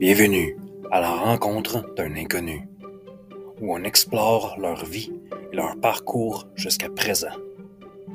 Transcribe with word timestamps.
Bienvenue 0.00 0.56
à 0.90 0.98
la 0.98 1.10
rencontre 1.10 1.94
d'un 1.94 2.16
inconnu, 2.16 2.62
où 3.60 3.74
on 3.74 3.84
explore 3.84 4.56
leur 4.58 4.86
vie 4.86 5.12
et 5.52 5.54
leur 5.54 5.78
parcours 5.78 6.48
jusqu'à 6.56 6.88
présent. 6.88 7.36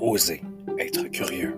Osez 0.02 0.42
être 0.80 1.04
curieux. 1.10 1.54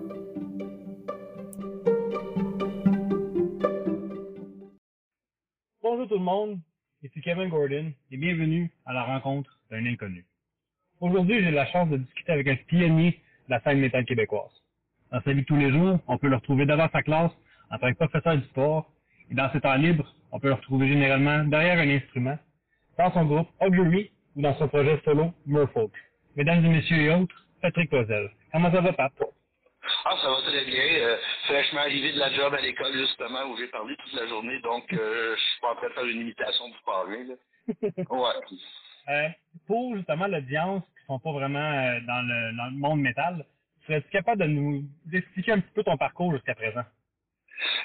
Bonjour 5.82 6.06
tout 6.06 6.18
le 6.18 6.20
monde, 6.20 6.58
ici 7.02 7.22
Kevin 7.22 7.48
Gordon 7.48 7.90
et 8.10 8.16
bienvenue 8.18 8.70
à 8.84 8.92
la 8.92 9.04
rencontre 9.04 9.58
d'un 9.70 9.86
inconnu. 9.86 10.26
Aujourd'hui, 11.00 11.42
j'ai 11.42 11.52
la 11.52 11.64
chance 11.68 11.88
de 11.88 11.96
discuter 11.96 12.32
avec 12.32 12.46
un 12.48 12.56
pionnier 12.66 13.12
de 13.46 13.54
la 13.54 13.62
scène 13.62 13.80
métal 13.80 14.04
québécoise. 14.04 14.52
Dans 15.10 15.22
sa 15.22 15.32
vie 15.32 15.46
tous 15.46 15.56
les 15.56 15.72
jours, 15.72 15.98
on 16.06 16.18
peut 16.18 16.28
le 16.28 16.36
retrouver 16.36 16.66
devant 16.66 16.90
sa 16.92 17.02
classe 17.02 17.32
en 17.70 17.78
tant 17.78 17.90
que 17.90 17.96
professeur 17.96 18.36
du 18.36 18.44
sport 18.48 18.92
et 19.30 19.34
dans 19.34 19.50
ses 19.52 19.60
temps 19.60 19.74
libres, 19.74 20.12
on 20.32 20.40
peut 20.40 20.48
le 20.48 20.54
retrouver 20.54 20.88
généralement 20.88 21.44
derrière 21.44 21.78
un 21.78 21.88
instrument, 21.88 22.38
dans 22.98 23.12
son 23.12 23.24
groupe 23.24 23.48
Augury 23.60 24.10
ou 24.36 24.42
dans 24.42 24.54
son 24.56 24.68
projet 24.68 25.00
solo 25.04 25.32
Merfolk. 25.46 25.92
Mesdames 26.36 26.64
et 26.64 26.68
messieurs 26.68 26.98
et 26.98 27.10
autres, 27.14 27.46
Patrick 27.62 27.90
Pozel. 27.90 28.30
Comment 28.52 28.70
ça 28.72 28.80
va, 28.80 28.92
Pat? 28.92 29.12
Ah, 30.04 30.16
ça 30.22 30.30
va 30.30 30.42
très 30.42 30.64
bien. 30.64 30.82
Euh, 30.82 31.16
fraîchement 31.44 31.80
arrivé 31.80 32.12
de 32.12 32.18
la 32.18 32.32
job 32.32 32.54
à 32.54 32.60
l'école, 32.60 32.92
justement, 32.92 33.44
où 33.50 33.56
j'ai 33.56 33.68
parlé 33.68 33.96
toute 33.96 34.12
la 34.12 34.26
journée, 34.26 34.60
donc 34.60 34.92
euh, 34.92 35.34
je 35.36 35.40
suis 35.40 35.60
pas 35.60 35.72
en 35.72 35.76
train 35.76 35.88
de 35.88 35.92
faire 35.94 36.04
une 36.04 36.20
imitation 36.20 36.68
du 36.68 36.76
parler. 36.84 37.24
Là. 37.24 37.34
Ouais. 38.10 38.58
Euh, 39.08 39.28
pour 39.66 39.96
justement 39.96 40.26
l'audience 40.26 40.82
qui 40.98 41.06
sont 41.06 41.18
pas 41.18 41.32
vraiment 41.32 41.58
euh, 41.58 42.00
dans, 42.06 42.22
le, 42.22 42.56
dans 42.56 42.66
le 42.66 42.78
monde 42.78 43.00
métal, 43.00 43.44
serais-tu 43.86 44.08
capable 44.10 44.42
de 44.42 44.48
nous 44.48 44.84
expliquer 45.12 45.52
un 45.52 45.60
petit 45.60 45.72
peu 45.74 45.82
ton 45.82 45.96
parcours 45.96 46.32
jusqu'à 46.32 46.54
présent? 46.54 46.82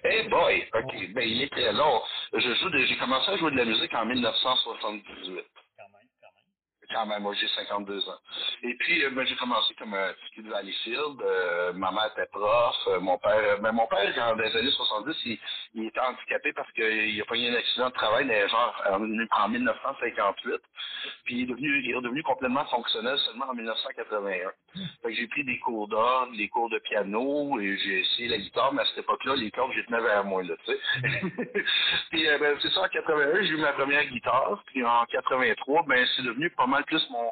Eh 0.04 0.24
boy, 0.30 0.68
ok, 0.74 1.14
ben 1.14 1.28
il 1.28 1.42
est 1.44 1.50
très 1.52 1.72
long. 1.74 2.02
Je 2.34 2.54
joue 2.56 2.70
de- 2.70 2.86
j'ai 2.86 2.98
commencé 2.98 3.32
à 3.32 3.38
jouer 3.38 3.52
de 3.52 3.58
la 3.58 3.66
musique 3.66 3.94
en 3.94 4.06
1978. 4.06 5.46
Quand 5.78 5.90
même, 5.90 6.08
quand 6.22 6.28
même. 6.34 6.83
Quand 6.94 7.06
même, 7.08 7.24
moi 7.24 7.34
j'ai 7.40 7.48
52 7.50 8.10
ans. 8.10 8.20
Et 8.64 8.76
puis, 8.76 9.04
euh, 9.04 9.10
ben, 9.12 9.26
j'ai 9.26 9.36
commencé 9.36 9.74
comme 9.76 9.94
un 9.94 10.14
petit 10.14 10.36
kid 10.36 10.46
de 10.46 10.50
Valleyfield. 10.52 11.22
Euh, 11.22 11.74
ma 11.74 11.92
mère 11.92 12.12
était 12.16 12.28
prof. 12.32 12.76
Euh, 12.88 13.00
mon 13.00 13.18
père, 13.18 13.60
ben, 13.62 13.72
mon 13.72 13.88
père, 13.88 14.14
dans 14.16 14.36
les 14.36 14.56
années 14.56 14.72
70, 14.72 15.16
il, 15.26 15.40
il 15.76 15.88
était 15.88 16.00
handicapé 16.00 16.54
parce 16.54 16.72
qu'il 16.74 17.22
a 17.22 17.26
pas 17.26 17.36
eu 17.36 17.48
un 17.50 17.56
accident 17.56 17.90
de 17.90 17.94
travail, 17.94 18.26
mais 18.26 18.48
genre 18.48 18.84
en, 18.92 19.44
en 19.44 19.50
1958. 19.50 20.62
Puis 21.26 21.36
il 21.36 21.44
est 21.44 21.46
devenu, 21.48 21.82
il 21.84 22.20
est 22.20 22.22
complètement 22.24 22.66
fonctionnel 22.66 23.18
seulement 23.20 23.48
en 23.50 23.54
1981. 23.54 24.52
Fait 25.02 25.14
j'ai 25.14 25.28
pris 25.28 25.44
des 25.44 25.60
cours 25.60 25.88
d'orgue, 25.88 26.36
des 26.36 26.48
cours 26.50 26.70
de 26.70 26.80
piano, 26.80 27.60
et 27.60 27.78
j'ai 27.78 28.00
essayé 28.02 28.28
la 28.30 28.38
guitare, 28.38 28.74
mais 28.74 28.82
à 28.82 28.86
cette 28.86 29.00
époque-là, 29.00 29.36
les 29.36 29.52
cordes, 29.52 29.72
j'ai 29.74 29.86
tenais 29.86 30.02
vers 30.02 30.24
moi, 30.24 30.44
là, 30.44 30.56
puis 32.12 32.28
euh, 32.28 32.38
ben, 32.40 32.58
c'est 32.62 32.70
ça, 32.72 32.82
en 32.82 32.88
81, 32.88 33.42
j'ai 33.44 33.50
eu 33.50 33.58
ma 33.58 33.74
première 33.74 34.06
guitare, 34.06 34.64
puis 34.68 34.84
en 34.84 35.06
83, 35.06 35.84
ben 35.88 36.06
c'est 36.16 36.24
devenu 36.24 36.50
pas 36.52 36.68
mal 36.68 36.83
plus 36.84 37.06
mon 37.12 37.32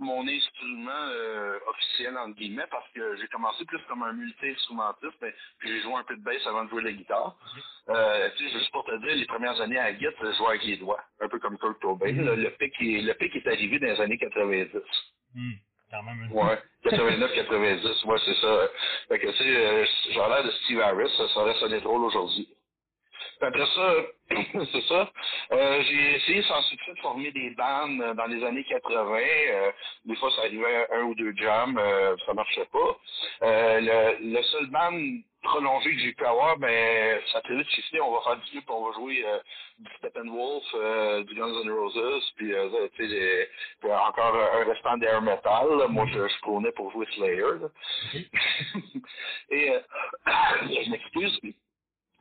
mon 0.00 0.26
instrument 0.28 0.90
euh, 1.08 1.58
officiel 1.68 2.18
entre 2.18 2.36
guillemets 2.36 2.66
parce 2.70 2.88
que 2.92 3.16
j'ai 3.16 3.28
commencé 3.28 3.64
plus 3.66 3.80
comme 3.88 4.02
un 4.02 4.12
multi-instrumentiste 4.14 5.14
mais 5.22 5.34
puis 5.58 5.70
j'ai 5.70 5.82
joué 5.82 5.94
un 5.94 6.04
peu 6.04 6.16
de 6.16 6.22
bass 6.22 6.46
avant 6.46 6.64
de 6.64 6.70
jouer 6.70 6.82
la 6.82 6.92
guitare. 6.92 7.36
Euh, 7.90 8.30
tu 8.36 8.44
sais, 8.48 8.58
juste 8.58 8.72
pour 8.72 8.84
te 8.84 8.96
dire, 9.06 9.16
les 9.16 9.26
premières 9.26 9.60
années 9.60 9.78
à 9.78 9.84
la 9.84 9.92
guitare, 9.94 10.14
je 10.22 10.32
jouais 10.38 10.48
avec 10.48 10.64
les 10.64 10.76
doigts, 10.78 11.02
un 11.20 11.28
peu 11.28 11.38
comme 11.40 11.58
Kurt 11.58 11.80
Cobain. 11.80 12.12
là. 12.14 12.36
Le 12.36 12.50
pic 12.52 12.74
est, 12.80 13.02
le 13.02 13.14
pic 13.14 13.36
est 13.36 13.46
arrivé 13.48 13.78
dans 13.78 13.86
les 13.88 14.00
années 14.00 14.18
90. 14.18 14.68
Hmm, 15.34 15.52
quand 15.90 16.02
même. 16.04 16.32
Ouais, 16.32 16.58
89, 16.84 17.34
90, 17.34 18.04
ouais, 18.06 18.18
c'est 18.24 18.34
ça. 18.36 18.68
Fait 19.08 19.18
que, 19.20 19.28
tu 19.28 19.36
sais, 19.38 19.66
euh, 19.66 19.84
j'ai 20.10 20.14
l'air 20.16 20.44
de 20.44 20.50
Steve 20.50 20.80
Harris, 20.80 21.10
ça 21.16 21.40
aurait 21.40 21.54
sonné 21.60 21.80
drôle 21.80 22.04
aujourd'hui. 22.04 22.48
Après 23.42 23.66
ça, 23.66 23.94
c'est 24.72 24.82
ça. 24.82 25.10
Euh, 25.52 25.82
j'ai 25.82 26.16
essayé 26.16 26.42
sans 26.42 26.62
succès 26.62 26.92
de 26.94 27.00
former 27.00 27.32
des 27.32 27.50
bandes 27.50 28.00
euh, 28.00 28.14
dans 28.14 28.26
les 28.26 28.42
années 28.44 28.64
80. 28.64 29.18
Euh, 29.18 29.72
des 30.06 30.16
fois, 30.16 30.30
ça 30.32 30.42
arrivait 30.42 30.86
à 30.90 30.96
un 30.98 31.02
ou 31.04 31.14
deux 31.14 31.34
jams, 31.36 31.76
euh, 31.78 32.16
ça 32.24 32.34
marchait 32.34 32.66
pas. 32.72 32.98
Le, 33.42 34.32
le 34.34 34.42
seul 34.44 34.66
band 34.66 34.92
prolongé 35.42 35.90
que 35.92 35.98
j'ai 35.98 36.12
pu 36.12 36.24
avoir, 36.24 36.56
ben, 36.58 37.20
ça 37.32 37.38
a 37.38 37.40
très 37.42 37.56
vite 37.56 37.68
shifté. 37.70 38.00
On 38.00 38.12
va 38.12 38.20
faire 38.22 38.36
du 38.36 38.50
clip, 38.50 38.70
on 38.70 38.86
va 38.86 38.92
jouer 38.94 39.24
euh, 39.26 39.38
du 39.80 39.90
Steppenwolf, 39.98 40.64
euh, 40.74 41.24
du 41.24 41.34
Guns 41.34 41.62
N' 41.64 41.70
Roses, 41.70 42.32
puis 42.36 42.54
euh, 42.54 42.68
tu 42.94 43.08
sais, 43.08 43.48
encore 43.84 44.36
un 44.36 44.64
restant 44.64 44.96
d'air 44.98 45.20
metal. 45.20 45.78
là. 45.78 45.88
Moi, 45.88 46.06
je, 46.12 46.28
je 46.28 46.40
prônais 46.42 46.72
pour 46.72 46.92
jouer 46.92 47.06
Slayer. 47.14 47.42
là. 47.60 47.68
Et 49.50 49.72
je 50.84 50.90
m'excuse. 50.90 51.40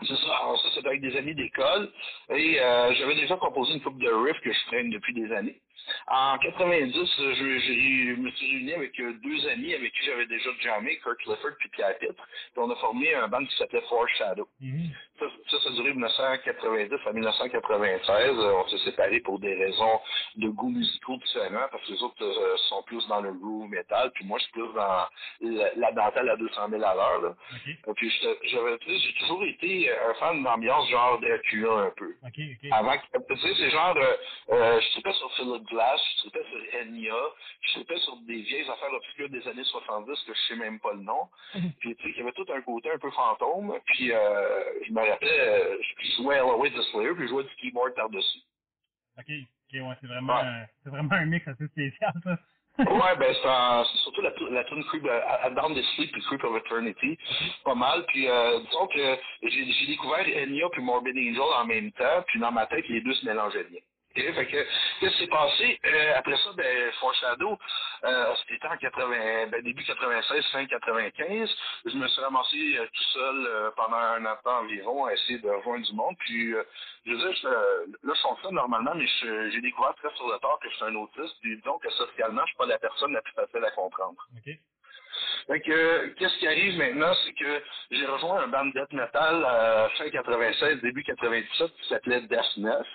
C'est 0.01 0.15
ça, 0.15 0.35
alors 0.37 0.59
ça, 0.59 0.79
avec 0.85 1.01
des 1.01 1.15
amis 1.15 1.35
d'école. 1.35 1.91
Et 2.29 2.59
euh, 2.59 2.93
j'avais 2.95 3.15
déjà 3.15 3.37
composé 3.37 3.73
une 3.73 3.81
couple 3.81 4.03
de 4.03 4.09
riffs 4.09 4.39
que 4.41 4.51
je 4.51 4.65
traîne 4.67 4.89
depuis 4.89 5.13
des 5.13 5.31
années. 5.31 5.61
En 6.07 6.37
90, 6.37 6.93
je, 6.93 7.33
je- 7.33 7.59
je 7.59 8.15
me 8.21 8.31
suis 8.31 8.47
réuni 8.51 8.73
avec 8.73 8.99
euh, 8.99 9.13
deux 9.23 9.47
amis 9.49 9.73
avec 9.73 9.91
qui 9.93 10.05
j'avais 10.05 10.25
déjà 10.27 10.49
jammé, 10.61 10.97
Kurt 10.99 11.17
Clifford 11.19 11.51
puis 11.59 11.69
Pierre 11.69 11.97
Pitt. 11.99 12.11
Puis 12.15 12.57
on 12.57 12.69
a 12.69 12.75
formé 12.77 13.13
un 13.15 13.27
band 13.27 13.45
qui 13.45 13.55
s'appelait 13.57 13.81
Foreshadow. 13.89 14.47
Mhm. 14.61 14.89
Ça, 15.19 15.25
ça, 15.51 15.57
ça 15.63 15.69
a 15.69 15.73
duré 15.73 15.89
de 15.89 15.95
1990 15.95 16.95
à 17.07 17.13
1996. 17.13 18.37
Euh, 18.39 18.53
On 18.55 18.67
s'est 18.69 18.77
séparés 18.79 19.19
pour 19.21 19.39
des 19.39 19.53
raisons 19.53 19.99
de 20.37 20.49
goûts 20.49 20.69
musicaux 20.69 21.17
différents, 21.17 21.67
parce 21.71 21.85
que 21.85 21.91
les 21.93 22.01
autres 22.03 22.23
euh, 22.23 22.57
sont 22.69 22.81
plus 22.83 23.07
dans 23.07 23.21
le 23.21 23.31
groove 23.33 23.69
metal, 23.69 24.11
puis 24.15 24.25
moi, 24.25 24.39
je 24.39 24.43
suis 24.45 24.53
plus 24.53 24.73
dans 24.73 25.05
la, 25.41 25.71
la 25.75 25.91
dentelle 25.91 26.29
à 26.29 26.35
200 26.37 26.69
000 26.69 26.83
à 26.83 26.95
l'heure. 26.95 27.21
là. 27.21 27.35
Puis 27.95 28.09
j'avais, 28.45 28.77
sais, 28.79 28.97
j'ai 28.97 29.13
toujours 29.19 29.43
été 29.45 29.91
un 29.91 30.13
fan 30.15 30.43
d'ambiance 30.43 30.89
genre 30.89 31.19
Dracula 31.19 31.71
un 31.71 31.91
peu. 31.95 32.15
OK, 32.25 32.39
OK. 32.39 32.69
Avant 32.71 32.95
tu 33.27 33.37
sais, 33.37 33.53
c'est 33.57 33.69
genre, 33.69 33.95
euh, 33.97 34.79
je 34.81 34.91
tripais 34.93 35.13
sur 35.13 35.31
Philip 35.35 35.63
Glass, 35.71 35.99
je 36.15 36.17
tripais 36.29 36.45
sur 36.51 36.79
Enya, 36.81 37.15
je 37.61 37.71
tripais 37.73 37.97
sur 37.99 38.17
des 38.27 38.41
vieilles 38.43 38.69
affaires 38.69 38.93
obscures 38.93 39.29
des 39.29 39.47
années 39.47 39.63
70 39.63 40.23
que 40.27 40.33
je 40.33 40.39
sais 40.49 40.55
même 40.57 40.79
pas 40.79 40.93
le 40.93 41.01
nom. 41.01 41.29
Puis, 41.79 41.95
tu 41.95 42.03
sais, 42.03 42.09
il 42.09 42.17
y 42.17 42.21
avait 42.21 42.33
tout 42.33 42.45
un 42.53 42.61
côté 42.61 42.91
un 42.91 42.99
peu 42.99 43.09
fantôme. 43.11 43.73
Puis, 43.87 44.11
euh, 44.11 44.63
je 44.87 44.91
me 44.93 44.99
rappelais, 45.09 45.39
euh, 45.39 45.77
je 46.01 46.11
jouais 46.21 46.37
à 46.37 46.41
Halloween 46.43 46.73
de 46.73 46.81
Slayer, 46.83 47.13
puis 47.15 47.23
je 47.23 47.29
jouais 47.29 47.43
du 47.43 47.55
keyboard 47.55 47.95
par-dessus. 47.95 48.39
OK, 49.17 49.25
OK, 49.29 49.73
ouais, 49.87 49.95
c'est 50.01 50.07
vraiment, 50.07 50.35
Ouais. 50.35 50.45
euh, 50.45 50.65
c'est 50.83 50.89
vraiment 50.89 51.13
un 51.13 51.25
mix 51.25 51.47
assez 51.47 51.67
spécial, 51.67 52.13
ça. 52.23 52.37
ouais, 52.79 53.15
ben 53.19 53.33
c'est 53.35 53.97
surtout 53.99 54.21
la, 54.21 54.31
la 54.51 54.63
tune 54.63 54.83
Creep, 54.85 55.05
à 55.07 55.49
Down 55.51 55.75
the 55.75 55.83
Sleep 55.95 56.11
puis 56.13 56.21
Creep 56.23 56.43
of 56.45 56.55
Eternity. 56.57 57.17
Pas 57.65 57.75
mal. 57.75 58.05
Puis 58.07 58.27
euh, 58.29 58.59
disons 58.61 58.87
que 58.87 59.17
j'ai 59.43 59.71
j'ai 59.71 59.85
découvert 59.87 60.25
Enya 60.25 60.69
puis 60.71 60.81
Morbid 60.81 61.15
Angel 61.17 61.41
en 61.57 61.65
même 61.65 61.91
temps, 61.91 62.23
puis 62.27 62.39
dans 62.39 62.51
ma 62.51 62.65
tête, 62.67 62.87
les 62.87 63.01
deux 63.01 63.13
se 63.13 63.25
mélangeaient 63.25 63.65
bien. 63.65 63.81
Ok, 64.15 64.35
Fait 64.35 64.45
que, 64.47 64.51
qu'est-ce 64.99 65.11
qui 65.13 65.19
s'est 65.19 65.27
passé? 65.27 65.79
Euh, 65.85 66.13
après 66.17 66.35
ça, 66.37 66.51
ben, 66.57 66.91
Foreshadow, 66.99 67.57
euh, 68.03 68.35
c'était 68.49 68.67
en 68.67 68.77
80, 68.77 69.47
ben, 69.47 69.61
début 69.63 69.83
96, 69.85 70.45
fin 70.51 70.65
95. 70.65 71.49
Je 71.85 71.97
me 71.97 72.07
suis 72.09 72.21
ramassé 72.21 72.77
euh, 72.77 72.85
tout 72.87 73.03
seul 73.13 73.45
euh, 73.47 73.71
pendant 73.77 73.97
un 73.97 74.25
an 74.25 74.37
environ 74.45 75.05
à 75.05 75.13
essayer 75.13 75.39
de 75.39 75.49
rejoindre 75.49 75.85
du 75.85 75.93
monde. 75.93 76.15
Puis, 76.19 76.53
euh, 76.53 76.63
je 77.05 77.11
veux 77.11 77.17
dire, 77.17 77.33
je, 77.41 77.47
euh, 77.47 77.85
là, 78.03 78.13
je 78.15 78.21
fonctionne 78.21 78.55
normalement, 78.55 78.95
mais 78.95 79.07
j'ai 79.51 79.61
découvert 79.61 79.95
très 79.95 80.13
sur 80.15 80.27
le 80.27 80.39
tard 80.39 80.59
que 80.61 80.69
je 80.69 80.75
suis 80.75 80.85
un 80.85 80.95
autiste. 80.95 81.35
Puis, 81.41 81.61
que 81.61 81.89
socialement, 81.91 82.41
je 82.41 82.47
suis 82.47 82.57
pas 82.57 82.65
la 82.65 82.79
personne 82.79 83.13
la 83.13 83.21
plus 83.21 83.33
facile 83.33 83.63
à 83.63 83.71
comprendre. 83.71 84.27
OK. 84.35 84.53
Fait 85.47 85.61
que, 85.61 85.71
euh, 85.71 86.13
qu'est-ce 86.17 86.37
qui 86.39 86.47
arrive 86.47 86.77
maintenant, 86.77 87.13
c'est 87.25 87.33
que 87.33 87.63
j'ai 87.91 88.05
rejoint 88.05 88.43
un 88.43 88.47
band 88.47 88.65
de 88.65 88.71
death 88.73 88.93
metal 88.93 89.45
euh, 89.45 89.89
fin 89.97 90.09
96, 90.09 90.81
début 90.81 91.03
97, 91.03 91.71
qui 91.73 91.87
s'appelait 91.87 92.21
Death 92.21 92.57
Nest. 92.57 92.85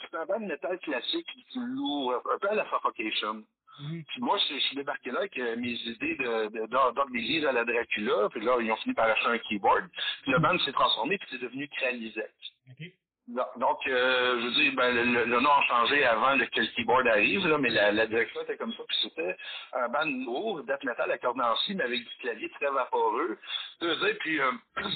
C'est 0.00 0.16
un 0.16 0.26
band 0.26 0.40
de 0.40 0.46
metal 0.46 0.78
classique, 0.80 1.26
lourd, 1.54 2.22
un 2.32 2.38
peu 2.38 2.50
à 2.50 2.54
la 2.54 2.64
Suffocation. 2.70 3.44
Mhm. 3.80 4.04
Puis 4.08 4.20
moi, 4.22 4.38
je, 4.38 4.54
je 4.54 4.60
suis 4.60 4.76
débarqué 4.76 5.10
là 5.10 5.20
avec 5.20 5.38
euh, 5.38 5.56
mes 5.56 5.72
idées 5.72 6.16
de, 6.16 6.48
de, 6.48 6.66
de, 6.66 7.46
à 7.46 7.52
la 7.52 7.64
Dracula, 7.64 8.28
puis 8.30 8.40
là, 8.40 8.56
ils 8.60 8.72
ont 8.72 8.76
fini 8.76 8.94
par 8.94 9.06
acheter 9.06 9.28
un 9.28 9.38
keyboard. 9.38 9.84
Puis 10.22 10.32
le 10.32 10.38
band 10.38 10.58
s'est 10.60 10.72
transformé, 10.72 11.18
puis 11.18 11.28
c'est 11.30 11.42
devenu 11.42 11.68
Cralizec. 11.68 12.32
OK. 12.70 12.86
Donc, 13.28 13.78
euh, 13.88 14.40
je 14.40 14.44
veux 14.46 14.52
dire, 14.52 14.72
ben, 14.76 14.94
le, 14.94 15.02
le- 15.04 15.24
le 15.24 15.40
nom 15.40 15.50
a 15.50 15.62
changé 15.66 16.04
avant 16.04 16.38
que 16.38 16.60
le 16.60 16.66
keyboard 16.76 17.08
arrive, 17.08 17.46
là, 17.48 17.58
mais 17.58 17.70
la, 17.70 17.90
la 17.90 18.06
direction 18.06 18.40
était 18.42 18.56
comme 18.56 18.72
ça. 18.72 18.82
Puis 18.86 18.96
c'était 19.02 19.36
un 19.72 19.88
band 19.88 20.24
lourd, 20.24 20.62
death 20.62 20.84
metal 20.84 21.10
à 21.10 21.56
scie, 21.56 21.74
mais 21.74 21.84
avec 21.84 22.00
du 22.04 22.14
clavier 22.20 22.48
très 22.50 22.70
vaporeux. 22.70 23.36
Veux 23.80 23.96
dire, 23.96 24.16
puis 24.20 24.40
euh, 24.40 24.52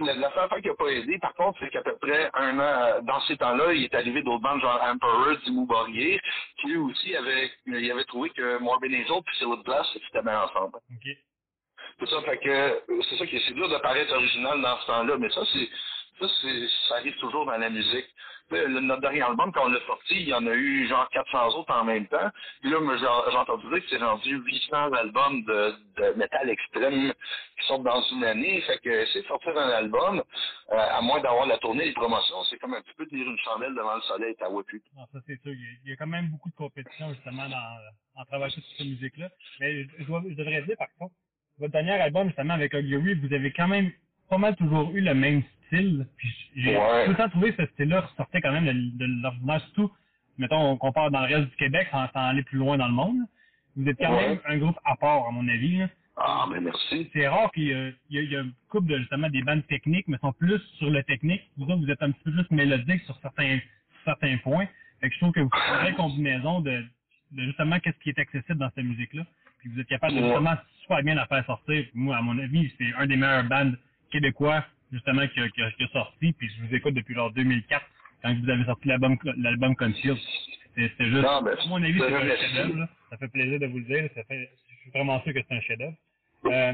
la, 0.00 0.14
la 0.14 0.30
seule 0.32 0.44
affaire 0.44 0.62
qui 0.62 0.68
n'a 0.68 0.74
pas 0.74 0.88
aidé, 0.88 1.18
par 1.20 1.34
contre, 1.34 1.58
c'est 1.60 1.70
qu'à 1.70 1.82
peu 1.82 1.96
près 1.98 2.28
un 2.34 2.58
an, 2.58 2.62
euh, 2.62 3.00
dans 3.02 3.20
ces 3.20 3.36
temps-là, 3.36 3.72
il 3.72 3.84
est 3.84 3.94
arrivé 3.94 4.22
d'autres 4.22 4.42
bandes 4.42 4.60
genre 4.60 4.82
Emperor, 4.82 5.36
Dimmu 5.44 5.64
Borgir, 5.66 6.20
qui 6.60 6.66
lui 6.66 6.78
aussi 6.78 7.14
avait, 7.14 7.52
il 7.66 7.90
avait 7.92 8.04
trouvé 8.04 8.30
que 8.30 8.58
Morbid 8.58 8.92
Angel 8.92 9.22
puis 9.24 9.36
Philip 9.38 9.64
Glass, 9.64 9.86
c'était 9.92 10.22
bien 10.22 10.42
ensemble. 10.42 10.74
OK. 10.76 11.08
C'est 12.00 12.08
ça, 12.08 12.20
fait 12.22 12.38
que 12.38 12.50
euh, 12.50 13.02
c'est 13.08 13.16
ça 13.16 13.26
qui 13.26 13.36
est 13.36 13.42
c'est 13.46 13.54
dur 13.54 13.68
de 13.68 13.78
paraître 13.78 14.12
original 14.12 14.60
dans 14.60 14.76
ce 14.80 14.86
temps-là, 14.86 15.16
mais 15.18 15.30
ça 15.30 15.42
c'est 15.52 15.68
ça 16.20 16.26
c'est 16.42 16.68
ça 16.88 16.96
arrive 16.96 17.16
toujours 17.18 17.46
dans 17.46 17.56
la 17.56 17.70
musique. 17.70 18.06
le, 18.50 18.80
notre 18.80 19.00
dernier 19.00 19.22
album, 19.22 19.52
quand 19.52 19.66
on 19.66 19.68
l'a 19.68 19.80
sorti, 19.86 20.14
il 20.14 20.28
y 20.28 20.34
en 20.34 20.46
a 20.46 20.54
eu 20.54 20.86
genre 20.86 21.08
400 21.10 21.48
autres 21.58 21.72
en 21.74 21.84
même 21.84 22.06
temps. 22.06 22.30
Puis 22.60 22.70
là, 22.70 22.78
j'ai 22.98 23.36
entendu 23.36 23.66
dire 23.68 23.80
que 23.80 23.90
c'est 23.90 24.02
rendu 24.02 24.36
800 24.36 24.92
albums 24.92 25.44
de, 25.44 25.74
de 25.96 26.18
métal 26.18 26.48
extrême 26.50 27.12
qui 27.58 27.66
sortent 27.66 27.84
dans 27.84 28.02
une 28.12 28.24
année. 28.24 28.60
Fait 28.62 28.78
que 28.78 29.18
de 29.18 29.26
sortir 29.26 29.56
un 29.56 29.70
album, 29.70 30.22
euh, 30.72 30.76
à 30.76 31.00
moins 31.00 31.20
d'avoir 31.20 31.46
la 31.46 31.58
tournée 31.58 31.84
et 31.84 31.88
les 31.88 31.94
promotions, 31.94 32.44
c'est 32.50 32.58
comme 32.58 32.74
un 32.74 32.82
petit 32.82 32.94
peu 32.96 33.06
tenir 33.06 33.26
une 33.26 33.38
chandelle 33.38 33.74
devant 33.74 33.96
le 33.96 34.02
soleil, 34.02 34.34
t'as 34.38 34.48
plus. 34.66 34.82
Non, 34.96 35.06
ça 35.12 35.18
c'est 35.26 35.40
sûr. 35.42 35.52
Il 35.52 35.90
y, 35.90 35.92
a, 35.92 35.96
quand 35.96 36.06
même 36.06 36.28
beaucoup 36.28 36.50
de 36.50 36.54
compétition 36.54 37.12
justement 37.14 37.48
dans, 37.48 38.20
en 38.20 38.24
travaillant 38.24 38.50
sur 38.50 38.62
cette 38.76 38.86
musique-là. 38.86 39.30
Mais 39.60 39.84
je, 39.84 40.34
devrais 40.34 40.62
dire 40.62 40.76
par 40.76 40.88
contre, 40.98 41.14
votre 41.58 41.72
dernier 41.72 41.92
album 41.92 42.28
justement 42.28 42.54
avec 42.54 42.74
Augury, 42.74 43.14
vous 43.14 43.32
avez 43.32 43.52
quand 43.52 43.68
même 43.68 43.90
pas 44.28 44.38
mal 44.38 44.56
toujours 44.56 44.90
eu 44.94 45.00
le 45.00 45.14
même 45.14 45.42
style. 45.66 46.06
Puis 46.16 46.28
j'ai 46.56 46.76
Ouais. 46.76 47.04
tout 47.04 47.10
le 47.12 47.16
temps 47.16 47.28
trouvé 47.28 47.52
que 47.54 47.64
ce 47.64 47.72
style-là 47.72 48.02
ressortait 48.02 48.40
quand 48.40 48.52
même 48.52 48.66
de, 48.66 48.72
de 49.06 49.22
l'ordinaire, 49.22 49.60
surtout, 49.60 49.90
mettons, 50.38 50.60
on 50.70 50.76
compare 50.76 51.10
dans 51.10 51.26
le 51.26 51.34
reste 51.34 51.50
du 51.50 51.56
Québec 51.56 51.88
sans, 51.90 52.06
sans 52.12 52.20
aller 52.28 52.42
plus 52.42 52.58
loin 52.58 52.76
dans 52.76 52.86
le 52.88 52.94
monde. 52.94 53.18
Vous 53.76 53.88
êtes 53.88 53.98
quand 53.98 54.14
Ouais. 54.14 54.28
même 54.30 54.40
un 54.46 54.58
groupe 54.58 54.78
à 54.84 54.96
part, 54.96 55.26
à 55.26 55.30
mon 55.30 55.46
avis. 55.48 55.78
là. 55.78 55.88
Ah, 56.16 56.46
ben 56.48 56.60
merci. 56.62 57.10
C'est 57.12 57.26
rare 57.26 57.50
qu'il 57.52 57.64
y, 57.64 57.72
a- 57.74 57.88
il 58.08 58.16
y 58.16 58.18
a- 58.18 58.22
y 58.22 58.36
a 58.36 58.40
une 58.42 58.52
couple 58.68 58.86
de 58.86 58.98
justement 58.98 59.28
des 59.28 59.42
bandes 59.42 59.66
techniques, 59.66 60.06
mais 60.06 60.16
sont 60.18 60.32
plus 60.32 60.60
sur 60.78 60.88
le 60.88 61.02
technique. 61.02 61.42
Vous 61.56 61.64
autres, 61.64 61.84
vous 61.84 61.90
êtes 61.90 62.02
un 62.04 62.12
petit 62.12 62.22
peu 62.24 62.30
plus 62.44 62.46
mélodique 62.56 63.02
sur 63.02 63.16
certains 63.20 63.58
certains 64.04 64.36
points. 64.38 64.66
Fait 65.00 65.08
que 65.08 65.14
je 65.14 65.18
trouve 65.20 65.32
que 65.32 65.40
vous 65.40 65.50
faites 65.50 65.68
une 65.74 65.80
vraie 65.80 65.94
combinaison 65.94 66.60
de, 66.60 66.84
de 67.32 67.42
justement 67.44 67.80
qu'est-ce 67.80 67.98
qui 68.00 68.10
est 68.10 68.18
accessible 68.18 68.58
dans 68.58 68.70
cette 68.76 68.84
musique-là. 68.84 69.24
Puis 69.58 69.70
vous 69.70 69.80
êtes 69.80 69.88
capable 69.88 70.14
de 70.14 70.20
Ouais. 70.20 70.26
justement 70.28 70.54
super 70.82 71.02
bien 71.02 71.14
la 71.16 71.26
faire 71.26 71.44
sortir. 71.46 71.84
Moi, 71.94 72.16
à 72.16 72.22
mon 72.22 72.38
avis, 72.38 72.70
c'est 72.78 72.92
un 72.96 73.06
des 73.06 73.16
meilleurs 73.16 73.44
bandes 73.44 73.76
québécois 74.12 74.64
justement 74.94 75.26
qui 75.28 75.40
a, 75.40 75.48
qui 75.50 75.62
a- 75.62 75.70
qui 75.72 75.84
a 75.84 75.88
sorti. 75.88 76.32
Puis 76.32 76.48
je 76.56 76.66
vous 76.66 76.74
écoute 76.74 76.94
depuis 76.94 77.14
genre 77.14 77.30
2004 77.32 77.84
quand 78.22 78.34
vous 78.42 78.50
avez 78.50 78.64
sorti 78.64 78.88
l'album 78.88 79.16
l'album. 79.36 79.74
C'est 80.76 80.90
c'est 80.98 81.04
juste, 81.06 81.22
Non, 81.22 81.42
ben, 81.42 81.56
à 81.58 81.66
mon 81.68 81.82
avis, 81.82 81.98
c'est 82.00 82.14
un 82.14 82.36
chef-d'œuvre. 82.36 82.88
Ça 83.10 83.16
fait 83.18 83.28
plaisir 83.28 83.60
de 83.60 83.66
vous 83.66 83.78
le 83.78 83.84
dire. 83.84 84.10
Ça 84.14 84.24
fait, 84.24 84.50
je 84.68 84.80
suis 84.82 84.90
vraiment 84.90 85.22
sûr 85.22 85.32
que 85.34 85.40
c'est 85.48 85.54
un 85.56 85.60
chef-d'œuvre. 85.60 85.94
Euh, 86.46 86.72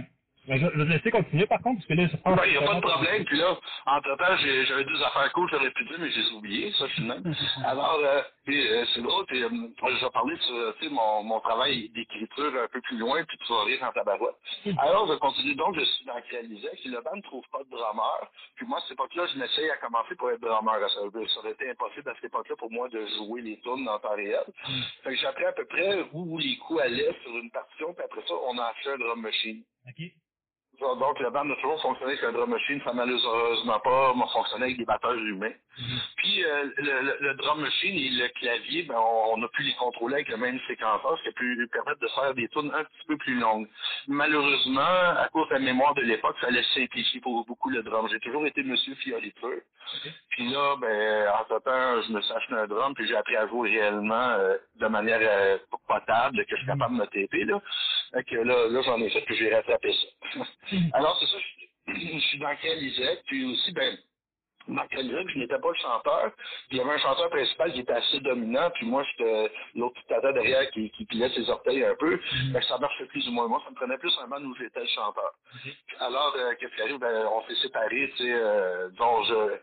ben, 0.48 0.56
je, 0.58 0.66
je 0.72 0.78
vais 0.78 0.84
te 0.86 0.90
laisser 0.92 1.10
continuer 1.10 1.46
par 1.46 1.60
contre, 1.60 1.80
parce 1.80 1.86
que 1.86 1.94
là, 1.94 2.08
je 2.10 2.16
pense 2.16 2.36
Ben, 2.36 2.42
il 2.46 2.50
n'y 2.52 2.56
a 2.56 2.62
pas 2.66 2.74
de 2.76 2.80
problème. 2.80 3.24
Puis 3.26 3.38
là, 3.38 3.58
entre-temps, 3.86 4.36
j'avais 4.68 4.84
deux 4.84 5.02
affaires 5.02 5.30
cool 5.34 5.48
j'aurais 5.50 5.70
pu 5.70 5.84
dire, 5.84 5.96
mais 6.00 6.10
j'ai 6.10 6.34
oublié, 6.34 6.72
ça, 6.72 6.88
finalement. 6.88 7.30
Alors, 7.66 8.00
euh, 8.02 8.22
euh, 8.56 8.84
c'est 8.94 9.02
drôle, 9.02 9.26
puis, 9.26 9.42
euh, 9.42 9.48
je 9.48 10.04
vais 10.04 10.10
parler 10.10 10.36
sur 10.38 10.74
sais, 10.80 10.88
mon, 10.88 11.22
mon 11.22 11.40
travail 11.40 11.88
d'écriture 11.90 12.52
un 12.62 12.68
peu 12.68 12.80
plus 12.80 12.98
loin, 12.98 13.22
puis 13.24 13.38
tu 13.38 13.52
vas 13.52 13.64
rire 13.64 13.82
en 13.82 13.92
tabarouette. 13.92 14.36
Alors, 14.78 15.06
je 15.08 15.14
continue 15.18 15.54
donc, 15.54 15.74
je 15.78 15.84
suis 15.84 16.04
dans 16.04 16.20
Créalisec, 16.22 16.72
puis 16.80 16.90
le 16.90 17.00
band 17.00 17.16
ne 17.16 17.22
trouve 17.22 17.44
pas 17.52 17.62
de 17.64 17.70
drummer. 17.70 18.30
Puis 18.56 18.66
moi, 18.66 18.78
à 18.78 18.80
cette 18.82 18.92
époque-là, 18.92 19.26
je 19.32 19.38
m'essaye 19.38 19.70
à 19.70 19.76
commencer 19.78 20.14
pour 20.16 20.30
être 20.30 20.40
drummer. 20.40 20.80
Ça, 20.80 20.88
ça 20.88 21.40
aurait 21.40 21.52
été 21.52 21.70
impossible 21.70 22.08
à 22.10 22.14
cette 22.14 22.24
époque-là 22.24 22.56
pour 22.56 22.70
moi 22.70 22.88
de 22.88 23.06
jouer 23.18 23.42
les 23.42 23.60
tunes 23.60 23.88
en 23.88 23.98
temps 23.98 24.14
réel. 24.16 24.44
Fait 25.02 25.10
que 25.10 25.16
j'ai 25.16 25.26
appris 25.26 25.44
à 25.44 25.52
peu 25.52 25.64
près 25.66 26.06
où 26.12 26.38
les 26.38 26.56
coups 26.58 26.80
allaient 26.80 27.14
sur 27.22 27.36
une 27.36 27.50
partition, 27.50 27.94
puis 27.94 28.04
après 28.04 28.22
ça, 28.26 28.34
on 28.46 28.58
a 28.58 28.64
acheté 28.64 28.90
un 28.90 28.98
drum 28.98 29.20
machine. 29.20 29.62
Donc, 30.80 31.20
le 31.20 31.30
band 31.30 31.50
a 31.50 31.54
toujours 31.56 31.80
fonctionné 31.82 32.12
avec 32.12 32.24
un 32.24 32.32
drum 32.32 32.50
machine, 32.50 32.80
ça 32.84 32.92
malheureusement 32.94 33.80
pas 33.80 34.14
fonctionné 34.32 34.64
avec 34.64 34.78
des 34.78 34.84
batteurs 34.86 35.14
humains. 35.14 35.52
Puis, 36.16 36.44
euh, 36.44 36.64
le, 36.76 37.02
le- 37.02 37.16
le 37.20 37.34
drum 37.34 37.60
machine 37.60 37.94
et 37.96 38.10
le 38.10 38.28
clavier, 38.40 38.82
ben, 38.82 38.96
on, 38.96 39.34
on 39.38 39.42
a 39.42 39.48
pu 39.48 39.62
les 39.62 39.74
contrôler 39.74 40.14
avec 40.16 40.28
le 40.28 40.36
même 40.36 40.58
séquenceur, 40.66 41.16
ce 41.18 41.22
qui 41.22 41.28
a 41.28 41.32
pu 41.32 41.54
lui 41.54 41.66
permettre 41.68 42.00
de 42.00 42.08
faire 42.08 42.34
des 42.34 42.48
tunes 42.48 42.70
un 42.74 42.84
petit 42.84 43.06
peu 43.06 43.16
plus 43.16 43.34
longues. 43.38 43.68
Malheureusement, 44.08 44.80
à 44.82 45.28
cause 45.32 45.48
de 45.48 45.54
la 45.54 45.60
mémoire 45.60 45.94
de 45.94 46.02
l'époque, 46.02 46.36
ça 46.40 46.48
allait 46.48 46.62
simplifier 46.74 47.20
pour 47.20 47.44
beaucoup 47.46 47.70
le 47.70 47.82
drum. 47.82 48.08
J'ai 48.10 48.20
toujours 48.20 48.46
été 48.46 48.62
monsieur 48.62 48.94
fioriture. 48.96 49.60
Puis 50.30 50.50
là, 50.50 50.76
ben, 50.80 51.28
entre 51.40 51.62
temps, 51.64 52.02
je 52.02 52.12
me 52.12 52.20
suis 52.20 52.32
acheté 52.32 52.54
un 52.54 52.66
drum, 52.66 52.94
puis 52.94 53.06
j'ai 53.08 53.16
appris 53.16 53.36
à 53.36 53.46
jouer 53.48 53.70
réellement 53.70 54.30
euh, 54.32 54.56
de 54.76 54.86
manière 54.88 55.20
euh, 55.22 55.58
potable, 55.88 56.44
que 56.44 56.50
je 56.50 56.56
suis 56.56 56.66
capable 56.66 56.96
de 56.96 57.00
me 57.00 57.06
taper, 57.06 57.44
là. 57.44 57.60
Fait 58.12 58.24
que 58.24 58.36
là, 58.36 58.68
là 58.68 58.82
j'en 58.82 59.00
ai 59.00 59.08
fait, 59.10 59.22
puis 59.22 59.36
j'ai 59.36 59.54
rattrapé 59.54 59.92
ça. 59.94 60.40
Alors, 60.94 61.16
c'est 61.20 61.26
ça, 61.26 61.36
je, 61.38 61.94
je 61.94 62.18
suis 62.18 62.38
dans 62.38 62.54
Calisec, 62.56 63.22
puis 63.26 63.44
aussi, 63.52 63.72
ben, 63.72 63.96
dans 64.68 64.86
Calisec, 64.88 65.28
je 65.30 65.38
n'étais 65.38 65.58
pas 65.58 65.68
le 65.68 65.74
chanteur. 65.74 66.30
Puis 66.68 66.76
il 66.76 66.76
y 66.78 66.80
avait 66.80 66.92
un 66.92 66.98
chanteur 66.98 67.30
principal 67.30 67.72
qui 67.72 67.80
était 67.80 67.92
assez 67.92 68.20
dominant, 68.20 68.70
puis 68.74 68.86
moi, 68.86 69.02
j'étais 69.04 69.50
l'autre 69.74 69.94
petit 69.94 70.06
tata 70.08 70.32
derrière 70.32 70.70
qui, 70.70 70.90
qui 70.90 71.04
pilait 71.06 71.30
ses 71.30 71.48
orteils 71.50 71.84
un 71.84 71.94
peu. 71.96 72.18
Fait 72.52 72.60
que 72.60 72.66
ça 72.66 72.78
marchait 72.78 73.06
plus 73.06 73.26
ou 73.28 73.32
moins. 73.32 73.48
Moi, 73.48 73.60
ça 73.64 73.70
me 73.70 73.76
prenait 73.76 73.98
plus 73.98 74.16
un 74.22 74.28
band 74.28 74.42
où 74.42 74.54
j'étais 74.56 74.80
le 74.80 74.86
chanteur. 74.86 75.32
Alors, 75.98 76.34
euh, 76.36 76.54
qu'est-ce 76.58 76.74
qui 76.74 76.82
arrive? 76.82 76.98
Ben, 76.98 77.26
on 77.26 77.42
s'est 77.46 77.60
séparés, 77.62 78.12
tu 78.16 78.24
sais, 78.24 78.32
euh, 78.32 78.88
dont 78.90 79.22
je... 79.24 79.58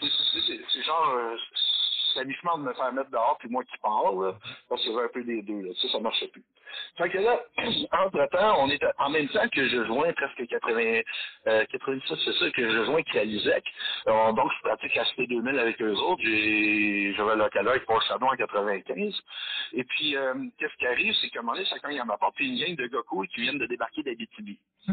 C'est 0.00 0.82
genre... 0.82 1.14
euh, 1.16 1.36
c'est 2.14 2.24
de 2.24 2.62
me 2.62 2.72
faire 2.72 2.92
mettre 2.94 3.10
dehors, 3.10 3.36
puis 3.38 3.48
moi 3.50 3.62
qui 3.64 3.76
parle, 3.82 4.24
là, 4.24 4.34
parce 4.70 4.80
qu'il 4.80 4.90
y 4.92 4.94
avait 4.94 5.04
un 5.04 5.08
peu 5.08 5.22
des 5.22 5.42
deux, 5.42 5.60
là, 5.60 5.74
tu 5.74 5.80
sais, 5.80 5.92
ça 5.92 6.00
marchait 6.00 6.28
plus. 6.28 6.42
Fait 6.98 7.10
que 7.10 7.18
là, 7.18 7.40
entre-temps, 8.04 8.56
on 8.64 8.70
était 8.70 8.86
en 8.98 9.10
même 9.10 9.28
temps 9.28 9.48
que 9.48 9.68
je 9.68 9.84
joins 9.86 10.12
presque 10.12 10.46
80, 10.48 11.00
euh, 11.48 11.64
97, 11.70 12.18
c'est 12.24 12.32
ça, 12.32 12.50
que 12.50 12.68
je 12.70 12.84
joins 12.84 13.02
Créalisec. 13.02 13.64
Euh, 14.08 14.32
donc, 14.32 14.50
je 14.56 14.62
pratique 14.68 14.96
ASP 14.96 15.22
2000 15.28 15.58
avec 15.58 15.80
eux 15.82 15.92
autres. 15.94 16.22
J'avais 16.22 17.36
le 17.36 17.48
caleur 17.50 17.72
avec 17.72 17.86
Paul 17.86 18.00
en 18.10 18.36
95. 18.36 19.14
Et 19.74 19.84
puis, 19.84 20.16
euh, 20.16 20.34
qu'est-ce 20.58 20.74
qui 20.76 20.86
arrive, 20.86 21.14
c'est 21.20 21.28
qu'à 21.30 21.40
un 21.40 21.42
moment 21.42 21.54
donné, 21.54 21.66
chacun, 21.66 21.90
il 21.90 22.00
en 22.00 22.08
apporte 22.08 22.38
une 22.40 22.56
gang 22.58 22.76
de 22.76 22.88
cool 23.02 23.28
qui 23.28 23.42
viennent 23.42 23.58
de 23.58 23.66
débarquer 23.66 24.02
d'Abitibi. 24.02 24.58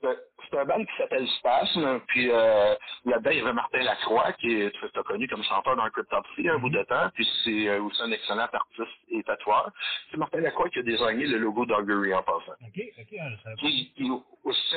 C'est 0.00 0.08
un- 0.08 0.16
c'est 0.50 0.58
un 0.58 0.64
band 0.66 0.84
qui 0.84 0.96
s'appelle 0.98 1.26
Spasme, 1.38 2.00
puis 2.08 2.28
euh, 2.30 2.74
là-dedans, 3.06 3.30
il 3.30 3.38
y 3.38 3.40
avait 3.40 3.52
Martin 3.54 3.78
Lacroix, 3.84 4.32
qui 4.32 4.52
est 4.62 5.02
connu 5.04 5.26
comme 5.28 5.42
chanteur 5.44 5.76
dans 5.76 5.88
Cryptopsy 5.88 6.46
un 6.48 6.58
bout 6.58 6.68
de 6.70 6.82
temps, 6.82 7.08
puis 7.14 7.26
c'est 7.44 7.78
aussi 7.78 8.02
un 8.02 8.10
excellent 8.10 8.48
artiste 8.52 8.98
et 9.10 9.22
tatoueur. 9.22 9.70
C'est 10.10 10.16
Martin 10.18 10.40
Lacroix 10.40 10.68
qui 10.68 10.80
a 10.80 10.82
désigné 10.82 11.21
le 11.26 11.38
logo 11.38 11.66
d'Augury 11.66 12.12
en 12.14 12.22
passant. 12.22 12.52
OK, 12.62 12.80
OK. 12.98 13.14
Puis, 13.58 13.92
il 13.96 14.06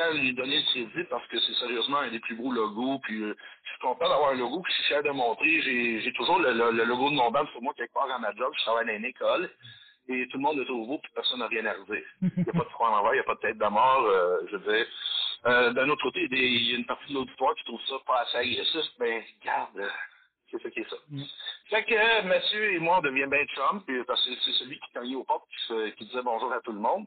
à 0.02 0.12
lui 0.14 0.34
donner 0.34 0.58
le 0.58 0.64
crédit 0.72 1.08
parce 1.10 1.26
que 1.28 1.40
c'est 1.40 1.54
sérieusement 1.56 2.00
un 2.00 2.12
des 2.12 2.20
plus 2.20 2.36
beaux 2.36 2.52
logos. 2.52 3.00
Puis 3.04 3.22
euh, 3.24 3.36
je 3.64 3.70
suis 3.72 3.80
content 3.82 4.10
d'avoir 4.10 4.32
un 4.32 4.36
logo 4.36 4.62
que 4.62 4.70
je 4.70 4.76
suis 4.76 4.84
fier 4.86 5.04
de 5.04 5.10
montrer. 5.12 5.62
J'ai 5.62 6.02
j'ai 6.02 6.14
toujours 6.14 6.40
le, 6.40 6.54
le- 6.54 6.72
le 6.72 6.84
logo 6.86 7.10
de 7.10 7.16
mon 7.16 7.32
band 7.32 7.46
sur 7.52 7.62
moi 7.62 7.74
quelque 7.76 7.94
part 7.94 8.10
à 8.12 8.20
ma 8.20 8.34
job. 8.36 8.52
Je 8.58 8.62
travaille 8.64 8.88
dans 8.88 8.94
une 8.96 9.06
école. 9.06 9.50
Et 10.08 10.28
tout 10.28 10.38
le 10.38 10.44
monde 10.44 10.58
le 10.58 10.66
trouve 10.66 10.88
beau, 10.88 11.00
puis 11.00 11.12
personne 11.16 11.40
n'a 11.40 11.48
rien 11.48 11.66
à 11.66 11.74
redire. 11.74 12.06
Il 12.22 12.30
n'y 12.44 12.50
a 12.50 12.54
pas 12.54 12.60
de 12.66 12.70
froid 12.70 12.90
en 12.90 12.98
envers, 13.00 13.14
il 13.14 13.18
n'y 13.18 13.22
a 13.22 13.24
pas 13.24 13.34
de 13.34 13.40
tête 13.40 13.58
de 13.58 13.66
mort. 13.66 14.04
euh, 14.06 14.38
je 14.52 14.58
veux 14.58 14.72
dire. 14.74 14.86
Euh, 15.48 15.74
D'un 15.74 15.90
autre 15.90 16.04
côté, 16.04 16.28
il 16.30 16.72
y 16.72 16.74
a 16.76 16.78
une 16.78 16.86
partie 16.86 17.10
de 17.10 17.16
l'auditoire 17.16 17.56
qui 17.56 17.64
trouve 17.64 17.82
ça 17.88 17.96
pas 18.06 18.20
assez 18.22 18.38
agressif. 18.38 18.86
Ben, 19.00 19.24
garde, 19.44 19.78
euh, 19.78 19.90
c'est 20.52 20.62
ça 20.62 20.70
qui 20.70 20.80
est 20.80 20.90
ça. 20.90 20.96
Mm. 21.10 21.24
Fait 21.70 21.84
que 21.86 21.94
euh, 21.96 22.22
Mathieu 22.24 22.74
et 22.74 22.80
moi, 22.80 22.98
on 23.00 23.02
devient 23.02 23.28
bien 23.28 23.46
chum, 23.56 23.84
puis, 23.86 24.04
parce 24.06 24.24
que 24.26 24.32
c'est 24.44 24.52
celui 24.54 24.80
qui 24.80 24.92
cognait 24.94 25.16
aux 25.16 25.24
portes, 25.24 25.48
qui, 25.50 25.66
se- 25.68 25.90
qui 25.92 26.06
disait 26.06 26.22
bonjour 26.24 26.52
à 26.54 26.60
tout 26.62 26.72
le 26.72 26.80
monde. 26.80 27.06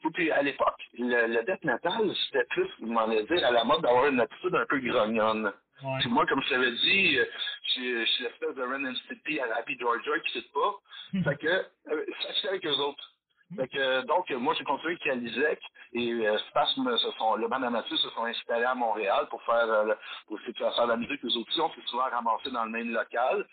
Puis, 0.00 0.10
puis, 0.12 0.30
à 0.30 0.42
l'époque, 0.42 0.80
le, 0.98 1.26
le 1.28 1.42
death 1.44 1.64
metal, 1.64 2.14
c'était 2.26 2.44
plus, 2.50 2.68
vous 2.80 2.92
m'en 2.92 3.08
dire, 3.08 3.46
à 3.46 3.50
la 3.50 3.64
mode 3.64 3.82
d'avoir 3.82 4.06
une 4.08 4.20
attitude 4.20 4.54
un 4.54 4.66
peu 4.66 4.78
grognonne. 4.80 5.52
Ouais. 5.82 5.98
Puis 6.00 6.08
moi, 6.08 6.24
comme 6.26 6.42
je 6.42 6.50
t'avais 6.50 6.72
dit, 6.72 7.18
euh, 7.18 7.24
je 7.64 7.70
suis- 7.72 8.22
l'espèce 8.24 8.54
de 8.54 8.62
Ren 8.62 8.84
and 8.86 8.94
Stimpy 9.06 9.40
à 9.40 9.56
Happy 9.56 9.76
Georgia 9.78 10.12
qui 10.20 10.32
cite 10.32 10.52
pas. 10.52 10.74
fait 11.24 11.36
que, 11.36 11.46
euh, 11.46 12.04
ça 12.42 12.48
avec 12.50 12.64
eux 12.66 12.76
autres. 12.78 13.10
Fait 13.56 13.68
que, 13.68 13.78
euh, 13.78 14.02
donc, 14.02 14.30
euh, 14.30 14.38
moi, 14.38 14.54
j'ai 14.58 14.64
continué 14.64 14.98
avec 15.12 15.60
et 15.94 16.12
euh, 16.12 16.38
Spasme, 16.50 16.96
se 16.98 17.10
sont, 17.12 17.36
le 17.36 17.48
band 17.48 17.62
amateur 17.62 17.98
se 17.98 18.10
sont 18.10 18.24
installés 18.24 18.64
à 18.64 18.74
Montréal 18.74 19.26
pour 19.30 19.42
faire, 19.44 19.68
euh, 19.70 19.94
pour 20.28 20.40
faire 20.40 20.52
de 20.86 20.90
la 20.90 20.96
musique. 20.98 21.22
Les 21.22 21.36
autres 21.36 21.52
on 21.60 21.70
s'est 21.70 21.86
souvent 21.86 22.04
ramassés 22.10 22.50
dans 22.52 22.64
le 22.64 22.70
même 22.72 22.90
local 22.92 23.46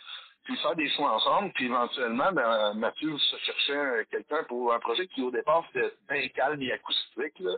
puis 0.46 0.58
faire 0.58 0.76
des 0.76 0.90
choix 0.92 1.12
ensemble, 1.14 1.52
puis 1.54 1.66
éventuellement, 1.68 2.32
ben, 2.34 2.44
euh, 2.44 2.74
Mathieu 2.76 3.18
se 3.18 3.38
cherchait 3.38 4.06
quelqu'un 4.12 4.44
pour 4.46 4.74
un 4.74 4.80
projet 4.80 5.08
qui, 5.08 5.22
au 5.24 5.32
départ, 5.32 5.64
c'était 5.74 5.94
bien 6.10 6.28
calme 6.30 6.62
et 6.64 6.74
acoustique, 6.74 7.40
là. 7.40 7.52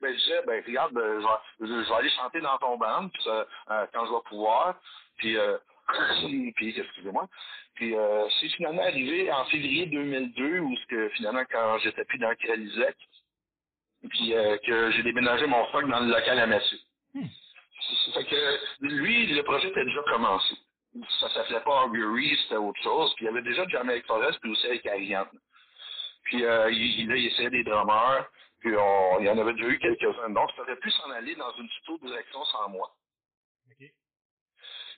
Ben, 0.00 0.12
je 0.14 0.18
disais, 0.18 0.42
ben, 0.46 0.62
regarde, 0.66 0.92
je, 0.94 1.64
vais, 1.66 1.68
je- 1.84 1.88
vais 1.90 1.94
aller 1.96 2.10
chanter 2.10 2.40
dans 2.40 2.58
ton 2.58 2.78
band, 2.78 3.08
puis 3.10 3.24
euh, 3.28 3.44
quand 3.92 4.06
je 4.06 4.12
vais 4.12 4.22
pouvoir, 4.28 4.76
puis, 5.18 5.36
euh, 5.38 5.58
puis, 6.56 6.74
excusez-moi, 6.78 7.28
puis 7.74 7.94
euh, 7.94 8.28
c'est 8.40 8.48
finalement 8.50 8.82
arrivé 8.82 9.30
en 9.32 9.44
février 9.46 9.86
2002, 9.86 10.58
où 10.60 10.76
ce 10.76 10.86
que, 10.86 11.08
finalement, 11.10 11.44
quand 11.50 11.78
j'étais 11.78 12.04
plus 12.04 12.18
dans 12.18 12.34
Crélisec, 12.36 12.96
puis 14.10 14.34
euh, 14.34 14.56
que 14.58 14.90
j'ai 14.92 15.02
déménagé 15.02 15.46
mon 15.46 15.66
stock 15.68 15.88
dans 15.88 16.00
le 16.00 16.10
local 16.12 16.38
à 16.38 16.46
Mathieu. 16.46 16.78
Ça 17.14 18.12
fait 18.12 18.24
que, 18.24 18.86
lui, 18.86 19.26
le 19.26 19.42
projet 19.42 19.68
était 19.68 19.84
déjà 19.84 20.02
commencé 20.10 20.54
ça 21.20 21.28
s'appelait 21.30 21.60
pas 21.60 21.84
Augury, 21.84 22.36
c'était 22.42 22.56
autre 22.56 22.80
chose. 22.82 23.14
Puis 23.14 23.24
il 23.24 23.28
y 23.28 23.30
avait 23.30 23.42
déjà 23.42 23.66
jamais 23.68 23.94
avec 23.94 24.06
Forrest, 24.06 24.38
puis 24.40 24.50
aussi 24.50 24.66
avec 24.66 24.86
Ariane. 24.86 25.26
Puis 26.24 26.44
euh, 26.44 26.70
il, 26.70 27.00
il, 27.00 27.08
là, 27.08 27.16
il 27.16 27.26
essayait 27.26 27.50
des 27.50 27.64
drummers, 27.64 28.28
puis 28.60 28.74
on, 28.76 29.20
il 29.20 29.26
y 29.26 29.30
en 29.30 29.38
avait 29.38 29.54
déjà 29.54 29.68
eu 29.68 29.78
quelques-uns. 29.78 30.30
Donc, 30.30 30.50
ça 30.56 30.62
aurait 30.62 30.76
pu 30.76 30.90
s'en 30.90 31.10
aller 31.10 31.34
dans 31.36 31.52
une 31.56 31.68
tuto 31.68 31.98
direction 32.02 32.44
sans 32.46 32.68
moi. 32.68 32.90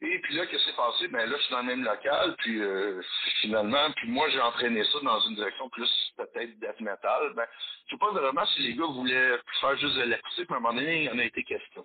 Et 0.02 0.18
puis 0.20 0.34
là, 0.34 0.46
qu'est-ce 0.46 0.64
qui 0.64 0.70
s'est 0.70 0.76
passé? 0.76 1.08
Ben 1.08 1.28
là, 1.28 1.36
je 1.36 1.42
suis 1.42 1.52
dans 1.52 1.60
le 1.60 1.66
même 1.66 1.84
local, 1.84 2.34
puis 2.38 2.58
euh, 2.60 3.02
finalement, 3.42 3.90
puis 3.96 4.08
moi, 4.08 4.30
j'ai 4.30 4.40
entraîné 4.40 4.82
ça 4.84 4.98
dans 5.02 5.20
une 5.20 5.34
direction 5.34 5.68
plus 5.68 5.90
peut-être 6.16 6.58
death 6.58 6.80
metal. 6.80 7.32
Ben, 7.34 7.44
je 7.86 7.92
sais 7.92 7.98
pas 7.98 8.10
vraiment 8.10 8.46
si 8.46 8.62
les 8.62 8.74
gars 8.74 8.86
voulaient 8.86 9.38
faire 9.60 9.76
juste 9.76 9.96
de 9.96 10.04
l'acoustique, 10.04 10.48
mais 10.48 10.56
à 10.56 10.58
un 10.58 10.62
moment 10.62 10.74
donné, 10.74 11.02
il 11.02 11.04
y 11.04 11.10
en 11.10 11.18
a 11.18 11.24
été 11.24 11.42
question. 11.44 11.84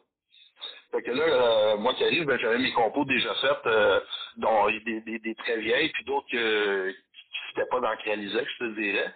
Fait 0.91 1.01
que 1.01 1.11
là, 1.11 1.23
euh, 1.23 1.77
moi 1.77 1.93
qui 1.93 2.05
arrive, 2.05 2.25
ben, 2.25 2.39
j'avais 2.39 2.57
mes 2.57 2.71
compos 2.71 3.03
déjà 3.03 3.33
faites, 3.35 3.65
euh, 3.67 3.99
dont 4.37 4.67
des, 4.69 5.19
des, 5.19 5.35
très 5.35 5.57
vieilles, 5.57 5.89
puis 5.89 6.05
d'autres 6.05 6.29
que, 6.31 6.89
qui 6.91 7.57
n'étaient 7.57 7.69
pas 7.69 7.81
dans 7.81 7.91
le 7.91 7.97
réalisé, 7.97 8.39
je 8.45 8.65
te 8.65 8.79
dirais. 8.79 9.13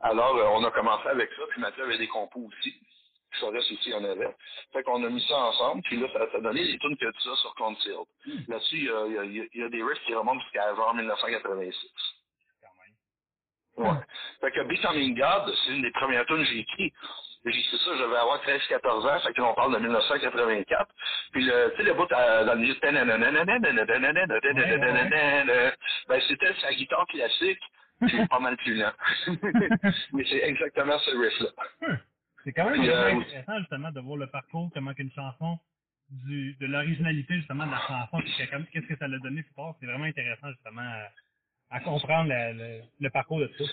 Alors, 0.00 0.36
euh, 0.36 0.44
on 0.52 0.64
a 0.64 0.70
commencé 0.70 1.08
avec 1.08 1.30
ça, 1.32 1.42
puis 1.50 1.60
Mathieu 1.60 1.82
avait 1.82 1.98
des 1.98 2.06
compos 2.06 2.48
aussi. 2.48 2.80
Forrest 3.40 3.70
aussi, 3.72 3.78
il 3.86 3.92
y 3.92 3.94
en 3.94 4.04
avait. 4.04 4.34
Fait 4.72 4.82
qu'on 4.82 5.02
a 5.04 5.08
mis 5.08 5.20
ça 5.28 5.36
ensemble, 5.36 5.82
puis 5.82 5.96
là, 5.98 6.08
ça, 6.12 6.20
ça 6.32 6.38
a 6.38 6.40
donné 6.40 6.64
des 6.64 6.78
tunes 6.78 6.96
que 6.96 7.06
ça 7.12 7.36
sur 7.36 7.54
Concealed. 7.54 8.06
Là-dessus, 8.48 8.76
il 8.76 8.84
y 8.84 8.90
a, 8.90 9.06
il 9.06 9.12
y, 9.36 9.40
a, 9.40 9.44
il 9.54 9.60
y 9.60 9.64
a 9.64 9.68
des 9.68 9.82
riffs 9.82 10.02
qui 10.06 10.14
remontent 10.14 10.40
jusqu'à 10.40 10.74
genre 10.74 10.94
1986. 10.94 11.90
Quand 12.62 13.84
même. 13.84 13.90
Ouais. 13.92 14.00
Fait 14.40 14.50
que 14.52 14.62
Becoming 14.62 15.14
God, 15.18 15.54
c'est 15.64 15.72
une 15.74 15.82
des 15.82 15.92
premières 15.92 16.24
tunes 16.26 16.38
que 16.38 16.44
j'ai 16.44 16.58
écrites. 16.60 16.94
J'ai 17.48 17.60
écrit 17.60 17.78
ça, 17.78 17.90
je 17.96 18.02
vais 18.02 18.16
avoir 18.16 18.42
13-14 18.42 19.08
ans, 19.08 19.20
fait 19.20 19.32
que 19.32 19.40
là, 19.40 19.46
on 19.48 19.54
parle 19.54 19.74
de 19.74 19.78
1984. 19.78 20.90
Puis 21.30 21.44
le, 21.44 21.70
tu 21.70 21.76
sais, 21.76 21.82
le 21.84 21.94
bout 21.94 22.10
à- 22.12 22.44
dans 22.44 22.54
le 22.54 22.58
milieu, 22.58 22.74
ben, 26.08 26.20
c'était 26.28 26.54
sa 26.60 26.72
guitare 26.74 27.06
classique, 27.06 27.60
c'est 28.10 28.28
pas 28.28 28.40
mal 28.40 28.56
plus 28.56 28.74
lent. 28.74 28.92
Mais 30.12 30.24
c'est 30.28 30.42
exactement 30.42 30.98
ce 30.98 31.10
riff-là. 31.16 31.50
C'est 32.46 32.54
quand 32.54 32.70
même 32.70 32.80
euh, 32.82 33.20
intéressant 33.20 33.60
justement 33.60 33.92
de 33.92 34.00
voir 34.00 34.18
le 34.18 34.28
parcours, 34.28 34.70
comment 34.74 34.94
qu'une 34.94 35.12
chanson 35.12 35.60
du 36.10 36.54
de 36.60 36.66
l'originalité 36.66 37.36
justement 37.36 37.66
de 37.66 37.72
la 37.72 37.80
chanson, 37.88 38.20
qu'est-ce 38.72 38.86
que 38.86 38.96
ça 38.98 39.08
l'a 39.08 39.18
donné 39.20 39.42
plus 39.42 39.54
tard, 39.54 39.76
c'est 39.80 39.86
vraiment 39.86 40.06
intéressant 40.06 40.50
justement 40.52 40.82
à, 40.82 41.10
à 41.76 41.80
comprendre 41.80 42.30
la- 42.30 42.54
le, 42.54 42.82
le 43.00 43.10
parcours 43.10 43.40
de 43.40 43.48
tout. 43.48 43.66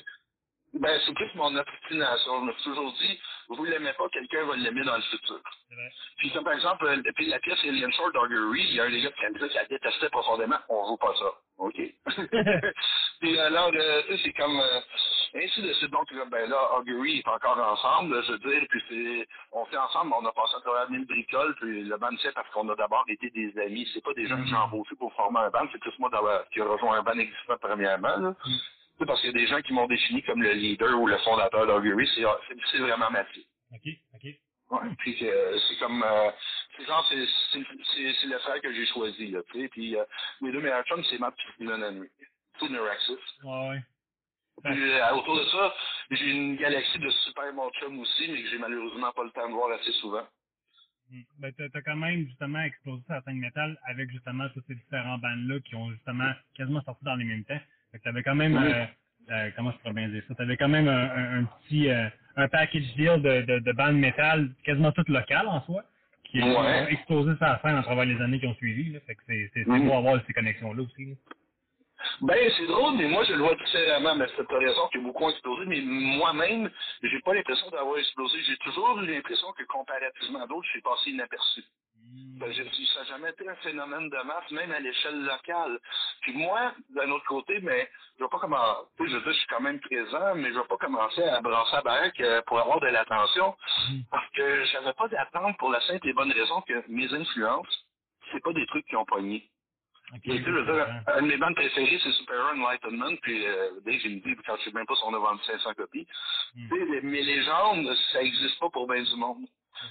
Ben, 0.74 1.00
c'est 1.06 1.14
plus 1.14 1.30
mon 1.36 1.56
obstination. 1.56 2.40
Je 2.42 2.46
me 2.46 2.54
suis 2.54 2.64
toujours 2.64 2.92
dit, 2.94 3.20
vous 3.50 3.64
l'aimez 3.64 3.94
pas, 3.94 4.10
quelqu'un 4.10 4.44
va 4.46 4.56
l'aimer 4.56 4.84
dans 4.84 4.96
le 4.96 5.04
futur. 5.04 5.40
Puis 6.18 6.32
comme 6.32 6.44
par 6.44 6.54
exemple, 6.54 6.86
euh, 6.88 7.12
puis 7.16 7.28
la 7.28 7.40
pièce 7.40 7.60
Alien 7.64 7.92
Short 7.94 8.16
Augury, 8.16 8.66
il 8.70 8.76
y 8.76 8.80
a 8.80 8.86
un 8.86 8.90
des 8.90 9.02
gars 9.02 9.12
qui 9.12 9.26
a 9.26 9.30
dit 9.30 9.40
qu'il 9.40 9.54
la 9.54 9.66
détestait 9.66 10.10
profondément. 10.10 10.58
On 10.70 10.88
joue 10.88 10.98
pas 10.98 11.14
ça. 11.20 11.32
OK. 11.60 11.76
puis 13.22 13.40
alors, 13.40 13.72
euh, 13.76 14.02
tu 14.08 14.18
sais, 14.18 14.22
c'est 14.24 14.34
comme 14.34 14.60
euh, 14.60 14.80
ainsi 15.36 15.62
de 15.62 15.74
suite. 15.74 15.92
Donc, 15.92 16.10
là, 16.12 16.26
ben 16.26 16.50
là, 16.50 16.78
Augury 16.80 17.20
est 17.20 17.28
encore 17.28 17.60
ensemble, 17.60 18.24
je 18.24 18.32
veux 18.32 18.40
dire, 18.40 18.66
puis 18.70 18.84
c'est 18.90 19.28
on 19.52 19.66
fait 19.66 19.78
ensemble, 19.78 20.14
on 20.20 20.26
a 20.26 20.32
passé 20.32 20.56
à 20.58 20.62
travers 20.62 20.90
mille 20.90 21.06
bricoles, 21.06 21.56
puis 21.62 21.84
le 21.84 21.98
band 21.98 22.10
c'est 22.22 22.34
parce 22.34 22.50
qu'on 22.50 22.68
a 22.70 22.76
d'abord 22.76 23.06
été 23.08 23.30
des 23.30 23.54
amis. 23.60 23.88
C'est 23.94 24.04
pas 24.04 24.14
des 24.14 24.26
gens 24.26 24.42
que 24.42 24.48
j'ai 24.48 24.56
embauchés 24.56 24.96
pour 24.96 25.14
former 25.14 25.42
un 25.42 25.50
band, 25.52 25.68
c'est 25.72 25.80
plus 25.80 25.98
moi 26.00 26.10
qui 26.52 26.62
a 26.62 26.66
rejoint 26.66 26.98
un 26.98 27.04
band 27.04 27.20
existant 27.20 27.58
premièrement. 27.62 28.18
Là. 28.18 28.36
Sais, 28.44 28.52
parce 29.00 29.20
qu'il 29.22 29.32
y 29.32 29.34
a 29.36 29.38
des 29.40 29.48
gens 29.48 29.62
qui 29.62 29.74
m'ont 29.74 29.88
défini 29.88 30.22
comme 30.24 30.42
le 30.42 30.54
leader 30.54 31.00
ou 31.00 31.08
le 31.08 31.18
fondateur 31.20 31.68
d'Augury, 31.68 32.08
c'est 32.16 32.22
c'est- 32.48 32.58
c'est 32.72 32.78
vraiment 32.80 33.10
Mathieu. 33.12 33.44
OK, 33.74 33.88
OK. 34.16 34.24
Ouais, 34.72 34.96
puis 35.00 35.16
c'est 35.20 35.78
comme 35.80 36.04
euh, 36.04 36.32
c'est 36.78 36.86
genre 36.86 37.06
c'est 37.10 37.26
c'est 37.52 37.64
c'est 37.96 38.14
c'est 38.22 38.28
le 38.28 38.40
frère 38.40 38.62
que 38.62 38.74
j'ai 38.74 38.86
choisi 38.88 39.28
là, 39.30 39.42
tu 39.52 39.62
sais, 39.62 39.68
puis 39.70 39.96
euh, 39.96 40.04
mes 40.42 40.52
deux 40.52 40.62
meilleurs 40.62 40.84
chums 40.86 41.04
c'est 41.10 41.20
Matt 41.20 41.36
et 41.60 41.68
Henry. 41.68 42.10
Tout 42.60 42.68
Neuraxis. 42.70 43.18
Ouais. 43.44 43.82
Puis 44.64 44.92
euh, 44.92 45.12
autour 45.16 45.38
de 45.38 45.46
ça, 45.46 45.74
j'ai 46.12 46.32
une 46.32 46.56
galaxie 46.56 47.00
de 47.00 47.10
super 47.10 47.52
bons 47.54 47.70
chums 47.72 48.00
aussi, 48.00 48.28
mais 48.32 48.42
que 48.44 48.50
j'ai 48.50 48.58
malheureusement 48.60 49.12
pas 49.12 49.24
le 49.24 49.32
temps 49.32 49.48
de 49.48 49.54
voir 49.54 49.72
assez 49.80 49.92
souvent. 49.94 50.26
Hum. 51.12 51.24
Ben, 51.40 51.52
t'as, 51.58 51.70
t'as 51.70 51.82
quand 51.82 51.96
même 51.98 52.26
justement 52.28 52.62
explosé 52.62 53.04
sa 53.08 53.22
scène 53.24 53.40
métal 53.40 53.78
avec 53.88 54.10
justement 54.12 54.48
tous 54.50 54.64
ces 54.68 54.76
différents 54.76 55.18
bands-là 55.18 55.60
qui 55.66 55.76
ont 55.76 55.92
justement 55.92 56.32
quasiment 56.56 56.82
sorti 56.84 57.04
dans 57.04 57.16
les 57.16 57.26
mêmes 57.26 57.44
temps. 57.46 57.60
Fait 57.94 58.00
que 58.00 58.04
t'avais 58.04 58.24
quand 58.24 58.36
même, 58.36 58.56
Oui. 58.58 58.74
euh, 58.74 58.86
euh, 59.32 59.50
comment 59.56 59.72
je 59.72 59.78
pourrais 59.78 59.94
bien 59.94 60.10
dire 60.10 60.24
ça, 60.28 60.36
t'avais 60.36 60.58
quand 60.58 60.68
même 60.68 60.90
un, 60.90 61.10
un, 61.12 61.40
un 61.42 61.44
petit, 61.46 61.90
euh, 61.90 62.10
un 62.36 62.48
package 62.50 62.94
deal 62.98 63.22
de, 63.22 63.42
de, 63.44 63.60
de 63.60 63.72
bandes 63.72 63.96
métal 63.98 64.50
quasiment 64.66 64.92
toutes 64.92 65.10
locales 65.10 65.48
en 65.48 65.62
soi, 65.62 65.84
qui 66.26 66.40
Ouais. 66.42 66.48
ont 66.58 66.88
explosé 66.88 67.34
sa 67.40 67.62
scène 67.62 67.78
à 67.78 67.84
travers 67.84 68.06
les 68.06 68.20
années 68.22 68.40
qui 68.42 68.48
ont 68.48 68.56
suivi. 68.56 68.92
Là. 68.92 69.00
Fait 69.08 69.16
que 69.16 69.22
c'est, 69.28 69.52
beau 69.66 69.94
avoir 69.94 70.20
ces 70.28 70.34
connexions-là 70.34 70.82
aussi. 70.84 71.06
là. 71.06 71.16
Ben, 72.22 72.38
c'est 72.58 72.66
drôle, 72.68 72.98
mais 72.98 73.08
moi, 73.08 73.24
je 73.24 73.34
le 73.34 73.40
vois 73.40 73.56
différemment. 73.56 74.16
Mais 74.16 74.26
c'est 74.36 74.46
raison 74.52 74.90
que 74.92 75.00
beaucoup 75.00 75.24
ont 75.24 75.30
explosé, 75.30 75.66
mais 75.68 75.80
moi-même, 75.82 76.70
j'ai 77.04 77.20
pas 77.22 77.34
l'impression 77.34 77.70
d'avoir 77.70 77.98
explosé. 77.98 78.38
J'ai 78.48 78.58
toujours 78.58 79.00
eu 79.02 79.06
l'impression 79.08 79.48
que, 79.54 79.64
comparativement 79.64 80.42
à 80.44 80.48
d'autres, 80.48 80.66
je 80.66 80.72
suis 80.72 80.82
passé 80.82 81.12
inaperçu. 81.12 81.64
Ben, 82.40 82.52
je- 82.52 82.64
ça 82.64 83.00
n'a 83.02 83.06
jamais 83.06 83.30
été 83.32 83.48
un 83.48 83.56
phénomène 83.58 84.10
de 84.10 84.18
masse, 84.24 84.52
même 84.52 84.72
à 84.72 84.80
l'échelle 84.80 85.24
locale. 85.24 85.80
Puis 86.22 86.34
moi, 86.34 86.74
d'un 86.90 87.10
autre 87.12 87.26
côté, 87.26 87.60
mais 87.62 87.90
je 88.20 88.24
vais 88.24 88.30
pas 88.30 88.40
sais, 89.06 89.12
je 89.12 89.16
veux 89.18 89.22
dire, 89.24 89.34
je 89.34 89.38
suis 89.40 89.48
quand 89.48 89.62
même 89.62 89.80
présent, 89.80 90.36
mais 90.36 90.50
je 90.54 90.60
vais 90.60 90.68
pas 90.68 90.78
commencer 90.78 91.24
à 91.24 91.42
brasser 91.42 91.76
la 91.78 91.82
baraque 91.82 92.20
euh, 92.22 92.42
pour 92.48 92.60
avoir 92.60 92.80
de 92.82 92.88
l'attention, 92.88 93.56
parce 94.12 94.30
que 94.32 94.66
j'avais 94.66 94.94
pas 94.94 95.08
d'attente 95.10 95.58
pour 95.58 95.72
la 95.72 95.82
simple 95.82 96.08
et 96.08 96.14
bonne 96.14 96.32
raison 96.32 96.62
que 96.62 96.84
mes 96.90 97.14
influences, 97.14 97.88
c'est 98.32 98.44
pas 98.44 98.54
des 98.54 98.66
trucs 98.68 98.86
qui 98.88 98.96
ont 98.96 99.06
pogné. 99.06 99.50
Et, 100.26 100.30
tu 100.30 100.38
sais, 100.38 100.44
je 100.46 100.52
veux 100.52 100.66
dire, 100.74 100.88
un 101.08 101.22
de 101.22 101.28
mes 101.28 101.38
bandes 101.38 101.56
préférées, 101.56 102.00
c'est 102.04 102.12
Super 102.12 102.52
Enlightenment, 102.54 103.16
puis 103.22 103.46
euh, 103.48 103.80
dès 103.86 103.98
que 103.98 104.04
j'ai 104.04 104.10
me 104.10 104.22
dit, 104.22 104.36
quand 104.46 104.58
je 104.58 104.64
sais 104.66 104.72
même 104.72 104.86
pas 104.86 104.96
si 104.96 105.02
on 105.06 105.14
a 105.14 105.20
vendu 105.20 105.42
500 105.44 105.74
copies, 105.76 106.06
Mm. 106.56 106.70
tu 106.70 106.78
sais, 106.78 106.86
les- 106.86 107.02
mes 107.02 107.22
légendes, 107.24 107.96
ça 108.12 108.22
existe 108.22 108.60
pas 108.60 108.70
pour 108.70 108.88
bien 108.88 109.02
du 109.02 109.16
monde. 109.16 109.46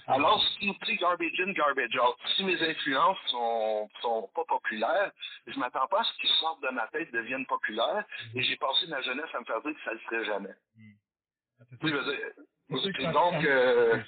Alors, 0.06 0.42
si 0.58 0.72
tu 0.72 0.86
sais, 0.86 0.96
garbage 0.96 1.40
in, 1.40 1.52
garbage 1.52 1.96
out, 1.96 2.16
si 2.36 2.44
mes 2.44 2.60
influences 2.62 3.18
sont, 3.28 3.88
sont 4.00 4.30
pas 4.34 4.44
populaires, 4.44 5.10
je 5.46 5.58
m'attends 5.58 5.86
pas 5.88 6.00
à 6.00 6.04
ce 6.04 6.12
qu'ils 6.20 6.30
sortent 6.40 6.62
de 6.62 6.70
ma 6.70 6.86
tête 6.88 7.12
deviennent 7.12 7.46
populaires, 7.46 8.04
et 8.34 8.42
j'ai 8.42 8.56
passé 8.56 8.86
ma 8.88 9.00
jeunesse 9.02 9.28
à 9.34 9.40
me 9.40 9.44
faire 9.44 9.60
dire 9.62 9.74
que 9.74 9.84
ça 9.84 9.92
le 9.92 9.98
ferait 10.00 10.24
jamais. 10.24 10.54
Tu 10.78 11.88
sais, 11.88 11.88
je 11.88 11.94
veux 11.94 12.92
dire, 12.92 13.12
donc, 13.12 13.44
euh, 13.44 13.98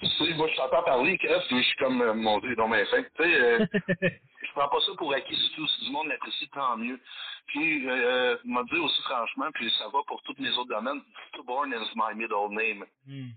tu 0.00 0.06
sais, 0.06 0.34
moi, 0.34 0.48
je 0.48 0.56
t'entends 0.56 0.82
parler, 0.82 1.18
Kev, 1.18 1.40
puis 1.48 1.58
je 1.58 1.68
suis 1.68 1.76
comme, 1.76 2.00
euh, 2.02 2.14
mon 2.14 2.38
Dieu, 2.40 2.56
dans 2.56 2.68
mes 2.68 2.84
fins. 2.86 3.02
Tu 3.02 3.22
sais, 3.22 3.40
euh, 3.40 3.66
je 4.02 4.52
prends 4.52 4.68
pas 4.68 4.80
ça 4.80 4.92
pour 4.98 5.12
acquis 5.14 5.36
du 5.36 5.50
tout. 5.54 5.66
Si 5.66 5.84
du 5.86 5.90
monde 5.90 6.08
l'apprécie, 6.08 6.48
tant 6.50 6.76
mieux. 6.76 6.98
Puis, 7.46 7.88
euh, 7.88 8.36
m'a 8.44 8.62
dit 8.64 8.78
aussi 8.78 9.02
franchement, 9.02 9.50
puis 9.54 9.70
ça 9.78 9.84
va 9.88 10.00
pour 10.06 10.22
tous 10.22 10.34
les 10.38 10.50
autres 10.58 10.70
domaines, 10.70 11.02
Stillborn 11.28 11.72
is 11.72 11.90
my 11.94 12.14
middle 12.14 12.48
name. 12.50 12.84
Hum. 13.06 13.32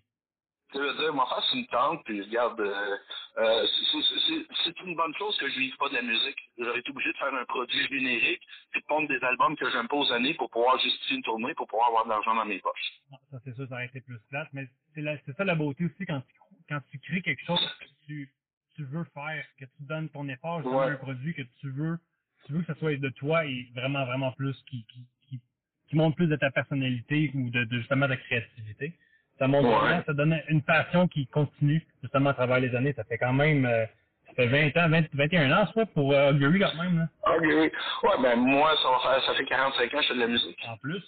Tu 0.71 0.79
veux 0.79 0.93
dire, 0.95 1.13
frère, 1.13 1.43
c'est 1.49 1.57
une 1.57 1.67
tante, 1.67 2.03
puis 2.05 2.21
regarde, 2.21 2.59
euh, 2.59 2.97
euh, 3.37 3.65
c'est- 3.91 4.81
une 4.83 4.95
bonne 4.95 5.13
chose 5.15 5.37
que 5.37 5.47
je 5.49 5.59
vive 5.59 5.75
pas 5.77 5.89
de 5.89 5.93
la 5.95 6.01
musique. 6.01 6.37
J'aurais 6.57 6.79
été 6.79 6.89
obligé 6.91 7.11
de 7.13 7.17
faire 7.17 7.33
un 7.33 7.45
produit 7.45 7.87
générique, 7.87 8.41
puis 8.71 8.81
de 8.81 8.85
pondre 8.87 9.07
des 9.07 9.23
albums 9.23 9.55
que 9.55 9.69
j'aime 9.71 9.87
pas 9.87 9.95
aux 9.97 10.11
années 10.11 10.33
pour 10.33 10.49
pouvoir 10.49 10.77
justifier 10.79 11.17
une 11.17 11.23
tournée, 11.23 11.53
pour 11.53 11.67
pouvoir 11.67 11.87
avoir 11.89 12.05
de 12.05 12.09
l'argent 12.09 12.35
dans 12.35 12.45
mes 12.45 12.59
poches. 12.59 12.91
Non, 13.11 13.17
ça 13.31 13.37
c'est 13.45 13.55
sûr, 13.55 13.67
ça 13.69 13.75
aurait 13.75 13.85
été 13.85 14.01
plus 14.01 14.19
plate, 14.29 14.49
mais 14.53 14.67
c'est 14.93 15.01
la- 15.01 15.17
c'est 15.25 15.35
ça 15.37 15.43
la 15.45 15.55
beauté 15.55 15.85
aussi 15.85 16.05
quand 16.05 16.21
tu, 16.21 16.35
quand 16.67 16.81
tu 16.91 16.99
crées 16.99 17.21
quelque 17.21 17.45
chose 17.45 17.59
que 17.79 17.85
tu, 18.07 18.33
tu 18.75 18.83
veux 18.85 19.05
faire, 19.13 19.45
que 19.59 19.65
tu 19.65 19.83
donnes 19.83 20.09
ton 20.09 20.27
effort 20.27 20.59
à 20.59 20.63
Ouais. 20.63 20.85
un 20.93 20.95
produit 20.97 21.33
que 21.33 21.43
tu 21.61 21.69
veux, 21.69 21.97
tu 22.45 22.53
veux 22.53 22.61
que 22.61 22.67
ça 22.73 22.75
soit 22.79 22.95
de 22.97 23.09
toi 23.09 23.45
et 23.45 23.67
vraiment, 23.75 24.05
vraiment 24.05 24.31
plus 24.33 24.55
qui, 24.69 24.83
qui, 24.87 25.05
qui, 25.29 25.39
qui 25.87 25.95
montre 25.95 26.15
plus 26.17 26.27
de 26.27 26.35
ta 26.35 26.51
personnalité 26.51 27.31
ou 27.33 27.49
de, 27.49 27.63
de 27.63 27.77
justement 27.79 28.07
de 28.07 28.15
ta 28.15 28.17
créativité. 28.21 28.93
Ça 29.39 29.47
montre 29.47 29.69
Ouais. 29.69 29.75
vraiment, 29.75 30.03
ça 30.05 30.13
donne 30.13 30.41
une 30.49 30.63
passion 30.63 31.07
qui 31.07 31.27
continue 31.27 31.85
justement 32.03 32.31
à 32.31 32.33
travers 32.35 32.59
les 32.59 32.75
années. 32.75 32.93
Ça 32.93 33.03
fait 33.03 33.17
quand 33.17 33.33
même, 33.33 33.65
euh, 33.65 33.85
ça 34.27 34.33
fait 34.35 34.47
20 34.47 34.77
ans, 34.77 34.89
20, 34.89 35.05
21 35.13 35.51
ans, 35.51 35.67
soit 35.73 35.85
pour 35.87 36.13
euh, 36.13 36.31
Augury 36.31 36.59
quand 36.59 36.75
même, 36.83 36.99
là, 36.99 37.33
Ok, 37.35 37.43
oui. 37.43 37.71
Ouais, 38.03 38.21
ben 38.21 38.35
moi, 38.37 38.75
ça 38.81 38.89
va 38.91 38.99
faire, 38.99 39.23
ça 39.25 39.33
fait 39.35 39.45
45 39.45 39.93
ans 39.93 39.97
que 39.97 40.03
je 40.03 40.07
fais 40.09 40.15
de 40.15 40.19
la 40.19 40.27
musique. 40.27 40.59
en 40.67 40.77
plus. 40.77 41.03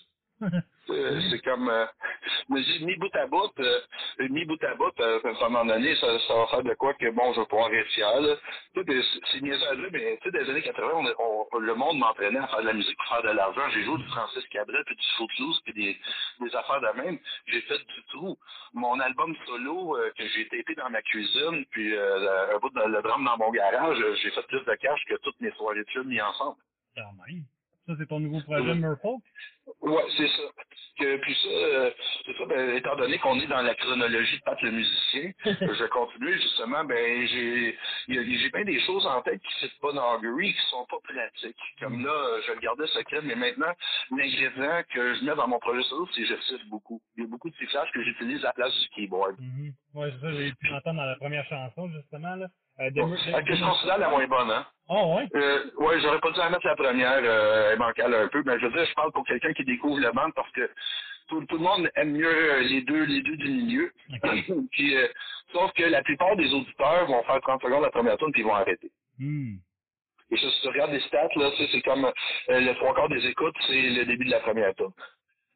Euh, 0.89 1.19
C'est 1.31 1.39
comme, 1.41 1.69
euh, 1.69 1.85
mais 2.49 2.63
j'ai 2.63 2.85
mis 2.85 2.95
bout 2.97 3.13
à 3.15 3.27
bout, 3.27 3.51
euh, 3.59 3.81
mis 4.29 4.45
bout 4.45 4.63
à 4.63 4.75
bout, 4.75 4.91
euh, 5.01 5.19
à 5.23 5.29
un 5.45 5.49
moment 5.49 5.65
donné, 5.65 5.95
ça, 5.97 6.19
ça 6.27 6.33
va 6.35 6.47
faire 6.47 6.63
de 6.63 6.73
quoi 6.75 6.93
que, 6.95 7.09
bon, 7.11 7.33
je 7.33 7.41
vais 7.41 7.45
pouvoir 7.47 7.73
être 7.73 7.87
fier, 7.89 8.21
là. 8.21 8.35
Tu 8.73 8.83
sais, 8.85 9.01
c'est- 9.31 9.41
niaiseux 9.41 9.89
mais, 9.91 10.17
tu 10.21 10.29
sais, 10.29 10.31
dans 10.37 10.43
les 10.45 10.49
années 10.51 10.61
80, 10.61 11.13
on, 11.19 11.47
on- 11.51 11.59
le 11.59 11.75
monde 11.75 11.99
m'entraînait 11.99 12.39
à 12.39 12.47
faire 12.47 12.61
de 12.61 12.67
la 12.67 12.73
musique 12.73 12.97
pour 12.97 13.07
faire 13.07 13.23
de 13.23 13.35
l'argent. 13.35 13.69
J'ai 13.73 13.83
joué 13.83 13.97
du 13.97 14.05
Francis 14.07 14.45
Cabrel, 14.47 14.83
puis 14.85 14.95
du 14.95 15.05
Footloose, 15.17 15.61
puis 15.65 15.73
des, 15.73 15.99
des 16.45 16.55
affaires 16.55 16.81
de 16.81 17.01
même. 17.01 17.19
J'ai 17.47 17.61
fait 17.61 17.79
du 17.79 18.03
tout. 18.11 18.37
Mon 18.73 18.99
album 18.99 19.35
solo, 19.45 19.97
euh, 19.97 20.11
que 20.17 20.27
j'ai 20.29 20.47
tapé 20.47 20.75
dans 20.75 20.89
ma 20.89 21.01
cuisine, 21.01 21.65
puis 21.71 21.97
un 21.97 22.59
bout 22.59 22.69
de 22.69 22.81
le 22.87 23.01
drum 23.01 23.25
dans 23.25 23.37
mon 23.37 23.51
garage, 23.51 23.97
j'ai 24.21 24.31
fait 24.31 24.47
plus 24.47 24.63
de 24.63 24.75
cash 24.75 25.03
que 25.09 25.15
toutes 25.23 25.39
mes 25.41 25.51
soirées 25.53 25.83
de 25.83 25.89
films 25.89 26.07
mis 26.09 26.21
ensemble. 26.21 26.57
Quand 26.95 27.11
même. 27.27 27.43
Ça, 27.87 27.93
c'est 27.99 28.07
ton 28.07 28.19
nouveau 28.21 28.41
projet. 28.41 28.75
Murfolk? 28.75 29.23
Ouais, 29.81 30.05
c'est 30.17 30.27
ça. 30.27 30.43
Que, 30.99 31.17
puis 31.17 31.35
ça, 31.43 31.49
euh, 31.49 31.91
ça, 32.37 32.45
ben, 32.47 32.75
étant 32.77 32.95
donné 32.97 33.19
qu'on 33.19 33.39
est 33.39 33.47
dans 33.47 33.61
la 33.63 33.75
chronologie 33.75 34.37
de 34.39 34.43
Pat 34.43 34.61
le 34.61 34.71
musicien, 34.71 35.31
je 35.45 35.83
vais 35.83 35.89
continuer 35.89 36.33
justement, 36.35 36.85
ben 36.85 37.27
j'ai 37.27 37.77
j'ai 38.09 38.49
bien 38.51 38.65
des 38.65 38.79
choses 38.81 39.05
en 39.07 39.21
tête 39.23 39.41
qui 39.41 39.65
ne 39.65 39.69
pas 39.81 39.93
dans 39.93 40.15
Augury 40.15 40.53
qui 40.53 40.61
sont 40.71 40.85
pas 40.89 40.97
pratiques. 41.03 41.57
Comme 41.79 42.05
là, 42.05 42.11
euh, 42.11 42.41
je 42.47 42.53
le 42.53 42.59
gardais 42.61 42.87
secret, 42.87 43.21
mais 43.23 43.35
maintenant, 43.35 43.73
l'ingrédient 44.11 44.83
que 44.93 45.15
je 45.15 45.25
mets 45.25 45.35
dans 45.35 45.47
mon 45.47 45.59
projet 45.59 45.83
solo, 45.83 46.07
c'est 46.13 46.21
que 46.23 46.27
je 46.27 46.41
siffle 46.43 46.67
beaucoup. 46.69 47.01
Il 47.17 47.23
y 47.23 47.27
a 47.27 47.29
beaucoup 47.29 47.49
de 47.49 47.55
sifflage 47.57 47.91
que 47.93 48.03
j'utilise 48.03 48.43
à 48.45 48.49
la 48.49 48.53
place 48.53 48.79
du 48.81 48.89
keyboard. 48.89 49.37
Mhm. 49.39 49.73
Ouais, 49.95 50.11
c'est 50.11 50.21
ça, 50.21 50.31
j'ai 50.33 50.53
pu 50.53 50.67
l'entendre 50.67 50.97
dans 50.99 51.05
la 51.07 51.17
première 51.17 51.45
chanson, 51.47 51.89
justement, 51.91 52.35
là. 52.35 52.47
Euh, 52.79 52.89
Bon, 52.91 53.07
Demer- 53.07 53.43
que 53.45 53.55
je 53.55 53.63
considère 53.63 53.97
la 53.99 54.09
moins 54.09 54.27
bonne, 54.27 54.51
hein? 54.51 54.65
Oh, 54.89 55.15
ouais? 55.17 55.27
Euh, 55.35 55.71
ouais, 55.77 55.99
j'aurais 56.01 56.19
pas 56.19 56.31
dû 56.31 56.39
en 56.39 56.49
mettre 56.51 56.67
la 56.67 56.75
première, 56.75 57.19
euh, 57.23 57.75
bancale 57.77 58.13
un 58.15 58.27
peu, 58.29 58.43
mais 58.45 58.59
je 58.59 58.65
veux 58.67 58.73
dire, 58.73 58.85
je 58.85 58.93
parle 58.95 59.11
pour 59.13 59.25
quelqu'un 59.25 59.53
qui 59.53 59.65
découvre 59.65 59.99
le 59.99 60.11
band 60.11 60.31
parce 60.35 60.51
que 60.51 60.69
tout, 61.29 61.45
tout 61.45 61.57
le 61.57 61.63
monde 61.63 61.89
aime 61.95 62.11
mieux 62.13 62.59
les 62.61 62.81
deux, 62.83 63.05
les 63.05 63.21
deux 63.21 63.37
du 63.37 63.49
milieu. 63.49 63.93
puis, 64.71 64.97
euh, 64.97 65.07
sauf 65.53 65.71
que 65.73 65.83
la 65.83 66.03
plupart 66.03 66.35
des 66.37 66.53
auditeurs 66.53 67.07
vont 67.07 67.23
faire 67.23 67.41
30 67.41 67.61
secondes 67.63 67.83
la 67.83 67.91
première 67.91 68.17
tourne 68.17 68.31
puis 68.33 68.41
ils 68.41 68.47
vont 68.47 68.55
arrêter. 68.55 68.91
Hmm. 69.19 69.55
Et 70.31 70.37
ça, 70.37 70.49
si 70.51 70.61
tu 70.61 70.67
regardes 70.69 70.91
les 70.91 71.01
stats, 71.01 71.29
là, 71.37 71.51
c'est 71.57 71.81
comme 71.83 72.05
euh, 72.05 72.59
le 72.61 72.73
trois 72.75 72.95
quarts 72.95 73.09
des 73.09 73.25
écoutes, 73.27 73.55
c'est 73.67 73.81
le 73.81 74.05
début 74.05 74.25
de 74.25 74.31
la 74.31 74.41
première 74.41 74.73
tourne 74.75 74.93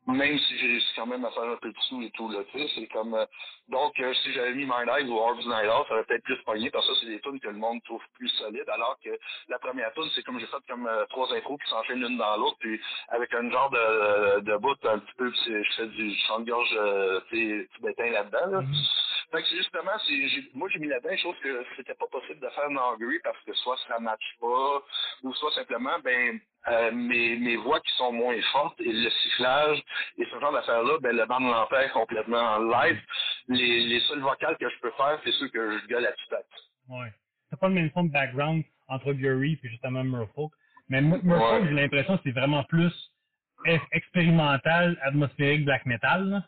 même 0.07 0.37
si 0.39 0.57
j'ai 0.57 0.67
réussi 0.67 0.93
quand 0.95 1.05
même 1.05 1.23
à 1.25 1.31
faire 1.31 1.43
un 1.43 1.57
peu 1.57 1.71
de 1.71 1.79
sous 1.87 2.01
et 2.01 2.11
tout, 2.11 2.29
là, 2.29 2.39
tu 2.51 2.59
sais, 2.59 2.71
c'est 2.75 2.87
comme, 2.87 3.13
euh, 3.13 3.25
donc, 3.69 3.99
euh, 3.99 4.13
si 4.15 4.33
j'avais 4.33 4.53
mis 4.53 4.65
My 4.65 4.85
Night 4.85 5.07
ou 5.07 5.17
Orbs 5.17 5.45
Night 5.45 5.69
Off, 5.69 5.87
ça 5.87 5.93
aurait 5.93 6.03
peut-être 6.05 6.23
plus 6.23 6.41
pogné, 6.43 6.69
parce 6.71 6.87
que 6.87 6.93
ça, 6.93 6.99
c'est 7.01 7.07
des 7.07 7.19
tunes 7.21 7.39
que 7.39 7.47
le 7.47 7.57
monde 7.57 7.81
trouve 7.83 8.01
plus 8.15 8.29
solides, 8.29 8.69
alors 8.69 8.97
que 9.03 9.09
la 9.47 9.59
première 9.59 9.93
tune, 9.93 10.09
c'est 10.15 10.23
comme 10.23 10.39
j'ai 10.39 10.47
fait 10.47 10.57
comme 10.67 10.87
euh, 10.87 11.05
trois 11.09 11.31
intros 11.33 11.59
qui 11.63 11.69
s'enchaînent 11.69 12.01
l'une 12.01 12.17
dans 12.17 12.37
l'autre, 12.37 12.57
puis 12.59 12.81
avec 13.09 13.33
un 13.33 13.49
genre 13.51 13.69
de, 13.69 14.39
de 14.41 14.57
bout 14.57 14.77
un 14.85 14.99
petit 14.99 15.13
peu, 15.17 15.31
puis 15.31 15.63
je 15.63 15.73
fais 15.75 15.87
du 15.87 16.15
chant 16.27 16.39
de 16.39 16.49
gorge, 16.49 17.23
tu 17.29 17.59
sais, 17.59 17.67
tibétain 17.75 18.09
là-dedans, 18.11 18.47
là. 18.47 18.61
Mm-hmm. 18.61 19.11
Fait 19.31 19.43
que 19.43 19.47
justement, 19.47 19.97
c'est, 20.05 20.43
moi 20.53 20.67
j'ai 20.69 20.79
mis 20.79 20.87
là-dedans 20.87 21.15
chose 21.15 21.35
que 21.41 21.65
c'était 21.77 21.93
pas 21.93 22.07
possible 22.07 22.41
de 22.41 22.49
faire 22.49 22.65
Hungary 22.65 23.19
parce 23.23 23.39
que 23.45 23.53
soit 23.53 23.77
ça 23.87 23.97
matche 23.99 24.35
pas, 24.41 24.83
ou 25.23 25.33
soit 25.35 25.51
simplement, 25.53 25.97
ben, 26.03 26.39
euh, 26.67 26.91
mes, 26.91 27.37
mes 27.37 27.55
voix 27.57 27.79
qui 27.79 27.91
sont 27.97 28.11
moins 28.11 28.39
fortes 28.51 28.79
et 28.81 28.91
le 28.91 29.09
sifflage 29.09 29.81
et 30.17 30.25
ce 30.25 30.39
genre 30.39 30.53
d'affaires-là, 30.53 30.99
ben, 31.01 31.15
le 31.15 31.25
band 31.25 31.39
l'empêche 31.39 31.91
complètement 31.91 32.55
en 32.55 32.59
live. 32.59 32.99
Les, 33.47 33.85
les 33.87 33.99
seuls 34.01 34.19
vocales 34.19 34.57
que 34.59 34.69
je 34.69 34.79
peux 34.79 34.91
faire, 34.91 35.19
c'est 35.23 35.31
ceux 35.33 35.47
que 35.49 35.79
je 35.79 35.87
gueule 35.87 36.05
à 36.05 36.11
tue-tête. 36.11 36.45
Ouais. 36.89 37.11
T'as 37.49 37.57
pas 37.57 37.67
le 37.67 37.73
même 37.73 37.89
son 37.93 38.03
de 38.03 38.11
background 38.11 38.63
entre 38.87 39.13
Fury 39.13 39.59
et 39.63 39.69
justement 39.69 40.03
Murfolk. 40.03 40.51
Mais 40.89 41.01
Murfolk, 41.01 41.65
j'ai 41.65 41.73
l'impression 41.73 42.17
que 42.17 42.23
c'est 42.25 42.31
vraiment 42.31 42.63
plus 42.65 42.93
expérimental, 43.91 44.97
atmosphérique, 45.03 45.65
black 45.65 45.85
metal, 45.85 46.29
là. 46.29 46.43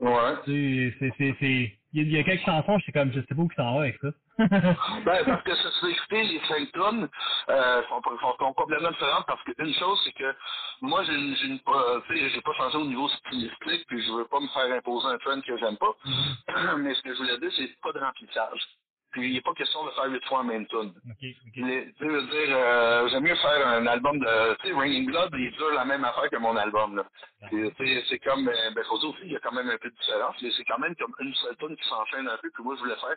Ouais. 0.00 0.34
C'est, 0.46 1.12
c'est, 1.18 1.34
c'est, 1.38 1.78
il 1.92 2.12
y, 2.12 2.18
a 2.18 2.22
quelques 2.22 2.44
chansons, 2.44 2.78
je 2.78 2.86
sais 2.86 2.92
comme, 2.92 3.12
je 3.12 3.20
sais 3.20 3.34
pas 3.34 3.42
où 3.42 3.48
qui 3.48 3.56
s'en 3.56 3.74
va 3.74 3.80
avec 3.80 3.98
ça. 4.00 4.08
ben, 4.38 5.24
parce 5.26 5.42
que 5.42 5.54
ça 5.54 5.70
se 5.70 5.86
écouter, 5.86 6.22
les 6.22 6.40
cinq 6.46 6.70
tonnes, 6.72 7.08
euh, 7.48 7.82
sont, 7.88 8.00
sont, 8.02 8.36
sont, 8.38 8.52
complètement 8.54 8.90
différentes 8.90 9.26
parce 9.26 9.42
qu'une 9.42 9.74
chose, 9.74 10.00
c'est 10.04 10.12
que 10.12 10.34
moi, 10.82 11.02
j'ai 11.04 11.14
une, 11.14 11.34
j'ai 11.34 12.30
j'ai 12.30 12.40
pas 12.40 12.52
changé 12.54 12.78
au 12.78 12.86
niveau 12.86 13.08
stylistique, 13.08 13.86
puis 13.88 14.02
je 14.02 14.12
veux 14.12 14.24
pas 14.26 14.40
me 14.40 14.48
faire 14.48 14.72
imposer 14.72 15.08
un 15.08 15.18
trend 15.18 15.40
que 15.40 15.58
j'aime 15.58 15.76
pas. 15.76 15.94
Mm-hmm. 16.06 16.76
Mais 16.78 16.94
ce 16.94 17.02
que 17.02 17.12
je 17.12 17.18
voulais 17.18 17.38
dire, 17.38 17.50
c'est 17.56 17.80
pas 17.82 17.92
de 17.92 17.98
remplissage. 17.98 18.60
Puis 19.12 19.28
il 19.28 19.34
n'est 19.34 19.40
pas 19.40 19.54
question 19.54 19.84
de 19.84 19.90
faire 19.90 20.06
huit 20.06 20.24
fois 20.26 20.38
la 20.38 20.44
même 20.44 20.66
tune. 20.66 20.92
Okay, 21.10 21.36
okay. 21.48 21.92
tu 21.98 22.04
veux 22.06 22.22
dire, 22.22 22.56
euh, 22.56 23.08
j'aime 23.08 23.24
mieux 23.24 23.34
faire 23.34 23.66
un 23.66 23.86
album 23.86 24.18
de, 24.20 24.54
tu 24.62 24.68
sais, 24.68 24.74
Raining 24.74 25.06
Blood, 25.06 25.30
il 25.36 25.50
dure 25.52 25.72
la 25.72 25.84
même 25.84 26.04
affaire 26.04 26.30
que 26.30 26.36
mon 26.36 26.56
album, 26.56 26.96
là. 26.96 27.04
c'est 28.08 28.18
comme, 28.20 28.48
euh, 28.48 28.70
ben, 28.74 28.84
faut 28.84 28.98
dire 28.98 29.10
aussi, 29.10 29.22
il 29.24 29.32
y 29.32 29.36
a 29.36 29.40
quand 29.40 29.52
même 29.52 29.68
un 29.68 29.78
peu 29.78 29.90
de 29.90 29.96
différence, 29.96 30.36
mais 30.40 30.50
c'est 30.56 30.64
quand 30.64 30.78
même 30.78 30.94
comme 30.94 31.14
une 31.18 31.34
seule 31.34 31.56
tune 31.56 31.76
qui 31.76 31.88
s'enchaîne 31.88 32.28
un 32.28 32.36
peu, 32.36 32.50
que 32.50 32.62
moi 32.62 32.76
je 32.76 32.82
voulais 32.82 32.96
faire 32.96 33.16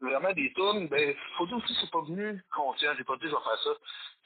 vraiment 0.00 0.32
des 0.32 0.52
tunes, 0.54 0.88
ben, 0.88 1.14
faut 1.36 1.46
dire 1.46 1.56
aussi, 1.56 1.76
c'est 1.80 1.90
pas 1.90 2.02
venu 2.02 2.40
conscient, 2.54 2.92
j'ai 2.96 3.04
pas 3.04 3.16
dit 3.16 3.24
je 3.24 3.34
vais 3.34 3.42
faire 3.42 3.62
ça. 3.64 3.70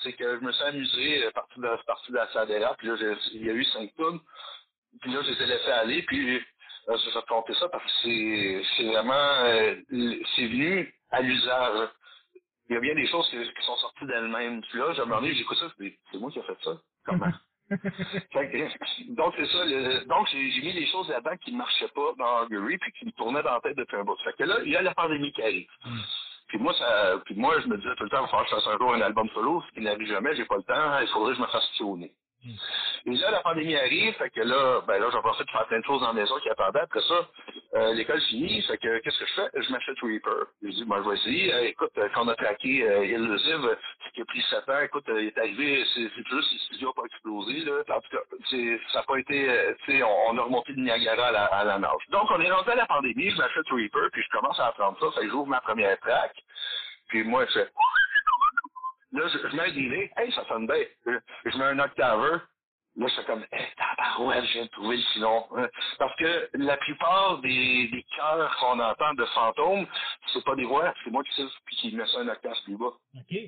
C'est 0.03 0.13
que 0.13 0.39
je 0.39 0.45
me 0.45 0.53
suis 0.53 0.65
amusé, 0.65 1.27
à 1.27 1.31
partir 1.31 1.63
de, 1.63 1.85
partir 1.87 2.11
de 2.13 2.17
la 2.17 2.29
Sadera, 2.33 2.75
puis 2.77 2.89
là, 2.89 2.95
il 3.33 3.47
y 3.47 3.51
a 3.51 3.55
eu 3.55 3.65
cinq 3.65 3.91
tunes, 3.97 4.21
puis 5.01 5.13
là, 5.13 5.21
je 5.23 5.31
les 5.31 5.43
ai 5.43 5.47
laissés 5.47 5.71
aller, 5.71 6.03
puis 6.03 6.37
euh, 6.37 6.41
je 6.89 7.19
vais 7.19 7.25
compter 7.29 7.55
ça 7.55 7.69
parce 7.69 7.85
que 7.85 7.91
c'est, 8.03 8.63
c'est 8.77 8.85
vraiment, 8.85 9.15
euh, 9.15 9.75
c'est 10.37 10.47
venu 10.47 10.95
à 11.11 11.21
l'usage. 11.21 11.89
Il 12.69 12.75
y 12.75 12.77
a 12.77 12.81
bien 12.81 12.95
des 12.95 13.07
choses 13.07 13.29
qui, 13.31 13.39
qui 13.39 13.67
sont 13.67 13.77
sorties 13.77 14.07
d'elles-mêmes. 14.07 14.61
Puis 14.63 14.79
là, 14.79 14.93
j'ai 14.93 15.03
demandé, 15.03 15.35
j'écoute 15.35 15.59
ça, 15.59 15.67
c'est 15.79 16.19
moi 16.19 16.31
qui 16.31 16.39
ai 16.39 16.43
fait 16.43 16.59
ça. 16.65 16.79
Comment? 17.05 17.33
donc 17.71 19.35
c'est 19.37 19.47
ça. 19.47 19.65
Le, 19.65 20.05
donc 20.07 20.29
j'ai 20.31 20.39
mis 20.39 20.73
des 20.73 20.87
choses 20.87 21.09
là-dedans 21.09 21.37
qui 21.39 21.53
ne 21.53 21.59
marchaient 21.59 21.89
pas 21.89 22.13
dans 22.17 22.43
Hungary 22.43 22.79
puis 22.79 22.93
qui 22.93 23.07
me 23.07 23.11
tournaient 23.13 23.43
dans 23.43 23.55
la 23.55 23.61
tête 23.61 23.77
depuis 23.77 23.97
un 23.97 24.05
bout. 24.05 24.17
Fait 24.23 24.35
que 24.35 24.45
là, 24.45 24.59
il 24.65 24.71
y 24.71 24.77
a 24.77 24.83
la 24.83 24.95
pandémie 24.95 25.33
qui 25.33 25.43
arrive. 25.43 25.69
Mm. 25.85 25.99
Puis 26.49 26.59
moi, 26.59 26.73
ça, 26.75 27.21
puis 27.25 27.35
moi, 27.35 27.61
je 27.61 27.67
me 27.67 27.77
disais 27.77 27.95
tout 27.97 28.05
le 28.05 28.11
temps, 28.11 28.19
il 28.19 28.23
va 28.23 28.29
falloir 28.29 28.45
que 28.45 28.51
je 28.51 28.55
fasse 28.55 28.67
un 28.69 28.79
jour 28.79 28.95
un 28.95 29.01
album 29.01 29.29
solo, 29.31 29.65
ce 29.67 29.75
qui 29.75 29.81
n'arrive 29.81 30.07
jamais, 30.07 30.37
j'ai 30.37 30.45
pas 30.45 30.57
le 30.57 30.63
temps, 30.63 30.99
il 31.01 31.09
faudrait 31.09 31.33
que 31.33 31.39
je 31.39 31.43
me 31.43 31.49
fasse 31.49 31.69
tuner. 31.73 32.13
Et 33.07 33.15
là, 33.15 33.31
la 33.31 33.41
pandémie 33.41 33.77
arrive, 33.77 34.15
fait 34.15 34.31
que 34.31 34.41
là, 34.41 34.81
ben 34.87 34.99
là, 34.99 35.09
j'en 35.13 35.23
profite 35.23 35.47
de 35.47 35.51
faire 35.51 35.67
plein 35.67 35.79
de 35.79 35.85
choses 35.85 36.01
dans 36.01 36.09
la 36.09 36.13
maison 36.13 36.35
qui 36.41 36.49
attendaient. 36.51 36.81
Après 36.81 37.01
ça, 37.03 37.29
euh, 37.75 37.95
l'école 37.95 38.21
finit, 38.23 38.63
fait 38.63 38.79
que 38.79 38.99
qu'est-ce 38.99 39.19
que 39.19 39.27
je 39.27 39.35
fais? 39.35 39.63
Je 39.63 39.71
m'achète 39.71 39.99
Reaper. 40.01 40.47
Je 40.63 40.69
dis, 40.69 40.85
moi, 40.85 41.03
je 41.03 41.09
vais 41.09 41.17
essayer. 41.17 41.55
Euh, 41.55 41.69
écoute, 41.69 41.93
euh, 41.99 42.09
quand 42.15 42.25
on 42.25 42.29
a 42.29 42.35
traqué 42.35 42.83
euh, 42.83 43.05
Illusive, 43.05 43.77
ce 44.07 44.13
qui 44.13 44.23
a 44.23 44.25
pris 44.25 44.43
7 44.43 44.69
ans, 44.69 44.81
écoute, 44.81 45.05
il 45.09 45.27
est 45.27 45.39
arrivé, 45.39 45.85
c'est 45.95 46.03
juste 46.03 46.33
le 46.33 46.43
studio 46.43 46.89
n'a 46.89 47.03
pas 47.03 47.07
explosé, 47.07 47.65
là. 47.65 47.73
En 47.97 48.01
tout 48.01 48.17
cas, 48.17 48.23
ça 48.93 48.99
n'a 48.99 49.05
pas 49.05 49.19
été, 49.19 49.75
tu 49.85 49.93
sais, 49.93 50.03
on, 50.03 50.39
a 50.39 50.43
remonté 50.43 50.73
de 50.73 50.81
Niagara 50.81 51.29
à 51.29 51.33
la, 51.33 51.45
à 51.45 51.65
la 51.65 51.79
nage. 51.79 52.09
Donc, 52.11 52.29
on 52.31 52.41
est 52.41 52.51
rentré 52.51 52.73
à 52.73 52.77
la 52.77 52.87
pandémie, 52.87 53.31
je 53.31 53.37
m'achète 53.37 53.69
Reaper, 53.71 54.11
puis 54.13 54.23
je 54.23 54.39
commence 54.39 54.59
à 54.59 54.69
apprendre 54.69 54.99
ça, 55.01 55.21
fait 55.21 55.27
que 55.27 55.31
j'ouvre 55.33 55.47
ma 55.47 55.61
première 55.61 55.99
track. 56.01 56.35
Puis 57.09 57.25
moi, 57.25 57.45
je 57.47 57.53
fais... 57.53 57.69
Là, 59.17 59.29
je, 59.29 59.39
je 59.49 59.57
mets 59.57 59.63
un 59.63 59.73
delay. 59.73 60.11
Hey, 60.17 60.33
ça 60.33 60.45
sonne 60.47 60.67
bien. 60.67 60.85
Je, 61.07 61.51
je 61.51 61.59
mets 61.59 61.65
un 61.65 61.79
octaveur. 61.79 62.47
Là, 62.97 63.07
c'est 63.15 63.27
comme, 63.27 63.45
eh, 63.53 63.65
tabarouette, 63.77 64.45
je 64.47 64.53
viens 64.55 64.65
de 64.65 64.71
trouver 64.71 64.97
le 64.97 65.03
filon. 65.13 65.47
Parce 65.99 66.17
que 66.17 66.49
la 66.55 66.77
plupart 66.79 67.39
des, 67.39 67.89
des 67.89 68.05
chœurs 68.17 68.57
qu'on 68.59 68.81
entend 68.81 69.15
de 69.15 69.25
fantômes, 69.27 69.87
c'est 70.33 70.45
pas 70.45 70.55
des 70.55 70.65
voix, 70.65 70.95
c'est 71.05 71.11
moi 71.11 71.23
qui 71.25 71.33
siffle 71.35 71.53
puis 71.67 71.77
qui 71.77 71.95
met 71.95 72.07
ça 72.07 72.21
un 72.21 72.29
octave 72.29 72.57
plus 72.65 72.77
bas. 72.79 72.93
OK. 73.15 73.39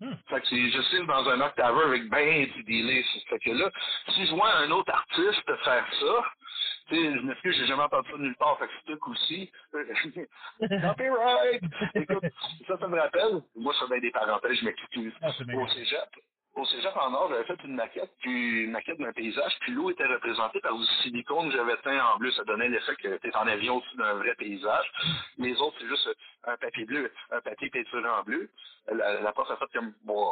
Hmm. 0.00 0.14
Fait 0.28 0.40
que 0.40 0.48
je 0.48 0.82
siffle 0.82 1.06
dans 1.06 1.28
un 1.28 1.40
octaveur 1.40 1.86
avec 1.86 2.08
ben 2.08 2.46
du 2.46 2.62
délai. 2.64 3.04
Fait 3.28 3.38
que 3.38 3.50
là, 3.50 3.70
si 4.14 4.26
je 4.26 4.34
vois 4.34 4.54
un 4.56 4.70
autre 4.70 4.92
artiste 4.92 5.56
faire 5.64 5.86
ça, 6.00 6.24
sais, 6.39 6.39
je 6.96 7.20
m'excuse, 7.26 7.56
j'ai 7.56 7.66
jamais 7.66 7.82
entendu 7.82 8.10
ça 8.10 8.18
nulle 8.18 8.36
part. 8.36 8.58
Fait 8.58 8.66
que 8.66 8.72
c'est 8.86 8.98
coup-ci. 8.98 9.52
Copyright! 10.60 11.62
Écoute, 11.94 12.24
ça, 12.66 12.78
ça 12.78 12.88
me 12.88 12.98
rappelle. 12.98 13.42
Moi, 13.56 13.74
je 13.80 13.86
fais 13.86 14.00
des 14.00 14.10
parenthèses, 14.10 14.58
je 14.58 14.64
m'excuse. 14.64 15.12
Ah, 15.22 15.28
au 15.28 15.68
cégep, 15.68 16.08
au 16.54 16.64
cégep 16.66 16.96
en 16.96 17.14
or, 17.14 17.28
j'avais 17.30 17.44
fait 17.44 17.64
une 17.64 17.74
maquette, 17.74 18.10
puis 18.20 18.64
une 18.64 18.72
maquette 18.72 18.98
d'un 18.98 19.12
paysage, 19.12 19.52
puis 19.60 19.72
l'eau 19.72 19.90
était 19.90 20.06
représentée 20.06 20.60
par 20.60 20.76
du 20.76 20.84
silicone 21.02 21.50
que 21.50 21.56
j'avais 21.56 21.76
teint 21.78 22.04
en 22.04 22.18
bleu. 22.18 22.30
Ça 22.32 22.44
donnait 22.44 22.68
l'effet 22.68 22.96
que 22.96 23.16
tu 23.18 23.30
en 23.36 23.46
avion 23.46 23.76
au-dessus 23.76 23.96
d'un 23.96 24.14
vrai 24.14 24.34
paysage. 24.36 24.92
Les 25.38 25.54
autres, 25.60 25.76
c'est 25.80 25.88
juste 25.88 26.08
un 26.44 26.56
papier 26.56 26.84
bleu, 26.84 27.12
un 27.30 27.40
papier 27.40 27.70
peinturé 27.70 28.08
en 28.08 28.22
bleu. 28.24 28.50
La, 28.92 29.20
la 29.20 29.32
prof 29.32 29.50
a 29.50 29.56
fait 29.56 29.72
comme, 29.74 29.94
bon, 30.04 30.28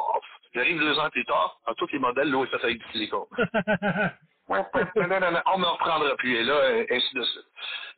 j'arrive 0.53 0.79
deux 0.79 0.99
ans 0.99 1.09
plus 1.09 1.25
tard, 1.25 1.59
à 1.65 1.73
tous 1.75 1.89
les 1.91 1.99
modèles, 1.99 2.29
l'eau 2.29 2.43
est 2.45 2.49
faite 2.49 2.63
avec 2.63 2.79
du 2.79 2.91
silicone. 2.91 3.27
on 5.45 5.57
me 5.59 5.65
reprendra 5.65 6.15
plus, 6.17 6.37
et 6.37 6.43
là, 6.43 6.55
ainsi 6.89 7.15
de 7.15 7.23
suite. 7.23 7.45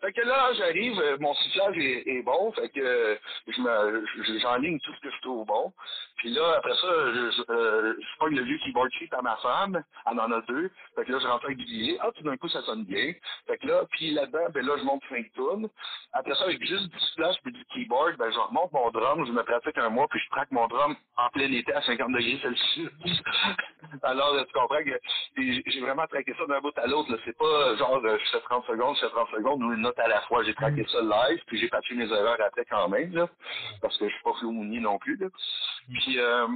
Fait 0.01 0.11
que 0.13 0.21
là, 0.21 0.51
j'arrive, 0.57 0.99
euh, 0.99 1.17
mon 1.19 1.33
sifflage 1.35 1.77
est, 1.77 2.23
bon, 2.23 2.51
fait 2.53 2.69
que 2.69 3.19
me, 3.59 4.05
j'enligne 4.39 4.79
tout 4.79 4.93
ce 4.95 5.01
que 5.01 5.11
je 5.11 5.21
trouve 5.21 5.45
bon. 5.45 5.71
Puis 6.17 6.29
là, 6.31 6.55
après 6.57 6.73
ça, 6.73 6.87
je, 6.87 7.31
je, 7.31 7.51
euh, 7.51 7.93
je 7.99 8.17
prends 8.17 8.27
le 8.27 8.41
vieux 8.41 8.57
keyboard 8.59 8.91
sheet 8.93 9.13
à 9.13 9.21
ma 9.21 9.35
femme, 9.37 9.83
elle 10.09 10.19
en 10.19 10.31
a 10.31 10.41
deux. 10.41 10.71
Fait 10.95 11.05
que 11.05 11.11
là, 11.11 11.19
je 11.19 11.27
rentre 11.27 11.45
avec 11.45 11.57
du. 11.57 11.97
Ah, 11.99 12.09
tout 12.15 12.23
d'un 12.23 12.37
coup, 12.37 12.49
ça 12.49 12.61
sonne 12.63 12.85
bien. 12.85 13.13
Fait 13.47 13.57
que 13.57 13.67
là, 13.67 13.83
puis 13.91 14.11
là-dedans, 14.11 14.49
ben 14.53 14.65
là, 14.65 14.75
je 14.77 14.83
monte 14.83 15.03
cinq 15.09 15.31
tonnes. 15.33 15.69
Après 16.13 16.35
ça, 16.35 16.45
avec 16.45 16.63
juste 16.65 16.89
du 16.89 16.99
sifflage 16.99 17.35
puis 17.43 17.53
du 17.53 17.63
keyboard, 17.65 18.17
ben 18.17 18.31
je 18.31 18.39
remonte 18.39 18.71
mon 18.71 18.89
drum, 18.91 19.25
je 19.25 19.31
me 19.31 19.43
pratique 19.43 19.77
un 19.77 19.89
mois, 19.89 20.07
puis 20.09 20.19
je 20.19 20.29
traque 20.29 20.51
mon 20.51 20.67
drum 20.67 20.95
en 21.17 21.29
plein 21.29 21.51
été 21.51 21.73
à 21.73 21.81
50 21.81 22.11
degrés 22.11 22.39
Celsius. 22.41 22.91
Alors, 24.03 24.35
tu 24.45 24.53
comprends 24.53 24.83
que 24.83 24.99
j'ai 25.37 25.81
vraiment 25.81 26.07
traqué 26.07 26.33
ça 26.37 26.45
d'un 26.47 26.59
bout 26.59 26.77
à 26.77 26.87
l'autre. 26.87 27.17
C'est 27.25 27.37
pas 27.37 27.75
genre, 27.77 28.01
je 28.03 28.29
fais 28.31 28.41
30 28.41 28.65
secondes, 28.65 28.95
je 28.95 29.01
fais 29.01 29.11
30 29.11 29.29
secondes, 29.29 29.50
ou 29.59 29.73
une 29.73 29.81
note 29.81 29.99
à 29.99 30.07
la 30.07 30.21
fois. 30.21 30.43
J'ai 30.43 30.53
traqué 30.53 30.85
ça 30.89 31.01
live, 31.01 31.41
puis 31.47 31.59
j'ai 31.59 31.67
patché 31.69 31.95
mes 31.95 32.05
erreurs 32.11 32.37
après 32.41 32.65
quand 32.65 32.89
même, 32.89 33.13
là, 33.13 33.29
parce 33.81 33.97
que 33.97 34.07
je 34.07 34.13
suis 34.13 34.23
pas 34.23 34.33
Flo 34.39 34.51
Mounier 34.51 34.79
non 34.79 34.97
plus. 34.99 35.17
Là. 35.17 35.27
Puis, 35.93 36.19
euh, 36.19 36.47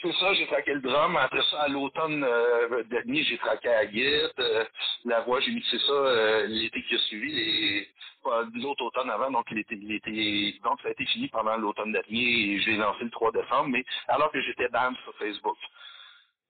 tout 0.00 0.12
ça, 0.14 0.32
j'ai 0.34 0.46
traqué 0.46 0.74
le 0.74 0.80
drum. 0.80 1.16
Après 1.16 1.42
ça, 1.50 1.62
à 1.62 1.68
l'automne 1.68 2.24
euh, 2.24 2.82
dernier, 2.84 3.22
j'ai 3.24 3.38
traqué 3.38 3.68
à 3.68 3.86
guide. 3.86 4.30
Euh, 4.38 4.64
la 5.04 5.20
voix, 5.20 5.40
j'ai 5.40 5.52
mixé 5.52 5.78
ça 5.78 5.92
euh, 5.92 6.46
l'été 6.46 6.82
qui 6.82 6.94
a 6.94 6.98
suivi, 6.98 7.32
les 7.32 7.88
l'autre 8.54 8.82
automne 8.84 9.10
avant, 9.10 9.30
donc 9.30 9.46
donc 9.52 10.80
ça 10.80 10.88
a 10.88 10.90
été 10.92 11.04
fini 11.04 11.28
pendant 11.28 11.58
l'automne 11.58 11.92
dernier 11.92 12.54
et 12.54 12.58
je 12.58 12.70
l'ai 12.70 12.78
lancé 12.78 13.04
le 13.04 13.10
3 13.10 13.32
décembre, 13.32 13.68
mais 13.68 13.84
alors 14.08 14.32
que 14.32 14.40
j'étais 14.40 14.66
bam 14.70 14.96
sur 15.04 15.14
Facebook. 15.18 15.58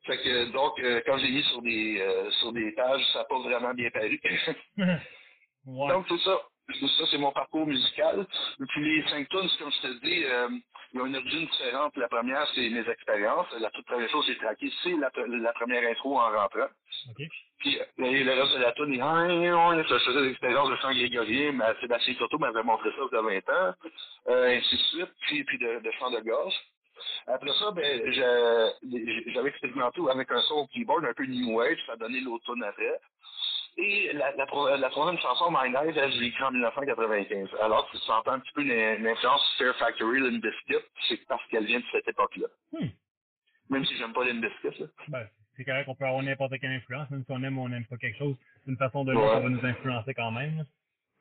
Fait 0.05 0.18
que 0.18 0.53
donc 0.53 0.81
quand 1.05 1.18
j'ai 1.18 1.31
mis 1.31 1.42
sur 1.42 1.62
des 1.62 2.31
sur 2.38 2.53
des 2.53 2.70
pages, 2.77 3.05
ça 3.12 3.20
n'a 3.20 3.25
pas 3.25 3.40
vraiment 3.40 3.75
bien 3.75 3.90
paru. 3.90 4.20
ouais. 5.66 5.88
Donc 5.88 6.07
c'est 6.09 6.20
ça. 6.20 6.38
Ça, 6.66 7.05
c'est 7.11 7.18
mon 7.18 7.31
parcours 7.31 7.66
musical. 7.66 8.27
Et 8.61 8.64
puis 8.68 8.85
les 8.85 9.09
cinq 9.11 9.29
tunes, 9.29 9.48
comme 9.59 9.70
je 9.70 9.81
te 9.83 10.05
dis, 10.05 10.24
euh, 10.24 10.48
il 10.94 11.00
y 11.00 11.03
a 11.03 11.07
une 11.07 11.16
origine 11.16 11.46
différente. 11.46 11.94
La 11.96 12.09
première, 12.09 12.46
c'est 12.55 12.70
mes 12.70 12.88
expériences. 12.88 13.46
La 13.59 13.70
toute 13.70 13.85
première 13.85 14.09
chose 14.09 14.24
que 14.27 14.33
j'ai 14.33 14.38
traquée, 14.38 14.72
c'est 14.83 14.96
la, 14.96 15.11
la, 15.27 15.53
première 15.53 15.90
intro 15.90 16.18
en 16.18 16.31
rentrant. 16.31 16.68
Okay. 17.11 17.29
Puis 17.59 17.79
le 17.98 18.40
reste 18.40 18.55
de 18.55 18.62
la 18.62 18.72
tune, 18.72 18.94
je 18.94 19.98
faisais 19.98 20.22
des 20.22 20.31
expériences 20.31 20.70
de 20.70 20.77
chant 20.77 20.92
grégorien, 20.92 21.53
mais 21.53 21.64
Sébastien 21.81 22.14
Toto 22.14 22.38
m'avait 22.38 22.62
montré 22.62 22.90
ça 22.90 23.03
il 23.11 23.14
y 23.14 23.18
a 23.18 23.22
20 23.22 23.37
ans, 23.50 23.74
euh, 24.29 24.57
ainsi 24.57 24.77
de 24.77 24.81
suite, 24.81 25.11
puis, 25.22 25.44
puis 25.44 25.59
de, 25.59 25.81
de 25.81 25.90
chant 25.98 26.11
de 26.11 26.20
gorge. 26.20 26.55
Après 27.27 27.53
ça, 27.59 27.70
ben, 27.72 28.12
j'avais 28.12 29.48
expérimenté 29.48 30.00
avec 30.11 30.31
un 30.31 30.40
son 30.42 30.55
au 30.55 30.66
keyboard 30.68 31.05
un 31.05 31.14
peu 31.14 31.24
new 31.27 31.57
wave, 31.57 31.77
ça 31.87 31.92
a 31.92 31.96
donné 31.96 32.20
l'automne 32.20 32.62
après. 32.62 33.00
Et 33.77 34.13
la, 34.13 34.31
la, 34.37 34.47
la 34.77 34.91
troisième 34.91 35.19
chanson, 35.21 35.51
My 35.51 35.69
Night, 35.69 35.97
elle, 35.97 36.13
je 36.13 36.21
l'ai 36.21 36.27
écrite 36.29 36.45
en 36.45 36.53
1995. 36.53 37.49
Alors, 37.61 37.89
tu 37.91 37.97
sens 37.99 38.23
un 38.27 38.39
petit 38.39 38.53
peu 38.53 38.63
une, 38.63 39.07
influence 39.07 39.43
Fair 39.59 39.75
Factory, 39.77 40.21
Limp 40.21 40.43
Bizkit, 40.43 40.85
c'est 41.09 41.27
parce 41.27 41.45
qu'elle 41.49 41.67
vient 41.67 41.81
de 41.81 41.85
cette 41.91 42.07
époque-là. 42.07 42.47
Hmm. 42.73 42.87
Même 43.71 43.85
si 43.85 43.97
j'aime 43.97 44.13
pas 44.13 44.25
Limp 44.25 44.43
là. 44.45 44.87
Ben, 45.09 45.27
c'est 45.57 45.65
correct 45.65 45.87
qu'on 45.87 45.95
peut 45.97 46.05
avoir 46.07 46.23
n'importe 46.23 46.53
quelle 46.61 46.71
influence, 46.71 47.11
même 47.11 47.25
si 47.25 47.33
on 47.33 47.43
aime 47.43 47.59
ou 47.59 47.63
on 47.65 47.69
n'aime 47.69 47.87
pas 47.87 47.97
quelque 47.97 48.19
chose, 48.19 48.37
d'une 48.67 48.77
façon 48.77 49.01
ou 49.01 49.05
de 49.05 49.13
l'autre, 49.13 49.27
Ouais. 49.27 49.35
ça 49.35 49.41
va 49.41 49.49
nous 49.49 49.65
influencer 49.67 50.15
quand 50.15 50.31
même. 50.31 50.59
là. 50.59 50.65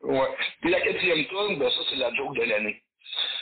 Ouais. 0.01 0.35
Puis 0.61 0.69
la 0.69 0.81
quatrième 0.81 1.25
tune, 1.25 1.57
ben 1.59 1.69
ça, 1.69 1.81
c'est 1.89 1.95
la 1.95 2.13
joke 2.13 2.35
de 2.35 2.43
l'année. 2.43 2.83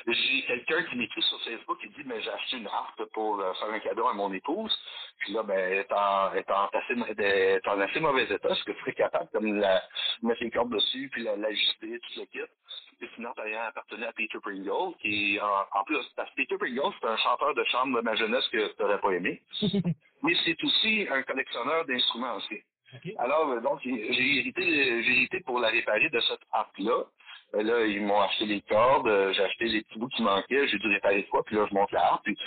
J'ai 0.08 0.42
quelqu'un 0.44 0.84
qui 0.84 0.96
m'écrit 0.98 1.22
sur 1.22 1.40
Facebook 1.44 1.80
qui 1.80 1.90
dit, 1.90 2.04
mais 2.06 2.22
j'ai 2.22 2.30
acheté 2.32 2.58
une 2.58 2.68
harpe 2.68 3.04
pour 3.14 3.40
euh, 3.40 3.54
faire 3.54 3.70
un 3.70 3.80
cadeau 3.80 4.08
à 4.08 4.14
mon 4.14 4.32
épouse. 4.34 4.76
Puis 5.20 5.34
là, 5.34 5.44
ben, 5.44 5.58
elle 5.58 5.78
est 5.80 5.92
en, 5.92 6.32
elle 6.34 6.40
est 6.40 6.52
en, 6.52 6.66
assez, 6.68 6.94
elle 7.18 7.20
est 7.22 7.68
en 7.68 7.80
assez 7.80 8.00
mauvais 8.00 8.24
état. 8.24 8.50
Est-ce 8.50 8.64
que 8.64 8.72
tu 8.72 8.80
serais 8.80 8.94
capable 8.94 9.30
comme 9.32 9.60
la, 9.60 9.82
mettre 10.24 10.44
les 10.44 10.52
cordes 10.52 10.72
dessus, 10.74 11.10
puis 11.12 11.24
la- 11.24 11.36
l'ajuster, 11.36 12.00
tout 12.00 12.20
le 12.20 12.26
kit? 12.26 12.52
Puis 13.00 13.10
sinon, 13.16 13.30
d'ailleurs, 13.38 13.64
appartenait 13.68 14.08
à 14.08 14.14
Peter 14.14 14.38
Pringle, 14.42 14.96
qui, 15.02 15.40
en, 15.42 15.80
en 15.80 15.84
plus, 15.84 16.04
parce 16.16 16.30
que 16.32 16.36
Peter 16.36 16.58
Pringle, 16.58 16.94
c'est 17.00 17.08
un 17.08 17.18
chanteur 17.18 17.54
de 17.56 17.64
chambre 17.66 17.98
de 17.98 18.02
ma 18.04 18.16
jeunesse 18.16 18.48
que 18.50 18.68
tu 18.76 18.82
n'aurais 18.82 19.00
pas 19.00 19.12
aimé. 19.12 19.42
Mais 20.24 20.34
c'est 20.46 20.64
aussi 20.64 21.08
un 21.10 21.24
collectionneur 21.24 21.86
d'instruments 21.86 22.36
anciens. 22.36 22.60
OK? 22.94 23.14
Alors, 23.20 23.50
euh, 23.52 23.62
donc, 23.62 23.80
j'ai 23.84 24.12
j'ai 24.14 24.38
hérité, 24.40 24.62
j'ai 25.04 25.12
hérité 25.14 25.40
pour 25.42 25.60
la 25.60 25.70
réparer 25.70 26.10
de 26.10 26.20
cette 26.20 26.42
harpe-là. 26.52 27.06
Euh, 27.56 27.64
là, 27.64 27.86
ils 27.86 28.02
m'ont 28.02 28.22
acheté 28.22 28.46
les 28.46 28.62
cordes, 28.62 29.08
euh, 29.08 29.34
j'ai 29.34 29.44
acheté 29.44 29.66
les 29.66 29.82
petits 29.84 30.00
bouts 30.00 30.08
qui 30.10 30.24
manquaient, 30.24 30.68
j'ai 30.68 30.78
dû 30.78 30.88
réparer 30.88 31.24
quoi, 31.26 31.44
puis 31.44 31.56
là, 31.56 31.66
je 31.70 31.74
monte 31.74 31.92
la 31.92 32.06
harpe, 32.06 32.24
puis 32.24 32.38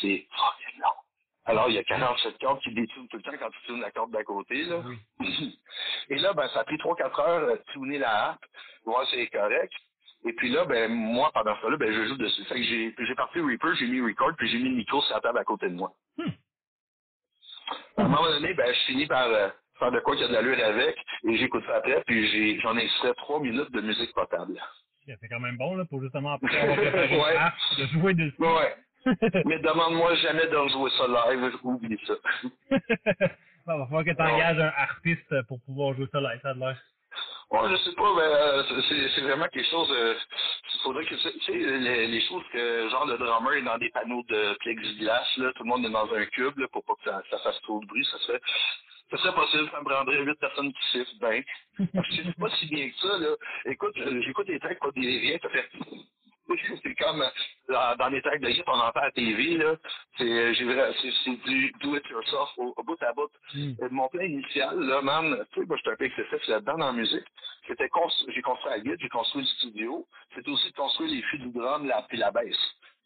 c'est 0.00 0.26
fucking 0.30 0.80
long. 0.80 1.00
Alors, 1.46 1.68
il 1.68 1.74
y 1.74 1.78
a 1.78 1.84
47 1.84 2.38
cordes 2.38 2.60
qui 2.60 2.72
détournent 2.72 3.08
tout 3.08 3.16
le 3.16 3.22
temps 3.22 3.36
quand 3.38 3.50
tu 3.50 3.66
tournes 3.66 3.80
la 3.80 3.90
corde 3.90 4.12
d'à 4.12 4.22
côté, 4.22 4.62
là. 4.64 4.82
Oui. 5.18 5.58
Et 6.10 6.16
là, 6.16 6.32
ben, 6.34 6.46
ça 6.48 6.60
a 6.60 6.64
pris 6.64 6.76
3-4 6.76 7.20
heures 7.20 7.48
euh, 7.48 7.56
de 7.56 7.62
tourner 7.72 7.98
la 7.98 8.26
harpe, 8.26 8.44
voir 8.84 9.06
si 9.06 9.16
c'est 9.16 9.26
correct. 9.28 9.72
Et 10.26 10.34
puis 10.34 10.50
là, 10.50 10.66
ben, 10.66 10.92
moi, 10.92 11.30
pendant 11.32 11.56
ce 11.56 11.62
temps-là, 11.62 11.76
ben, 11.78 11.92
je 11.92 12.06
joue 12.08 12.16
dessus. 12.16 12.44
Fait 12.44 12.56
que 12.56 12.62
j'ai, 12.62 12.94
j'ai 12.98 13.14
parti 13.14 13.40
Reaper, 13.40 13.74
j'ai 13.76 13.86
mis 13.86 14.02
Record, 14.02 14.32
puis 14.36 14.48
j'ai 14.48 14.58
mis 14.58 14.68
le 14.68 14.76
micro 14.76 15.00
sur 15.00 15.14
la 15.14 15.20
table 15.20 15.38
à 15.38 15.44
côté 15.44 15.68
de 15.68 15.74
moi. 15.74 15.92
Hmm. 16.18 16.28
À 17.96 18.02
un 18.02 18.08
moment 18.08 18.28
donné, 18.28 18.52
ben, 18.52 18.72
je 18.72 18.80
finis 18.86 19.06
par 19.06 19.26
euh, 19.26 19.48
faire 19.80 19.90
de 19.90 19.98
quoi 20.00 20.14
qu'il 20.14 20.22
y 20.22 20.26
a 20.26 20.28
de 20.28 20.34
l'allure 20.34 20.64
avec, 20.64 20.96
et 21.28 21.36
j'écoute 21.38 21.64
ça 21.66 21.76
après, 21.78 22.02
puis 22.06 22.60
j'en 22.60 22.76
ai 22.78 22.84
extrait 22.84 23.14
trois 23.14 23.40
minutes 23.40 23.72
de 23.72 23.80
musique 23.80 24.14
potable. 24.14 24.54
C'est 25.06 25.28
quand 25.28 25.40
même 25.40 25.56
bon, 25.56 25.74
là, 25.76 25.84
pour 25.86 26.00
justement 26.00 26.34
après 26.34 26.56
avoir 26.60 26.76
préparé 26.76 27.16
Ouais. 27.18 27.36
harpe, 27.36 27.54
de 27.78 27.86
jouer 27.86 28.14
dessus. 28.14 28.34
Ouais. 28.38 28.76
Mais 29.46 29.58
demande-moi 29.58 30.14
jamais 30.16 30.46
de 30.46 30.56
rejouer 30.56 30.90
ça 30.98 31.08
live, 31.08 31.52
oublie 31.64 31.98
ça. 32.06 32.14
Bon, 33.66 33.78
va 33.78 33.84
falloir 33.86 34.04
que 34.04 34.10
tu 34.10 34.22
engages 34.22 34.58
un 34.58 34.72
artiste 34.76 35.42
pour 35.48 35.60
pouvoir 35.62 35.94
jouer 35.94 36.06
ça 36.12 36.20
live, 36.20 36.40
ça 36.42 36.50
a 36.50 36.54
l'air. 36.54 36.80
Ouais, 37.50 37.68
je 37.68 37.76
sais 37.76 37.94
pas, 37.96 38.14
mais 38.14 38.22
euh, 38.22 38.62
c'est, 38.88 39.08
c'est 39.08 39.20
vraiment 39.22 39.48
quelque 39.48 39.68
chose. 39.68 39.90
Euh, 39.90 40.14
faudrait 40.84 41.04
que 41.04 41.14
tu 41.16 41.40
sais, 41.40 41.52
les, 41.52 42.06
les 42.06 42.20
choses 42.28 42.44
que 42.52 42.88
genre 42.90 43.06
le 43.06 43.18
drummer 43.18 43.54
est 43.54 43.62
dans 43.62 43.76
des 43.78 43.90
panneaux 43.90 44.22
de 44.28 44.54
plexiglas, 44.60 45.26
là, 45.38 45.52
tout 45.56 45.64
le 45.64 45.68
monde 45.68 45.84
est 45.84 45.90
dans 45.90 46.12
un 46.14 46.24
cube 46.26 46.56
là, 46.58 46.68
pour 46.68 46.84
pas 46.84 46.94
que 46.94 47.10
ça, 47.10 47.22
ça 47.28 47.38
fasse 47.38 47.60
trop 47.62 47.80
de 47.80 47.86
bruit, 47.86 48.04
ça 48.04 48.18
serait. 48.18 48.40
Ça 49.10 49.16
serait 49.16 49.34
possible, 49.34 49.68
ça 49.72 49.80
me 49.80 49.84
prendrait 49.84 50.22
huit 50.22 50.38
personnes 50.38 50.72
qui 50.72 50.86
sifflent, 50.92 51.18
ben. 51.20 51.42
Je 51.78 52.22
sais 52.22 52.32
pas 52.38 52.48
si 52.50 52.66
bien 52.66 52.88
que 52.88 52.96
ça, 52.98 53.18
là. 53.18 53.34
Écoute, 53.64 53.96
j'écoute 53.96 54.46
des 54.46 54.60
tracks, 54.60 54.78
pas 54.78 54.92
des 54.92 55.00
riens, 55.00 55.38
ça 55.42 55.48
fait. 55.48 55.68
C'est 56.82 56.94
comme 56.94 57.24
dans, 57.68 57.96
dans 57.96 58.08
les 58.08 58.22
tracks 58.22 58.40
de 58.40 58.48
hit, 58.48 58.64
on 58.66 58.72
entend 58.72 59.00
à 59.00 59.04
la 59.06 59.10
TV, 59.12 59.56
là. 59.58 59.76
C'est, 60.18 60.52
du 60.52 61.72
do 61.80 61.96
it 61.96 62.08
yourself 62.08 62.48
au, 62.56 62.74
au 62.76 62.82
bout 62.82 63.00
à 63.02 63.12
bout. 63.12 63.30
Hmm. 63.54 63.72
Euh, 63.82 63.88
Mon 63.90 64.08
plan 64.08 64.22
initial, 64.24 64.78
là, 64.80 65.00
man, 65.02 65.44
tu 65.52 65.60
sais, 65.60 65.66
moi, 65.66 65.76
j'étais 65.76 65.90
un 65.90 65.96
peu 65.96 66.04
excessif 66.04 66.48
là-dedans 66.48 66.78
dans 66.78 66.86
la 66.86 66.92
musique. 66.92 67.24
C'était 67.66 67.86
constru- 67.88 68.30
j'ai 68.32 68.42
construit 68.42 68.70
la 68.72 68.80
guide, 68.80 68.96
j'ai 69.00 69.08
construit 69.08 69.42
le 69.42 69.46
studio. 69.48 70.06
C'était 70.34 70.50
aussi 70.50 70.70
de 70.70 70.76
construire 70.76 71.10
les 71.10 71.22
fûts 71.22 71.38
du 71.38 71.50
drum, 71.50 71.86
la, 71.86 72.02
puis 72.02 72.18
la 72.18 72.30
baisse. 72.30 72.56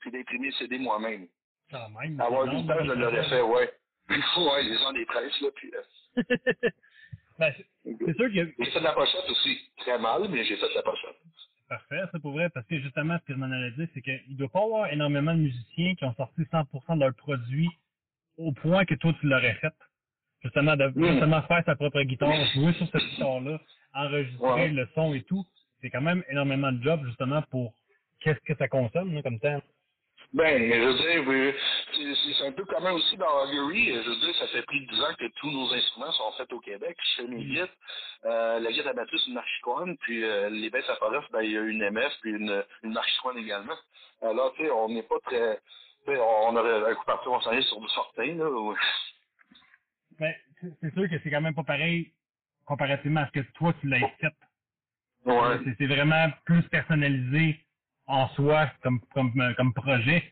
Puis 0.00 0.10
d'imprimer 0.10 0.48
le 0.48 0.52
CD 0.54 0.78
moi-même. 0.78 1.26
Quand 1.70 1.88
même. 1.90 2.20
Avoir 2.20 2.46
du 2.48 2.66
temps, 2.66 2.74
je 2.80 2.92
long, 2.92 3.00
l'aurais 3.00 3.28
fait, 3.28 3.42
ouais. 3.42 3.72
ouais, 4.10 4.62
les 4.62 4.78
gens 4.78 4.92
des 4.92 5.06
presses, 5.06 5.40
là, 5.40 5.48
puis... 5.54 5.70
Euh, 5.74 6.22
ben, 7.38 7.52
c'est 7.84 8.16
sûr 8.16 8.26
que 8.26 8.32
j'ai 8.32 8.70
fait 8.70 8.78
de 8.78 8.84
la 8.84 8.92
pochette 8.92 9.28
aussi. 9.28 9.70
Très 9.78 9.98
mal, 9.98 10.28
mais 10.30 10.44
j'ai 10.44 10.56
fait 10.56 10.68
de 10.68 10.74
la 10.74 10.82
pochette. 10.82 11.16
C'est 11.68 11.76
parfait, 11.76 12.02
ça 12.12 12.18
pour 12.20 12.32
vrai, 12.32 12.50
parce 12.50 12.66
que 12.66 12.80
justement, 12.80 13.18
ce 13.20 13.24
que 13.26 13.34
je 13.34 13.38
m'en 13.38 13.50
allais 13.50 13.72
dire, 13.72 13.88
c'est 13.94 14.02
qu'il 14.02 14.20
ne 14.30 14.36
doit 14.36 14.50
pas 14.50 14.60
y 14.60 14.64
avoir 14.64 14.92
énormément 14.92 15.34
de 15.34 15.40
musiciens 15.40 15.94
qui 15.96 16.04
ont 16.04 16.14
sorti 16.14 16.42
100% 16.42 16.96
de 16.96 17.00
leurs 17.00 17.14
produits 17.16 17.70
au 18.38 18.52
point 18.52 18.84
que 18.86 18.94
toi, 18.96 19.14
tu 19.20 19.26
l'aurais 19.28 19.54
fait. 19.56 19.74
Justement, 20.42 20.76
de 20.76 20.92
justement 20.96 21.42
faire 21.42 21.62
sa 21.66 21.76
propre 21.76 22.02
guitare, 22.02 22.32
jouer 22.54 22.72
sur 22.74 22.88
cette 22.90 23.02
guitare-là, 23.02 23.60
enregistrer 23.94 24.46
Ouais. 24.46 24.70
le 24.70 24.88
son 24.94 25.14
et 25.14 25.22
tout. 25.22 25.44
C'est 25.82 25.90
quand 25.90 26.02
même 26.02 26.22
énormément 26.30 26.72
de 26.72 26.82
job, 26.82 27.04
justement, 27.06 27.42
pour 27.50 27.74
qu'est-ce 28.20 28.40
que 28.40 28.56
ça 28.56 28.68
consomme, 28.68 29.14
là, 29.14 29.22
comme 29.22 29.40
temps. 29.40 29.62
Ben, 30.34 30.60
je 30.72 30.80
veux 30.80 30.94
dire, 30.94 31.22
c'est- 31.94 32.14
un 32.46 32.52
peu 32.52 32.64
commun 32.64 32.92
aussi 32.92 33.16
dans 33.16 33.44
Augury. 33.44 33.94
Je 33.94 34.08
veux 34.10 34.16
dire, 34.16 34.34
ça 34.36 34.48
fait 34.48 34.62
plus 34.66 34.80
de 34.80 34.90
10 34.90 35.00
ans 35.00 35.14
que 35.18 35.28
tous 35.36 35.50
nos 35.50 35.72
instruments 35.72 36.10
sont 36.12 36.32
faits 36.32 36.52
au 36.52 36.58
Québec. 36.60 36.96
Je 37.00 37.22
fais 37.22 37.28
mes 37.28 37.44
guides. 37.44 37.68
Euh, 38.24 38.58
la 38.58 38.72
guide 38.72 38.86
à 38.86 38.92
c'est 39.18 39.28
une 39.28 39.34
marchicoine. 39.34 39.96
Puis 39.98 40.24
euh, 40.24 40.50
les 40.50 40.70
baisses 40.70 40.88
à 40.90 40.96
forest, 40.96 41.30
ben, 41.32 41.42
il 41.42 41.52
y 41.52 41.56
a 41.58 41.62
une 41.62 41.82
MF 41.88 42.12
puis 42.20 42.32
une, 42.32 42.64
une 42.82 42.92
également. 43.38 43.76
Alors, 44.22 44.52
tu 44.54 44.64
sais, 44.64 44.70
on 44.70 44.88
n'est 44.88 45.04
pas 45.04 45.20
très... 45.24 45.60
on 46.08 46.56
aurait 46.56 46.90
un 46.90 46.94
coup 46.96 47.04
parti, 47.04 47.28
on 47.28 47.40
s'en 47.40 47.52
est 47.52 47.62
sur 47.62 47.80
du 47.80 47.88
sortin, 47.88 48.34
là. 48.34 48.50
ou- 48.50 48.76
Mais 50.18 50.36
c'est 50.80 50.92
sûr 50.94 51.08
que 51.08 51.18
c'est 51.22 51.30
quand 51.30 51.40
même 51.42 51.54
pas 51.54 51.64
pareil 51.64 52.12
comparativement 52.66 53.20
à 53.20 53.26
ce 53.28 53.32
que 53.40 53.52
toi, 53.54 53.72
tu 53.80 53.86
l'as 53.88 54.00
fait. 54.20 54.26
Ouais. 55.24 55.58
C'est 55.78 55.86
vraiment 55.86 56.28
plus 56.44 56.62
personnalisé 56.68 57.63
en 58.06 58.28
soi 58.30 58.70
comme, 58.82 59.00
comme, 59.14 59.32
comme 59.56 59.72
projet. 59.74 60.22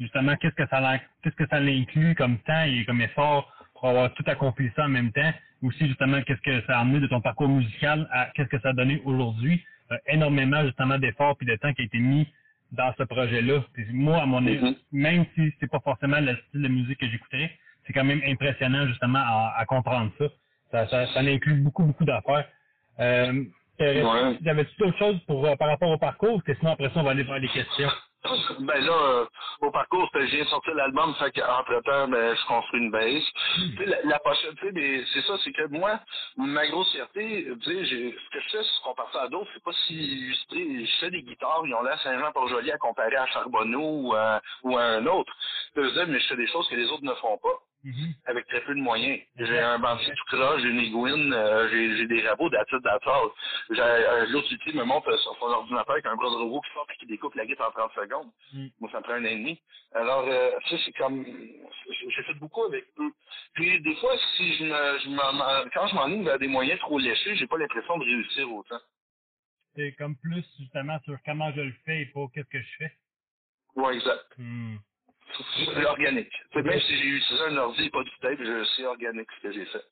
Justement, 0.00 0.34
qu'est-ce 0.36 0.54
que 0.54 0.66
ça 0.68 0.98
qu'est-ce 1.22 1.36
que 1.36 1.46
ça 1.48 1.60
l'inclut 1.60 2.14
comme 2.14 2.38
temps 2.38 2.64
et 2.64 2.84
comme 2.86 3.00
effort 3.02 3.52
pour 3.74 3.88
avoir 3.90 4.12
tout 4.14 4.24
accompli 4.26 4.70
ça 4.76 4.86
en 4.86 4.88
même 4.88 5.12
temps? 5.12 5.32
Aussi, 5.62 5.86
justement, 5.88 6.22
qu'est-ce 6.22 6.40
que 6.40 6.66
ça 6.66 6.78
a 6.78 6.80
amené 6.80 7.00
de 7.00 7.06
ton 7.06 7.20
parcours 7.20 7.48
musical 7.48 8.08
à 8.10 8.26
qu'est-ce 8.34 8.48
que 8.48 8.58
ça 8.60 8.70
a 8.70 8.72
donné 8.72 9.02
aujourd'hui? 9.04 9.62
Euh, 9.92 9.96
énormément, 10.06 10.64
justement, 10.64 10.98
d'efforts 10.98 11.36
puis 11.36 11.46
de 11.46 11.54
temps 11.56 11.72
qui 11.74 11.82
a 11.82 11.84
été 11.84 11.98
mis 11.98 12.26
dans 12.72 12.94
ce 12.96 13.02
projet-là. 13.02 13.64
Moi, 13.92 14.22
à 14.22 14.26
mon 14.26 14.46
avis, 14.46 14.58
Mhm. 14.58 14.74
même 14.92 15.24
si 15.34 15.52
c'est 15.60 15.70
pas 15.70 15.80
forcément 15.80 16.20
le 16.20 16.36
style 16.48 16.62
de 16.62 16.68
musique 16.68 16.98
que 16.98 17.08
j'écouterais, 17.10 17.50
c'est 17.86 17.92
quand 17.92 18.04
même 18.04 18.22
impressionnant, 18.26 18.86
justement, 18.86 19.18
à, 19.18 19.54
à 19.58 19.66
comprendre 19.66 20.10
ça. 20.18 20.24
Ça, 20.70 20.86
ça, 20.88 21.06
ça 21.12 21.20
inclut 21.20 21.54
beaucoup, 21.56 21.82
beaucoup 21.84 22.04
d'affaires. 22.04 22.46
Euh, 23.00 23.44
Ouais. 23.80 24.38
T'avais-tu 24.44 24.74
d'autres 24.78 24.98
choses 24.98 25.18
pour, 25.26 25.44
euh, 25.46 25.56
par 25.56 25.68
rapport 25.68 25.90
au 25.90 25.98
parcours? 25.98 26.34
Parce 26.34 26.44
que 26.44 26.54
sinon, 26.54 26.72
après 26.72 26.88
ça, 26.88 27.00
on 27.00 27.02
va 27.02 27.12
aller 27.12 27.22
vers 27.22 27.38
les 27.38 27.48
questions. 27.48 27.88
Ben 28.60 28.84
là, 28.84 28.92
euh, 28.92 29.26
au 29.62 29.70
parcours, 29.70 30.06
je 30.12 30.18
viens 30.20 30.44
de 30.44 30.48
sortir 30.48 30.74
l'album, 30.74 31.14
fait 31.14 31.30
qu'entre-temps, 31.32 32.06
ben, 32.08 32.36
je 32.36 32.46
construis 32.46 32.80
une 32.80 32.90
base. 32.90 33.22
Tu 33.54 33.76
sais, 33.78 33.86
la, 33.86 33.96
la 34.04 34.18
pochette, 34.18 34.54
tu 34.56 34.66
sais, 34.66 34.72
mais 34.72 35.02
c'est 35.14 35.22
ça, 35.22 35.38
c'est 35.42 35.52
que 35.52 35.66
moi, 35.68 35.98
ma 36.36 36.66
grosse 36.68 36.92
fierté, 36.92 37.46
tu 37.62 37.70
sais, 37.72 37.84
j'ai- 37.86 38.12
ce 38.12 38.30
que 38.30 38.40
je 38.44 38.48
fais, 38.50 38.62
c'est 38.62 38.82
comparé 38.84 39.08
à 39.20 39.28
d'autres, 39.28 39.50
c'est 39.54 39.62
pas 39.64 39.72
si 39.86 39.94
illustré. 39.94 40.84
Je 40.84 40.96
fais 41.00 41.10
des 41.10 41.22
guitares, 41.22 41.62
ils 41.64 41.74
ont 41.74 41.82
l'air 41.82 41.98
Saint-Jean-Port-Joli 42.02 42.70
à 42.70 42.76
comparer 42.76 43.16
à 43.16 43.26
Charbonneau 43.28 44.02
ou 44.02 44.14
à, 44.14 44.42
ou 44.64 44.76
à 44.76 44.82
un 44.82 45.06
autre. 45.06 45.32
Je 45.74 45.80
mais 46.04 46.20
je 46.20 46.26
fais 46.28 46.36
des 46.36 46.46
choses 46.48 46.68
que 46.68 46.74
les 46.76 46.90
autres 46.90 47.04
ne 47.04 47.14
font 47.14 47.38
pas 47.38 47.58
Mhm. 47.84 48.14
avec 48.26 48.46
très 48.48 48.62
peu 48.62 48.74
de 48.74 48.80
moyens. 48.80 49.20
J'ai 49.36 49.58
un 49.60 49.78
bandit 49.80 50.06
tout 50.06 50.36
croche, 50.36 50.62
j'ai 50.62 50.70
une 50.70 50.80
Iguine, 50.80 51.32
euh, 51.34 51.68
j'ai 51.70 51.96
j'ai 51.98 52.06
des 52.08 52.28
rabots 52.28 52.50
d'attitude 52.50 52.82
d'attente. 52.84 53.32
J'ai 53.70 53.80
euh, 53.82 54.26
L'autre 54.30 54.52
outil 54.54 54.76
me 54.76 54.84
montre 54.84 55.16
sur 55.18 55.36
son 55.38 55.46
ordinateur 55.46 55.92
avec 55.92 56.06
un 56.06 56.16
bras 56.16 56.30
de 56.30 56.36
robot 56.36 56.60
qui 56.62 56.72
sort 56.74 56.86
et 56.92 56.96
qui 56.98 57.06
découpe 57.06 57.34
la 57.36 57.46
guitare 57.46 57.68
en 57.76 57.88
30 57.88 57.92
secondes. 57.94 58.30
Mm. 58.52 58.68
Moi, 58.80 58.90
ça 58.92 58.98
me 58.98 59.04
prend 59.04 59.14
un 59.14 59.22
an 59.24 59.28
et 59.28 59.36
demi. 59.36 59.62
Alors, 59.94 60.26
euh, 60.28 60.52
ça, 60.68 60.76
c'est 60.84 60.92
comme... 60.92 61.24
J'ai 61.24 62.22
fait 62.24 62.34
beaucoup 62.34 62.64
avec 62.64 62.86
eux. 62.98 63.12
Puis, 63.54 63.80
des 63.82 63.96
fois, 63.96 64.16
si 64.36 64.54
je 64.54 64.64
me, 64.64 64.98
je 65.00 65.10
m'en- 65.10 65.70
quand 65.74 65.88
je 65.88 65.94
m'enligne 65.96 66.24
vers 66.24 66.38
des 66.38 66.48
moyens 66.48 66.80
trop 66.80 66.98
léchés, 66.98 67.36
j'ai 67.36 67.46
pas 67.48 67.58
l'impression 67.58 67.98
de 67.98 68.04
réussir 68.04 68.52
autant. 68.52 68.80
C'est 69.76 69.92
comme 69.98 70.16
plus, 70.18 70.44
justement, 70.58 70.98
sur 71.04 71.16
comment 71.24 71.52
je 71.54 71.60
le 71.62 71.74
fais 71.84 72.02
et 72.02 72.06
pas 72.06 72.26
qu'est-ce 72.34 72.48
que 72.48 72.62
je 72.62 72.76
fais. 72.78 72.92
Ouais, 73.76 73.96
exact. 73.96 74.26
Hmm. 74.38 74.76
C'est 75.36 75.86
organique. 75.86 76.32
C'est 76.52 76.62
même 76.62 76.80
si 76.80 76.96
j'ai 76.96 77.08
utilisé 77.08 77.44
un 77.48 77.56
ordi 77.58 77.90
pas 77.90 78.02
du 78.04 78.10
tape, 78.20 78.38
je- 78.40 78.64
c'est 78.76 78.86
organique 78.86 79.28
ce 79.38 79.42
que 79.42 79.52
j'ai 79.52 79.64
fait. 79.66 79.82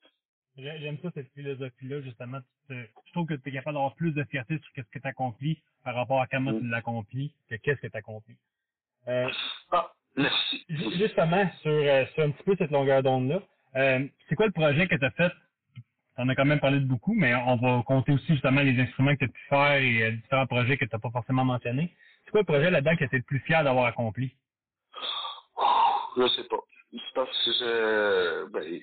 J'ai- 0.59 0.79
J'aime 0.81 0.99
ça, 1.03 1.11
cette 1.15 1.33
philosophie-là, 1.35 2.01
justement. 2.03 2.41
Tu 2.69 2.75
te- 2.75 2.89
je 3.07 3.13
trouve 3.13 3.27
que 3.27 3.35
tu 3.35 3.49
es 3.49 3.53
capable 3.53 3.75
d'avoir 3.77 3.95
plus 3.95 4.13
de 4.13 4.25
fierté 4.25 4.59
sur 4.59 4.69
ce 4.77 4.83
que 4.83 4.99
tu 4.99 5.07
accomplis 5.09 5.63
par 5.85 5.95
rapport 5.95 6.21
à 6.21 6.27
comment 6.27 6.53
Mm. 6.53 6.61
tu 6.61 6.69
l'accomplis 6.69 7.35
que 7.49 7.57
qu'est-ce 7.57 7.81
que 7.81 7.87
tu 7.89 7.97
accomplis. 7.97 8.37
Euh, 9.09 9.31
Ah, 9.73 9.93
merci. 10.17 10.65
ju- 10.69 10.99
justement, 10.99 11.51
sur, 11.63 11.71
euh, 11.73 12.07
sur 12.15 12.25
un 12.25 12.31
petit 12.33 12.43
peu 12.45 12.57
cette 12.59 12.71
longueur 12.71 13.03
d'onde-là, 13.03 13.43
euh, 13.77 14.07
c'est 14.29 14.35
quoi 14.37 14.47
le 14.47 14.53
projet 14.53 14.87
que 14.89 14.97
tu 14.97 15.05
as 15.05 15.11
fait? 15.13 15.33
En 16.19 16.29
as 16.29 16.35
quand 16.35 16.45
même 16.47 16.61
parlé 16.61 16.81
de 16.81 16.85
beaucoup, 16.87 17.15
mais 17.15 17.35
on 17.35 17.57
va 17.57 17.83
compter 17.85 18.13
aussi 18.13 18.27
justement 18.35 18.63
les 18.63 18.79
instruments 18.81 19.15
que 19.15 19.21
tu 19.21 19.25
as 19.27 19.29
pu 19.29 19.41
faire 19.49 19.75
et 19.83 20.03
euh, 20.03 20.11
différents 20.13 20.47
projets 20.47 20.77
que 20.77 20.85
tu 20.85 20.91
n'as 20.95 20.99
pas 21.01 21.11
forcément 21.11 21.45
mentionnés. 21.45 21.95
C'est 22.25 22.33
quoi 22.33 22.41
le 22.41 22.47
projet 22.47 22.71
là-dedans 22.71 22.97
que 22.97 23.05
tu 23.07 23.15
es 23.17 23.19
le 23.19 23.25
plus 23.25 23.41
fier 23.41 23.65
d'avoir 23.65 23.87
accompli? 23.87 24.35
Je 26.17 26.29
sais 26.29 26.45
pas. 26.45 26.61
Parce 27.15 27.45
que 27.45 27.53
je, 27.53 28.47
ben, 28.51 28.81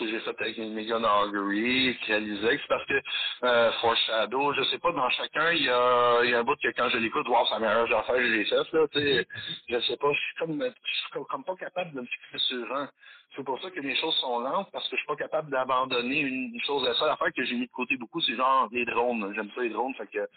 que 0.00 0.10
j'ai 0.10 0.20
fait 0.20 0.36
avec 0.40 0.58
Megan 0.58 1.04
Augury, 1.04 1.96
réalisé, 2.06 2.58
c'est 2.60 2.68
parce 2.68 2.84
que 2.86 3.00
euh, 3.44 3.72
Foreshadow, 3.80 4.52
je 4.54 4.62
sais 4.64 4.78
pas, 4.78 4.92
dans 4.92 5.08
chacun, 5.10 5.52
il 5.52 5.64
y 5.64 5.68
a, 5.68 6.24
y 6.24 6.34
a 6.34 6.40
un 6.40 6.44
bout 6.44 6.56
que 6.62 6.68
quand 6.76 6.88
je 6.90 6.98
l'écoute, 6.98 7.28
wow, 7.28 7.44
c'est 7.46 7.54
la 7.54 7.60
meilleure 7.60 7.98
affaire 7.98 8.16
que 8.16 8.26
j'ai 8.28 8.44
faite, 8.44 8.72
là, 8.72 8.86
tu 8.92 9.00
sais. 9.00 9.26
Je 9.68 9.80
sais 9.80 9.96
pas, 9.96 10.12
je 10.12 10.18
suis 10.20 10.34
comme, 10.38 10.62
je 10.62 10.94
suis 10.94 11.10
comme, 11.12 11.26
comme 11.26 11.44
pas 11.44 11.56
capable 11.56 11.92
de 11.94 12.00
me 12.00 12.06
fixer 12.06 12.38
sur 12.48 12.76
un. 12.76 12.88
C'est 13.36 13.44
pour 13.44 13.62
ça 13.62 13.70
que 13.70 13.80
les 13.80 13.94
choses 13.96 14.14
sont 14.16 14.40
lentes, 14.40 14.68
parce 14.72 14.88
que 14.88 14.96
je 14.96 15.00
suis 15.00 15.06
pas 15.06 15.16
capable 15.16 15.50
d'abandonner 15.50 16.20
une, 16.20 16.52
une 16.52 16.60
chose. 16.62 16.84
La 16.84 16.94
seule 16.94 17.10
affaire 17.10 17.32
que 17.34 17.44
j'ai 17.44 17.54
mis 17.54 17.66
de 17.66 17.72
côté 17.72 17.96
beaucoup, 17.96 18.20
c'est 18.20 18.34
genre 18.34 18.68
les 18.72 18.84
drones. 18.84 19.32
J'aime 19.36 19.50
ça 19.54 19.60
les 19.62 19.70
drones, 19.70 19.94
fait 19.94 20.08
que 20.08 20.28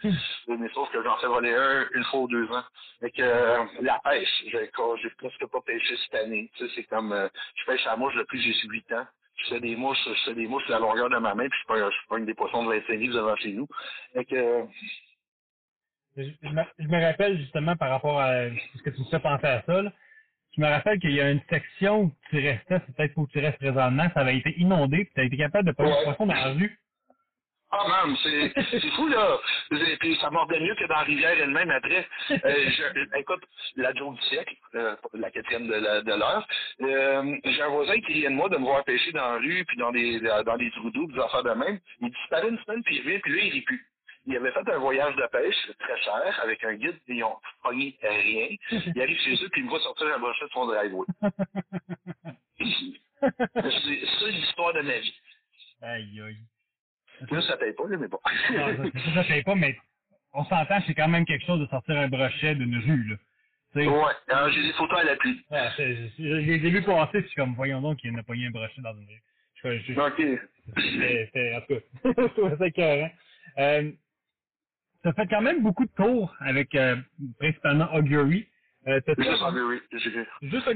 mais 0.48 0.70
sauf 0.74 0.90
que 0.92 1.02
j'en 1.04 1.18
fais 1.18 1.28
voler 1.28 1.54
un 1.54 1.88
une 1.94 2.04
fois 2.06 2.22
ou 2.22 2.28
deux 2.28 2.46
ans. 2.52 2.64
Fait 3.00 3.12
que 3.12 3.22
euh, 3.22 3.64
la 3.82 4.00
pêche, 4.04 4.30
j'ai 4.48 4.70
j'ai 5.02 5.10
presque 5.18 5.46
pas 5.48 5.62
pêché 5.62 5.98
cette 6.04 6.16
année. 6.16 6.50
Tu 6.56 6.68
sais, 6.68 6.74
c'est 6.76 6.84
comme 6.84 7.12
euh, 7.14 7.28
je 7.56 7.66
pêche 7.66 7.86
à 7.88 7.92
la 7.92 7.98
mouche 7.98 8.16
depuis 8.16 8.38
que 8.38 8.44
j'ai 8.44 8.68
8 8.68 8.92
ans. 8.94 9.08
Je 9.38 9.50
fais 9.50 9.60
des 9.60 9.76
mouches, 9.76 9.98
je 10.06 10.24
fais 10.26 10.36
des 10.36 10.48
mouches 10.48 10.68
à 10.70 10.74
la 10.74 10.80
longueur 10.80 11.10
de 11.10 11.18
ma 11.18 11.34
main, 11.36 11.50
puis 11.50 11.60
je 11.62 11.66
prends, 11.66 11.90
je 11.92 11.98
prends 12.08 12.20
des 12.20 12.34
poissons 12.34 12.64
de 12.66 12.70
25 12.70 12.94
livres 12.94 13.16
devant 13.16 13.36
chez 13.38 13.52
nous. 13.54 13.68
Fait 14.14 14.26
que 14.26 14.66
Je, 16.18 16.24
je 16.44 16.50
me, 16.50 16.62
je 16.80 16.88
me 16.88 17.02
rappelle 17.02 17.38
justement 17.40 17.76
par 17.76 17.90
rapport 17.90 18.20
à 18.22 18.50
ce 18.76 18.82
que 18.84 18.92
tu 18.92 19.00
me 19.02 19.06
fais 19.06 19.20
penser 19.20 19.48
à 19.48 19.64
ça. 19.64 19.82
Là. 19.82 19.92
Je 20.56 20.62
me 20.62 20.68
rappelle 20.68 21.00
qu'il 21.00 21.12
y 21.14 21.20
a 21.22 21.32
une 21.32 21.42
section 21.50 22.02
où 22.04 22.12
tu 22.30 22.36
restais, 22.38 22.80
c'est 22.86 22.96
peut-être 22.96 23.18
où 23.18 23.28
tu 23.28 23.40
restes 23.40 23.58
présentement, 23.58 24.08
ça 24.14 24.20
avait 24.22 24.38
été 24.38 24.54
inondé, 24.60 25.06
puis 25.06 25.14
tu 25.16 25.22
as 25.22 25.24
été 25.24 25.38
capable 25.38 25.74
de 25.74 25.82
Ouais. 25.82 25.90
des 25.90 26.04
poissons 26.04 26.28
dans 26.28 26.34
la 26.36 26.54
rue. 26.54 26.80
Ah, 27.76 27.88
man, 27.88 28.16
c'est 28.22 28.54
c'est 28.70 28.92
fou, 28.92 29.08
là. 29.08 29.40
Et 29.72 29.98
puis, 29.98 30.16
ça 30.22 30.30
mordait 30.30 30.60
mieux 30.60 30.76
que 30.76 30.84
dans 30.86 30.94
la 30.96 31.02
rivière 31.02 31.32
elle-même 31.42 31.72
après. 31.72 32.08
Euh, 32.30 32.38
je- 32.70 33.18
écoute, 33.20 33.42
la 33.78 33.92
joke 33.96 34.16
du 34.16 34.22
siècle, 34.28 34.56
euh, 34.76 34.96
la 35.14 35.32
quatrième 35.32 35.68
de 35.68 35.74
la- 35.74 36.02
l'heure, 36.02 36.48
euh, 36.82 37.36
j'ai 37.44 37.62
un 37.64 37.70
voisin 37.70 38.00
qui 38.02 38.14
riait 38.14 38.30
de 38.30 38.36
moi 38.36 38.48
de 38.50 38.58
me 38.58 38.64
voir 38.66 38.84
pêcher 38.84 39.12
dans 39.14 39.34
la 39.34 39.38
rue, 39.40 39.66
puis 39.66 39.78
dans 39.78 39.92
des, 39.92 40.20
dans 40.20 40.58
des 40.58 40.70
trous 40.72 40.92
d'eau, 40.92 41.08
puis 41.08 41.16
des 41.16 41.22
affaires 41.24 41.42
de 41.44 41.50
même. 41.54 41.80
Il 42.00 42.12
disparaît 42.12 42.50
une 42.50 42.60
semaine, 42.60 42.84
puis 42.84 42.98
il 42.98 43.02
revient, 43.06 43.20
puis 43.20 43.36
là, 43.36 43.42
il 43.44 43.52
rit 43.54 43.62
plus. 43.62 43.88
Il 44.28 44.38
avait 44.38 44.52
fait 44.52 44.70
un 44.72 44.78
voyage 44.78 45.16
de 45.16 45.26
pêche 45.32 45.72
très 45.80 46.00
cher 46.04 46.40
avec 46.44 46.64
un 46.64 46.76
guide, 46.76 47.00
et 47.08 47.14
ils 47.16 47.24
ont 47.24 47.38
pogné 47.64 47.98
rien. 48.04 48.50
Il 48.96 49.02
arrive 49.02 49.20
chez 49.20 49.34
eux, 49.44 49.50
puis 49.52 49.62
il 49.62 49.66
me 49.66 49.70
voit 49.72 49.80
sortir 49.80 50.08
un 50.16 50.20
brochet 50.20 50.46
de 50.46 50.50
son 50.52 50.68
driveway. 50.68 51.06
C'est 53.20 54.06
ça 54.06 54.28
l'histoire 54.28 54.74
de 54.74 54.82
ma 54.82 54.98
vie. 55.00 55.14
aïe, 55.82 56.22
aïe. 56.22 56.38
Là, 57.32 57.42
ça 57.42 57.58
paye 57.58 57.74
pas, 57.74 57.88
là, 57.88 57.98
mais 57.98 58.08
bon. 58.08 58.20
Non, 58.52 58.78
ça, 58.78 59.14
ça, 59.16 59.24
paye 59.24 59.44
pas, 59.44 59.56
mais 59.56 59.78
on 60.34 60.44
s'entend, 60.46 60.80
c'est 60.88 60.94
quand 60.94 61.08
même 61.08 61.26
quelque 61.26 61.46
chose 61.46 61.60
de 61.62 61.68
sortir 61.68 61.98
un 61.98 62.08
brochet 62.10 62.56
d'une 62.56 62.78
rue, 62.78 63.04
là. 63.10 63.16
Tu 63.74 63.80
sais, 63.82 63.88
Ouais, 63.88 64.14
alors 64.30 64.50
j'ai 64.52 64.62
des 64.64 64.74
photos 64.74 65.00
à 65.00 65.04
l'appui. 65.04 65.46
ah, 65.52 65.72
c'est- 65.76 65.96
je, 65.96 66.10
je 66.18 66.24
les 66.24 66.54
ai 66.68 66.70
vus 66.72 66.84
passer, 66.84 67.22
puis 67.22 67.34
comme, 67.36 67.56
voyons 67.56 67.82
donc, 67.82 68.04
il 68.04 68.12
y 68.12 68.16
en 68.16 68.20
a 68.20 68.24
pas 68.24 68.34
eu 68.34 68.48
un 68.48 68.52
brochet 68.52 68.82
dans 68.82 68.94
une 68.98 69.08
rue. 69.08 69.24
Je, 69.64 69.94
je, 69.94 70.00
OK. 70.00 70.42
c'était- 70.76 71.56
en 71.56 71.62
tout 71.62 71.76
cas, 71.76 71.82
je 72.18 72.28
trouvais 72.34 72.58
ça 72.58 72.68
écœurant. 72.68 73.12
Euh, 73.60 73.92
ça 75.04 75.14
fait 75.14 75.28
quand 75.28 75.42
même 75.42 75.62
beaucoup 75.64 75.86
de 75.86 75.92
tours 75.92 76.36
avec, 76.40 76.74
euh, 76.76 76.98
principalement 77.40 77.94
Augury. 77.94 78.48
Euh, 78.88 79.00
Juste 79.18 79.44
en 79.44 79.52
oui, 79.56 79.82
j'ai 79.92 80.00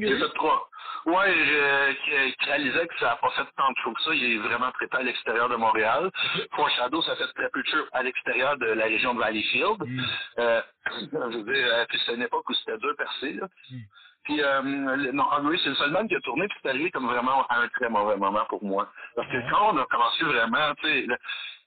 j'ai 0.07 0.19
fait 0.19 0.33
trois. 0.35 0.69
Ouais, 1.05 1.33
je, 1.33 1.93
qui, 1.93 2.35
qui 2.37 2.45
réalisait 2.45 2.87
que 2.87 2.99
ça 2.99 3.05
n'a 3.07 3.15
pas 3.17 3.29
fait 3.31 3.45
tant 3.57 3.69
de 3.71 3.75
shows 3.83 3.93
que 3.93 4.01
ça. 4.03 4.11
Est 4.15 4.37
vraiment 4.37 4.71
très 4.71 4.87
à 4.91 5.03
l'extérieur 5.03 5.49
de 5.49 5.55
Montréal. 5.55 6.11
Foreshadow, 6.55 7.01
ça 7.03 7.15
fait 7.15 7.27
très 7.33 7.49
peu 7.49 7.61
de 7.63 7.67
shows 7.67 7.85
à 7.93 8.03
l'extérieur 8.03 8.57
de 8.57 8.67
la 8.67 8.85
région 8.85 9.13
de 9.13 9.19
Valleyfield. 9.19 9.77
Mm. 9.85 10.01
Euh, 10.39 10.61
je 11.31 11.37
veux 11.37 11.53
dire, 11.53 11.67
euh, 11.73 11.85
puis 11.89 11.99
c'est 12.05 12.15
une 12.15 12.21
époque 12.23 12.49
où 12.49 12.53
c'était 12.53 12.77
dur 12.77 12.95
percé, 12.97 13.33
là. 13.33 13.47
Mm. 13.71 13.77
Puis, 14.23 14.41
euh, 14.43 14.61
le- 14.97 15.11
non, 15.13 15.31
Hungry, 15.31 15.59
c'est 15.63 15.69
le 15.69 15.75
seul 15.75 15.91
man 15.91 16.07
qui 16.07 16.15
a 16.15 16.19
tourné, 16.21 16.47
puis 16.49 16.57
c'est 16.61 16.69
arrivé 16.69 16.91
comme 16.91 17.07
vraiment 17.07 17.45
à 17.47 17.59
un 17.61 17.67
très 17.69 17.89
mauvais 17.89 18.17
moment 18.17 18.45
pour 18.49 18.63
moi. 18.63 18.91
Parce 19.15 19.27
que 19.29 19.37
quand 19.49 19.73
on 19.73 19.77
a 19.77 19.85
commencé 19.85 20.23
vraiment, 20.25 20.73
tu 20.81 20.87
sais, 20.87 21.07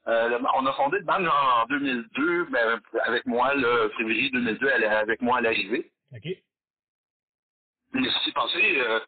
euh, 0.08 0.38
on 0.54 0.66
a 0.66 0.72
fondé 0.74 0.98
le 0.98 1.04
band 1.04 1.24
en 1.26 1.66
2002, 1.66 2.44
ben, 2.50 2.80
avec 3.04 3.24
moi, 3.26 3.54
le 3.54 3.90
février 3.96 4.30
2002, 4.30 4.68
elle 4.74 4.82
est 4.84 4.86
avec 4.88 5.22
moi 5.22 5.38
à 5.38 5.40
l'arrivée. 5.40 5.90
OK. 6.14 6.26
Euh, 8.78 9.00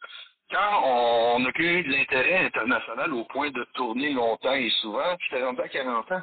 quand 0.51 0.83
on 0.85 1.45
a 1.45 1.49
eu 1.59 1.83
de 1.83 1.91
l'intérêt 1.91 2.47
international 2.47 3.13
au 3.15 3.25
point 3.25 3.51
de 3.51 3.65
tourner 3.75 4.13
longtemps 4.13 4.55
et 4.55 4.71
souvent, 4.83 5.17
j'étais 5.21 5.43
rendu 5.43 5.61
à 5.61 5.69
40 5.69 6.13
ans. 6.13 6.23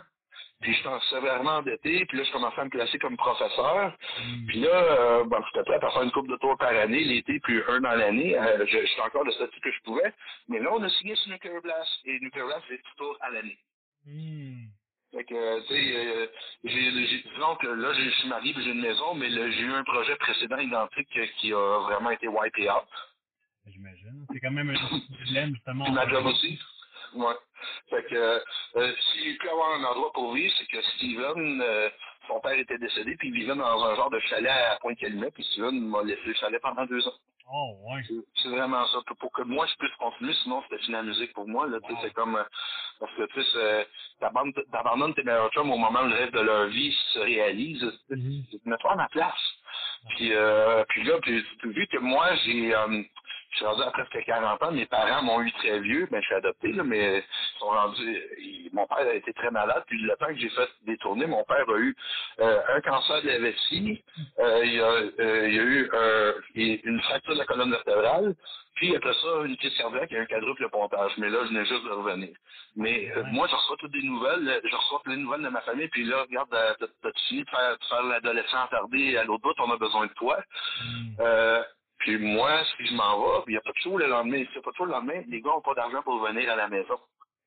Puis 0.61 0.73
j'étais 0.73 0.89
sévèrement 1.09 1.57
endetté, 1.57 2.05
puis 2.05 2.17
là, 2.17 2.23
je 2.25 2.31
commençais 2.33 2.59
à 2.59 2.65
me 2.65 2.69
placer 2.69 2.99
comme 2.99 3.15
professeur. 3.15 3.97
Mm. 4.21 4.45
Puis 4.47 4.59
là, 4.59 4.69
euh, 4.69 5.23
bon, 5.23 5.41
j'étais 5.47 5.63
prêt 5.63 5.75
à 5.81 5.89
faire 5.89 6.01
une 6.01 6.11
coupe 6.11 6.27
de 6.27 6.35
tours 6.35 6.57
par 6.57 6.75
année, 6.75 7.03
l'été, 7.03 7.39
puis 7.39 7.61
un 7.67 7.79
dans 7.79 7.95
l'année. 7.95 8.37
Euh, 8.37 8.65
J'étais 8.65 9.01
encore 9.01 9.23
le 9.23 9.31
statut 9.31 9.59
que 9.61 9.71
je 9.71 9.81
pouvais. 9.83 10.13
Mais 10.49 10.59
là, 10.59 10.69
on 10.73 10.83
a 10.83 10.89
signé 10.89 11.15
sur 11.15 11.31
Nuclear 11.31 11.61
Blast. 11.61 11.89
Et 12.05 12.19
Nuclear 12.19 12.47
Blast, 12.47 12.65
c'est 12.67 12.75
10 12.75 12.83
tours 12.97 13.17
à 13.21 13.29
l'année. 13.31 13.57
Mm. 14.05 14.65
Fait 15.12 15.24
que, 15.24 15.34
euh, 15.34 15.60
tu 15.67 15.74
sais, 15.74 15.95
euh, 15.95 16.28
j'ai, 16.63 16.91
j'ai- 17.08 17.24
disons 17.34 17.56
que 17.56 17.67
là, 17.67 17.93
je 17.93 18.10
suis 18.10 18.28
marié 18.30 18.54
puis 18.54 18.63
j'ai 18.63 18.72
une 18.72 18.82
maison, 18.82 19.15
mais 19.15 19.30
là, 19.30 19.50
j'ai 19.50 19.62
eu 19.62 19.72
un 19.74 19.84
projet 19.84 20.15
précédent 20.17 20.58
identique 20.60 21.10
qui 21.38 21.52
a 21.52 21.80
vraiment 21.80 22.12
été 22.12 22.28
wipé 22.28 22.69
out. 22.69 22.84
J'imagine. 23.67 24.26
C'est 24.32 24.39
quand 24.39 24.52
même 24.52 24.69
un 24.69 25.24
dilemme, 25.26 25.54
justement. 25.56 25.86
Puis 25.86 25.93
ma 25.93 26.08
job 26.10 26.26
aussi. 26.28 26.60
Ouais. 27.15 27.34
Fait 27.89 28.04
que, 28.08 28.15
euh, 28.15 28.39
euh, 28.78 28.93
s'il 29.13 29.38
peut 29.39 29.50
avoir 29.50 29.74
un 29.80 29.84
endroit 29.84 30.12
pour 30.13 30.34
vivre, 30.34 30.54
c'est 30.60 30.67
que 30.67 30.82
Steven, 30.82 31.62
euh, 31.62 31.89
son 32.28 32.39
père 32.39 32.54
était 32.54 32.78
décédé, 32.78 33.15
puis 33.17 33.30
il 33.30 33.34
vivait 33.34 33.56
dans 33.56 33.84
un 33.86 33.95
genre 33.95 34.12
de 34.12 34.19
chalet 34.19 34.52
à 34.52 34.78
Pointe-Calumet, 34.82 35.32
puis 35.32 35.43
Steven 35.43 35.88
m'a 35.88 36.04
laissé 36.04 36.22
le 36.26 36.34
chalet 36.36 36.62
pendant 36.62 36.86
deux 36.86 37.06
ans. 37.08 37.13
Oh, 37.51 37.75
ouais. 37.89 38.01
C'est 38.41 38.49
vraiment 38.49 38.85
ça. 38.88 38.99
Pour, 39.19 39.31
que 39.31 39.41
moi, 39.43 39.65
je 39.67 39.75
puisse 39.77 39.95
continuer, 39.97 40.33
sinon 40.43 40.62
c'était 40.63 40.81
fini 40.83 40.93
la 40.93 41.03
musique 41.03 41.33
pour 41.33 41.47
moi. 41.47 41.67
Là, 41.67 41.79
tu 41.81 41.88
sais, 41.88 41.93
Wow. 41.93 41.99
C'est 42.03 42.13
comme... 42.13 42.35
euh, 42.35 42.43
parce 42.99 43.13
que, 43.15 43.23
tu 43.33 43.43
sais, 43.43 43.49
c'est- 43.53 43.88
t'abandonnes 44.71 45.13
tes 45.15 45.23
meilleurs 45.23 45.51
chums 45.51 45.71
au 45.71 45.77
moment 45.77 46.01
où 46.03 46.07
le 46.07 46.15
rêve 46.15 46.31
de 46.31 46.41
leur 46.41 46.67
vie 46.67 46.95
se 47.13 47.19
réalise. 47.19 47.83
Mhm. 48.09 48.43
Mets-toi 48.65 48.91
à 48.91 48.95
ma 48.95 49.07
place. 49.09 49.33
Puis, 50.09 50.33
euh, 50.33 50.83
puis 50.89 51.03
là, 51.03 51.19
puis, 51.21 51.43
puis 51.59 51.71
vu 51.73 51.88
que 51.88 51.97
moi, 51.97 52.35
j'ai... 52.45 52.73
je 53.51 53.57
suis 53.57 53.65
rendu 53.65 53.81
à 53.83 53.91
presque 53.91 54.23
40 54.25 54.63
ans, 54.63 54.71
mes 54.71 54.85
parents 54.85 55.23
m'ont 55.23 55.41
eu 55.41 55.51
très 55.53 55.79
vieux, 55.79 56.07
ben 56.12 56.21
je 56.21 56.25
suis 56.27 56.35
adopté, 56.35 56.71
là, 56.73 56.83
mais 56.83 57.19
ils 57.19 57.59
sont 57.59 57.67
rendus. 57.69 58.21
ils- 58.39 58.69
mon 58.73 58.85
père 58.88 58.99
a 58.99 59.13
été 59.13 59.33
très 59.33 59.51
malade, 59.51 59.83
puis 59.88 59.99
le 60.01 60.15
temps 60.17 60.27
que 60.27 60.38
j'ai 60.38 60.49
fait 60.49 60.69
des 60.85 60.97
tournées, 60.97 61.25
mon 61.27 61.43
père 61.45 61.65
a 61.69 61.77
eu 61.79 61.95
euh, 62.39 62.59
un 62.75 62.81
cancer 62.81 63.21
de 63.23 63.27
la 63.27 63.39
vessie, 63.39 64.03
euh, 64.39 64.62
il, 64.65 64.73
y 64.75 64.79
a, 64.81 64.85
euh, 64.85 65.47
il 65.49 65.59
a 65.59 65.63
eu 65.63 65.89
euh, 65.93 66.33
une 66.55 67.01
fracture 67.01 67.33
de 67.33 67.39
la 67.39 67.45
colonne 67.45 67.71
vertébrale, 67.71 68.35
puis 68.75 68.95
après 68.95 69.13
ça, 69.13 69.27
une 69.45 69.57
crise 69.57 69.75
cardiaque 69.77 70.12
et 70.12 70.19
un 70.19 70.25
quadruple 70.25 70.69
pontage. 70.69 71.12
Mais 71.17 71.29
là, 71.29 71.39
je 71.43 71.49
venais 71.49 71.65
juste 71.65 71.83
de 71.83 71.89
revenir. 71.89 72.29
Mais 72.75 73.12
euh, 73.17 73.23
Ouais. 73.23 73.29
moi, 73.31 73.47
je 73.49 73.55
reçois 73.55 73.75
toutes 73.79 73.91
des 73.91 74.03
nouvelles, 74.03 74.62
je 74.63 74.75
reçois 74.75 75.01
plein 75.03 75.15
de 75.17 75.21
nouvelles 75.21 75.41
de 75.43 75.49
ma 75.49 75.62
famille, 75.62 75.88
puis 75.89 76.05
là, 76.05 76.21
regarde, 76.21 76.53
euh, 76.53 76.73
t'as 76.79 76.88
t'as 77.01 77.12
fini 77.27 77.43
de 77.43 77.49
faire, 77.49 77.77
de 77.77 77.83
faire 77.85 78.03
l'adolescent 78.03 78.63
attardé 78.63 79.17
à 79.17 79.23
l'autre 79.25 79.41
bout, 79.43 79.53
on 79.59 79.71
a 79.71 79.77
besoin 79.77 80.05
de 80.05 80.13
toi. 80.13 80.38
Mm. 80.81 81.21
Euh, 81.99 82.17
puis 82.17 82.17
moi, 82.17 82.63
si 82.77 82.85
je 82.88 82.93
m'en 82.93 83.19
vais, 83.19 83.43
puis 83.45 83.53
il 83.53 83.55
n'y 83.55 83.57
a 83.57 83.62
pas 83.62 83.71
de 83.71 83.77
show 83.79 83.97
le 83.97 84.07
lendemain, 84.07 84.43
a 84.43 84.62
pas 84.62 84.71
show 84.77 84.85
le 84.85 84.91
lendemain, 84.91 85.21
les 85.27 85.41
gars 85.41 85.51
n'ont 85.51 85.62
pas 85.62 85.73
d'argent 85.75 86.01
pour 86.03 86.19
venir 86.25 86.51
à 86.51 86.55
la 86.55 86.67
maison. 86.67 86.97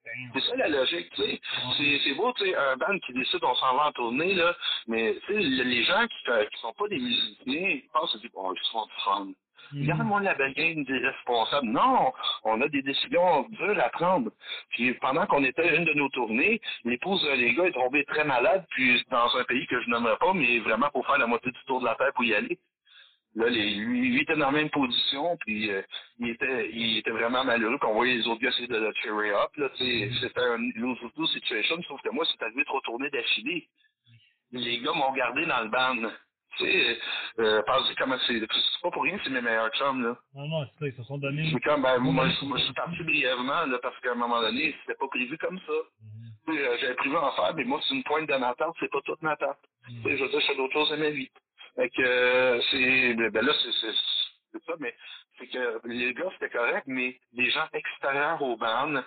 Damn. 0.04 0.32
C'est 0.34 0.40
ça 0.50 0.56
la 0.56 0.68
logique, 0.68 1.10
tu 1.14 1.22
sais. 1.22 1.40
C'est, 1.78 1.98
c'est 2.04 2.14
beau, 2.14 2.32
tu 2.32 2.44
sais, 2.44 2.54
un 2.56 2.76
band 2.76 2.98
qui 3.06 3.12
décide 3.12 3.42
on 3.44 3.54
s'en 3.54 3.76
va 3.76 3.86
en 3.86 3.92
tournée, 3.92 4.34
là, 4.34 4.54
mais 4.88 5.14
tu 5.26 5.32
sais, 5.32 5.40
le- 5.40 5.62
les 5.64 5.84
gens 5.84 6.06
qui, 6.08 6.30
euh, 6.30 6.44
qui 6.46 6.60
sont 6.60 6.72
pas 6.72 6.88
des 6.88 6.98
musiciens, 6.98 7.68
ils 7.68 7.88
pensent, 7.92 8.12
ils 8.16 8.20
disent, 8.20 8.32
bon, 8.32 8.52
ils 8.52 8.60
sont 8.72 8.86
fun. 9.04 9.26
Mm. 9.72 9.82
Regarde-moi 9.82 10.20
la 10.22 10.34
belle 10.34 10.54
gang 10.54 10.84
des 10.84 10.98
responsables. 10.98 11.68
Non, 11.68 12.12
on 12.42 12.60
a 12.60 12.68
des 12.68 12.82
décisions 12.82 13.48
dures 13.50 13.78
à 13.78 13.88
prendre. 13.90 14.30
Puis 14.70 14.92
pendant 14.94 15.24
qu'on 15.26 15.44
était 15.44 15.76
une 15.76 15.84
de 15.84 15.94
nos 15.94 16.08
tournées, 16.08 16.60
l'épouse 16.84 17.22
de 17.22 17.30
les 17.30 17.54
gars 17.54 17.66
est 17.66 17.72
tombée 17.72 18.04
très 18.04 18.24
malade, 18.24 18.66
puis 18.70 19.02
dans 19.10 19.34
un 19.36 19.44
pays 19.44 19.66
que 19.68 19.80
je 19.80 19.88
nommerai 19.88 20.16
pas, 20.18 20.34
mais 20.34 20.58
vraiment 20.58 20.90
pour 20.90 21.06
faire 21.06 21.18
la 21.18 21.26
moitié 21.28 21.52
du 21.52 21.64
tour 21.66 21.80
de 21.80 21.84
la 21.86 21.94
Terre 21.94 22.12
pour 22.12 22.24
y 22.24 22.34
aller. 22.34 22.58
Là, 23.34 23.48
les, 23.48 23.74
lui, 23.76 24.10
lui 24.10 24.20
était 24.22 24.36
dans 24.36 24.46
la 24.46 24.52
même 24.52 24.68
position, 24.68 25.36
puis 25.38 25.70
euh, 25.70 25.80
il 26.18 26.28
était 26.30 26.70
il 26.70 26.98
était 26.98 27.10
vraiment 27.10 27.44
malheureux, 27.44 27.78
puis 27.78 27.88
on 27.90 27.94
voyait 27.94 28.16
les 28.16 28.26
autres 28.28 28.42
gars 28.42 28.50
essayer 28.50 28.68
de 28.68 28.76
le 28.76 28.92
cheer 29.02 29.34
up. 29.42 29.50
Là, 29.56 29.70
sais, 29.78 30.10
c'était 30.20 30.40
un 30.40 30.58
lose-lose 30.76 31.32
situation, 31.32 31.82
sauf 31.84 32.00
que 32.02 32.10
moi, 32.10 32.26
c'est 32.30 32.42
arrivé 32.44 32.62
de 32.62 32.70
retourner 32.70 33.08
d'affilée. 33.08 33.68
Les 34.52 34.80
gars 34.80 34.92
m'ont 34.92 35.12
gardé 35.12 35.46
dans 35.46 35.62
le 35.62 35.68
ban. 35.70 35.96
Tu 36.58 36.66
sais, 36.66 36.98
euh, 37.38 37.62
pensez 37.62 37.94
comment 37.96 38.18
c'est. 38.26 38.38
C'est 38.38 38.82
pas 38.82 38.90
pour 38.90 39.02
rien, 39.04 39.18
c'est 39.24 39.30
mes 39.30 39.40
meilleurs 39.40 39.70
chums, 39.76 40.02
là. 40.02 40.14
Non, 40.34 40.48
non, 40.48 40.66
c'est 40.66 40.78
ça, 40.80 40.86
ils 40.88 40.92
se 40.92 41.02
sont 41.04 41.16
donnés. 41.16 41.48
C'est 41.50 41.60
comme, 41.60 41.80
ben, 41.80 41.98
moi, 42.00 42.28
je, 42.28 42.44
moi, 42.44 42.58
je 42.58 42.64
suis 42.64 42.74
parti 42.74 43.02
brièvement, 43.02 43.64
là, 43.64 43.78
parce 43.82 43.98
qu'à 44.00 44.12
un 44.12 44.16
moment 44.16 44.42
donné, 44.42 44.74
c'était 44.80 44.98
pas 44.98 45.08
prévu 45.08 45.38
comme 45.38 45.58
ça. 45.60 45.72
Mhm. 46.02 46.54
Sais, 46.54 46.66
euh, 46.68 46.76
J'avais 46.82 46.94
prévu 46.96 47.16
en 47.16 47.32
faire, 47.32 47.54
mais 47.56 47.64
moi, 47.64 47.80
c'est 47.88 47.94
une 47.94 48.02
pointe 48.04 48.28
de 48.28 48.34
ma 48.36 48.52
tarte, 48.56 48.76
c'est 48.80 48.90
pas 48.90 49.00
toute 49.06 49.22
ma 49.22 49.34
tarte. 49.36 49.60
Tu 49.86 50.02
sais, 50.02 50.18
je 50.18 50.22
veux 50.24 50.28
dire, 50.28 50.40
je 50.40 50.46
fais 50.46 50.56
d'autres 50.56 50.74
choses 50.74 50.92
à 50.92 50.96
ma 50.98 51.08
vie. 51.08 51.30
Fait 51.76 51.90
que, 51.90 52.02
euh, 52.02 52.61
c'est, 52.70 53.14
ben, 53.14 53.30
ben 53.30 53.44
là, 53.46 53.52
c'est, 53.62 54.61
ça, 54.66 54.74
mais 54.78 54.94
c'est 55.38 55.46
que 55.48 55.80
les 55.88 56.12
gars, 56.14 56.28
c'était 56.35 56.50
correct, 56.50 56.85
mais 56.87 57.18
les 57.32 57.50
gens 57.50 57.66
extérieurs 57.72 58.40
au 58.42 58.56
band 58.56 59.02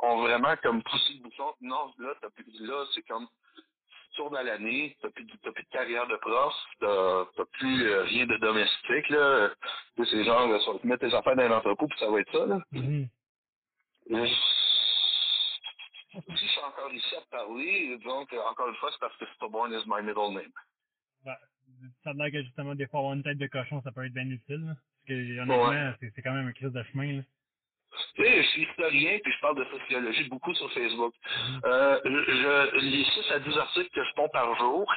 ont 0.00 0.20
vraiment 0.22 0.54
comme 0.62 0.82
poussé 0.82 1.14
le 1.14 1.20
bouton. 1.22 1.54
Non, 1.62 1.92
là, 1.98 2.14
t'as 2.20 2.30
plus, 2.30 2.44
là, 2.60 2.84
c'est 2.94 3.02
comme, 3.08 3.26
tu 3.86 4.16
tournes 4.16 4.36
à 4.36 4.42
l'année, 4.42 4.96
t'as 5.00 5.08
plus, 5.10 5.24
de- 5.24 5.36
t'as 5.42 5.52
plus 5.52 5.64
de 5.64 5.68
carrière 5.70 6.06
de 6.06 6.16
prof, 6.16 6.54
t'as, 6.80 7.24
t'as 7.36 7.44
plus 7.58 7.86
euh, 7.88 8.02
rien 8.02 8.26
de 8.26 8.36
domestique, 8.36 9.08
là. 9.08 9.50
Tu 9.96 10.04
sais, 10.04 10.10
c'est 10.10 10.24
genre, 10.24 10.48
euh, 10.50 10.58
tu 10.58 10.70
vas 10.72 10.78
te 10.78 10.86
mettre 10.86 11.08
tes 11.08 11.14
affaires 11.14 11.36
dans 11.36 11.48
l'entrepôt, 11.48 11.86
puis 11.88 11.98
ça 11.98 12.10
va 12.10 12.20
être 12.20 12.32
ça, 12.32 12.46
là. 12.46 12.58
Mhm. 12.72 13.08
Mais 14.08 14.28
si 16.36 16.46
je 16.46 16.46
suis 16.46 16.60
encore 16.60 16.92
ici 16.92 17.16
à 17.16 17.20
parler, 17.30 17.96
donc, 17.98 18.32
encore 18.32 18.68
une 18.68 18.74
fois, 18.76 18.90
c'est 18.92 18.98
parce 19.00 19.16
que 19.16 19.26
Stubborn 19.36 19.72
is 19.72 19.84
my 19.86 20.02
middle 20.02 20.32
name. 20.34 20.52
Ben, 21.24 21.36
ça 22.04 22.10
a 22.10 22.12
l'air 22.14 22.32
que 22.32 22.42
justement, 22.42 22.74
des 22.74 22.86
fois, 22.86 23.00
avoir 23.00 23.14
une 23.14 23.22
tête 23.22 23.38
de 23.38 23.46
cochon, 23.46 23.80
ça 23.82 23.92
peut 23.92 24.04
être 24.04 24.12
bien 24.12 24.28
utile. 24.28 24.66
Là. 24.66 24.74
Parce 24.74 25.06
que, 25.06 25.40
honnêtement, 25.40 25.94
c'est, 26.00 26.12
c'est 26.14 26.22
quand 26.22 26.32
même 26.32 26.48
un 26.48 26.52
crise 26.52 26.72
de 26.72 26.82
chemin. 26.92 27.16
Là. 27.16 27.22
Tu 28.14 28.22
sais, 28.22 28.42
je 28.42 28.48
suis 28.48 28.62
historien 28.62 29.18
puis 29.22 29.32
je 29.32 29.40
parle 29.40 29.56
de 29.56 29.64
sociologie 29.64 30.28
beaucoup 30.28 30.54
sur 30.54 30.72
Facebook. 30.72 31.14
Euh, 31.64 32.00
je, 32.04 32.78
les 32.78 33.04
6 33.04 33.32
à 33.32 33.38
10 33.40 33.58
articles 33.58 33.90
que 33.90 34.04
je 34.04 34.14
ponds 34.14 34.28
par 34.28 34.56
jour, 34.58 34.92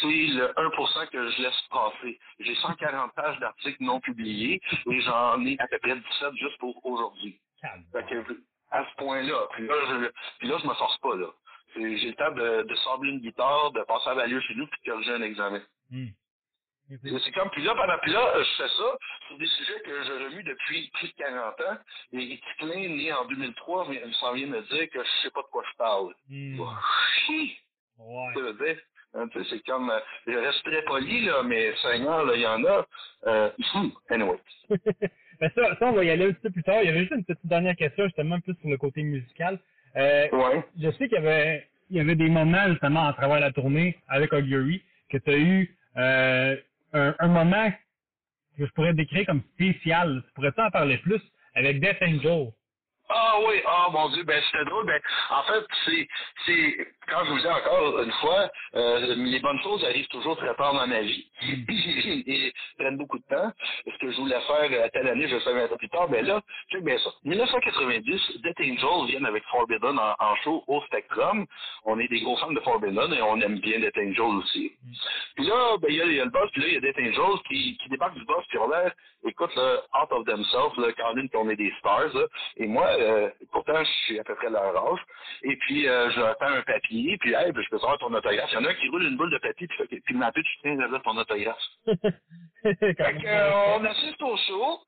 c'est 0.00 0.06
le 0.06 0.52
1% 0.56 1.08
que 1.10 1.30
je 1.30 1.42
laisse 1.42 1.62
passer. 1.70 2.18
J'ai 2.40 2.54
140 2.54 3.12
pages 3.14 3.38
d'articles 3.40 3.82
non 3.82 4.00
publiés 4.00 4.60
et 4.90 5.00
j'en 5.02 5.44
ai 5.44 5.56
à 5.58 5.66
peu 5.68 5.78
près 5.78 5.96
17 5.96 6.36
juste 6.36 6.58
pour 6.58 6.84
aujourd'hui. 6.84 7.38
Fait 7.92 8.04
que, 8.06 8.42
à 8.70 8.84
ce 8.90 8.96
point-là, 8.96 9.46
puis 9.52 9.66
là, 9.66 9.74
je, 9.88 10.10
puis 10.38 10.48
là, 10.48 10.58
je 10.60 10.66
me 10.66 10.74
force 10.74 10.98
pas, 10.98 11.16
là. 11.16 11.28
J'ai 11.76 12.08
le 12.08 12.14
temps 12.14 12.30
de, 12.30 12.62
de 12.62 12.74
sabler 12.76 13.10
une 13.10 13.20
guitare, 13.20 13.72
de 13.72 13.82
passer 13.82 14.10
à 14.10 14.14
Valieux 14.14 14.40
chez 14.40 14.54
nous 14.54 14.66
puis 14.66 14.80
de 14.84 14.90
corriger 14.90 15.12
un 15.12 15.22
examen. 15.22 15.60
Hmm. 15.90 16.06
C'est 17.22 17.32
comme, 17.32 17.48
puis 17.50 17.62
là, 17.64 17.74
pendant, 17.74 17.96
puis 18.02 18.12
là, 18.12 18.20
euh, 18.36 18.44
je 18.44 18.62
fais 18.62 18.68
ça 18.68 18.98
sur 19.26 19.38
des 19.38 19.46
sujets 19.46 19.80
que 19.86 20.02
je 20.04 20.12
remue 20.24 20.42
depuis 20.42 20.90
plus 20.94 21.08
de 21.08 21.14
40 21.14 21.60
ans. 21.62 21.78
Et 22.12 22.38
Ticlin, 22.58 22.88
né 22.88 23.10
en 23.12 23.24
2003, 23.26 23.88
mais 23.88 24.02
il 24.04 24.14
s'en 24.16 24.34
vient 24.34 24.46
me 24.46 24.60
dire 24.60 24.90
que 24.90 25.02
je 25.02 25.22
sais 25.22 25.30
pas 25.30 25.40
de 25.40 25.46
quoi 25.50 25.64
je 25.70 25.76
parle. 25.78 26.14
Chier! 27.26 27.56
Ouais. 27.98 28.34
Ça 28.34 28.40
veut 28.40 28.52
dire, 28.54 28.78
hein, 29.14 29.26
c'est 29.48 29.64
comme, 29.64 29.88
euh, 29.90 29.98
je 30.26 30.32
reste 30.32 30.62
très 30.64 30.82
poli, 30.82 31.24
là, 31.24 31.42
mais 31.42 31.74
Seigneur, 31.80 32.24
là, 32.26 32.34
il 32.34 32.42
y 32.42 32.46
en 32.46 32.62
a. 32.64 32.86
Euh, 33.28 33.50
hmm, 33.74 33.88
anyway. 34.10 34.38
ben 34.68 35.50
ça, 35.54 35.76
ça, 35.78 35.86
on 35.86 35.92
va 35.92 36.04
y 36.04 36.10
aller 36.10 36.26
un 36.26 36.32
petit 36.32 36.42
peu 36.42 36.50
plus 36.50 36.62
tard. 36.64 36.82
Il 36.82 36.86
y 36.86 36.90
avait 36.90 37.00
juste 37.00 37.12
une 37.12 37.24
petite 37.24 37.46
dernière 37.46 37.76
question, 37.76 38.04
justement, 38.04 38.38
plus 38.40 38.54
sur 38.60 38.68
le 38.68 38.76
côté 38.76 39.02
musical. 39.02 39.58
Euh, 39.96 40.28
Ouais. 40.32 40.62
je 40.78 40.90
sais 40.90 41.08
qu'il 41.08 41.12
y 41.14 41.16
avait, 41.16 41.66
il 41.88 41.96
y 41.96 42.00
avait 42.00 42.16
des 42.16 42.28
moments, 42.28 42.68
justement, 42.68 43.06
à 43.08 43.14
travers 43.14 43.40
la 43.40 43.52
tournée 43.52 43.96
avec 44.08 44.32
Augury, 44.34 44.82
que 45.14 45.24
tu 45.24 45.30
as 45.30 45.38
eu 45.38 45.76
euh, 45.96 46.56
un, 46.92 47.28
moment 47.28 47.70
que 48.58 48.66
je 48.66 48.72
pourrais 48.72 48.94
décrire 48.94 49.26
comme 49.26 49.42
spécial. 49.54 50.22
Tu 50.26 50.32
pourrais 50.34 50.52
en 50.58 50.70
parler 50.70 50.98
plus 50.98 51.20
avec 51.54 51.80
Death 51.80 52.02
Angel? 52.02 52.52
Ah 53.08 53.36
oui, 53.46 53.60
ah 53.66 53.88
mon 53.92 54.08
Dieu, 54.10 54.24
ben 54.24 54.42
c'était 54.50 54.64
drôle. 54.64 54.86
Ben, 54.86 55.00
en 55.30 55.42
fait, 55.44 55.64
c'est, 55.84 56.08
c'est, 56.46 56.88
quand 57.08 57.24
je 57.24 57.30
vous 57.30 57.38
dis 57.38 57.46
encore 57.48 58.00
une 58.02 58.12
fois, 58.12 58.50
euh, 58.74 59.14
les 59.16 59.40
bonnes 59.40 59.60
choses 59.62 59.84
arrivent 59.84 60.08
toujours 60.08 60.36
très 60.36 60.54
tard 60.54 60.74
dans 60.74 60.86
ma 60.86 61.00
vie 61.00 61.26
et 62.26 62.52
prennent 62.78 62.96
beaucoup 62.96 63.18
de 63.18 63.24
temps. 63.28 63.52
Ce 63.86 63.98
que 63.98 64.10
je 64.10 64.16
voulais 64.18 64.40
faire 64.42 64.84
à 64.84 64.88
telle 64.90 65.08
année, 65.08 65.28
je 65.28 65.34
le 65.34 65.40
fais 65.40 65.52
20 65.52 65.72
ans 65.72 65.76
plus 65.76 65.88
tard. 65.88 66.08
Ben 66.08 66.24
là, 66.24 66.40
check 66.70 66.82
bien 66.84 66.98
ça. 66.98 67.10
1990, 67.24 68.40
Death 68.42 68.60
Angel 68.60 69.06
viennent 69.08 69.26
avec 69.26 69.44
Forbidden 69.44 69.98
en, 69.98 70.14
en 70.18 70.36
show 70.36 70.64
au 70.66 70.80
Spectrum. 70.82 71.46
On 71.84 71.98
est 71.98 72.08
des 72.08 72.20
gros 72.20 72.36
fans 72.36 72.52
de 72.52 72.60
Forbidden 72.60 73.12
et 73.12 73.22
on 73.22 73.40
aime 73.40 73.58
bien 73.60 73.78
Death 73.80 73.96
Angel 73.98 74.36
aussi. 74.38 74.72
Puis 75.36 75.46
là, 75.46 75.76
ben 75.80 75.88
il 75.90 75.96
y, 75.96 76.02
a- 76.02 76.04
il 76.06 76.14
y 76.14 76.20
a 76.20 76.24
le 76.24 76.30
boss, 76.30 76.50
puis 76.52 76.62
là, 76.62 76.68
il 76.68 76.74
y 76.74 76.76
a 76.76 76.80
Death 76.80 76.98
Angel 76.98 77.40
qui, 77.48 77.76
qui 77.78 77.88
débarque 77.88 78.14
du 78.14 78.24
boss, 78.24 78.44
puis 78.48 78.58
on 78.58 78.70
a 78.70 78.82
l'air, 78.84 78.92
écoute, 79.26 79.54
là, 79.56 79.80
out 80.02 80.10
of 80.12 80.24
themselves, 80.26 80.78
là, 80.78 80.92
Caroline, 80.92 81.28
qu'on 81.30 81.48
est 81.50 81.56
des 81.56 81.72
stars, 81.78 82.12
là. 82.14 82.26
Et 82.56 82.66
moi, 82.66 82.86
euh, 82.98 83.30
pourtant, 83.52 83.82
je 83.82 83.90
suis 84.06 84.18
à 84.18 84.24
peu 84.24 84.34
près 84.36 84.50
leur 84.50 84.76
âge. 84.76 85.00
Et 85.42 85.56
puis, 85.56 85.88
euh, 85.88 86.10
je 86.10 86.20
attends 86.20 86.46
un 86.46 86.62
papier, 86.62 86.93
puis, 87.18 87.34
hey, 87.34 87.52
ben, 87.52 87.62
je 87.62 87.68
peux 87.68 87.78
savoir 87.78 87.98
ton 87.98 88.12
autographe. 88.12 88.50
Il 88.52 88.54
y 88.54 88.58
en 88.58 88.64
a 88.64 88.70
un 88.70 88.74
qui 88.74 88.88
roule 88.88 89.02
une 89.02 89.16
boule 89.16 89.30
de 89.30 89.38
papier, 89.38 89.66
puis, 89.66 89.76
fait 89.76 89.86
puis 89.86 90.00
tu 90.00 90.58
tiens 90.62 90.76
là 90.76 91.00
ton 91.02 91.16
autographe. 91.16 91.58
Fait 92.64 92.74
que, 92.74 93.26
euh, 93.26 93.76
on 93.76 93.84
assiste 93.84 94.22
au 94.22 94.36
show, 94.38 94.80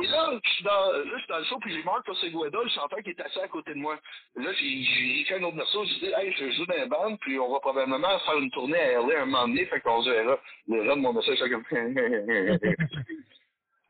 et 0.00 0.06
là, 0.06 0.30
je 0.44 0.50
suis 0.50 0.64
dans, 0.64 0.92
là, 0.92 1.02
je 1.12 1.18
suis 1.18 1.28
dans 1.28 1.38
le 1.38 1.44
show, 1.44 1.58
puis 1.58 1.74
j'ai 1.74 1.82
Marc 1.82 2.06
Segueda, 2.14 2.58
le 2.62 2.68
chanteur 2.68 3.00
qui 3.02 3.10
est 3.10 3.20
assis 3.20 3.40
à 3.40 3.48
côté 3.48 3.74
de 3.74 3.78
moi. 3.78 3.98
Là, 4.36 4.52
j'ai 4.52 5.20
écrit 5.22 5.34
un 5.34 5.42
autre 5.42 5.56
morceau, 5.56 5.84
j'ai 5.86 6.06
dit, 6.06 6.12
hey, 6.16 6.32
je 6.38 6.52
joue 6.52 6.66
dans 6.66 6.76
un 6.76 6.86
band, 6.86 7.16
puis 7.16 7.38
on 7.40 7.52
va 7.52 7.58
probablement 7.58 8.18
faire 8.20 8.38
une 8.38 8.50
tournée 8.52 8.78
à 8.78 9.00
LA 9.00 9.22
un 9.22 9.26
moment 9.26 9.48
donné, 9.48 9.66
fait 9.66 9.80
qu'on 9.80 10.02
se 10.02 10.10
verra. 10.10 10.38
Le 10.68 10.82
reste 10.82 10.96
de 10.96 11.00
mon 11.00 11.12
message, 11.12 11.38
comme... 11.50 11.64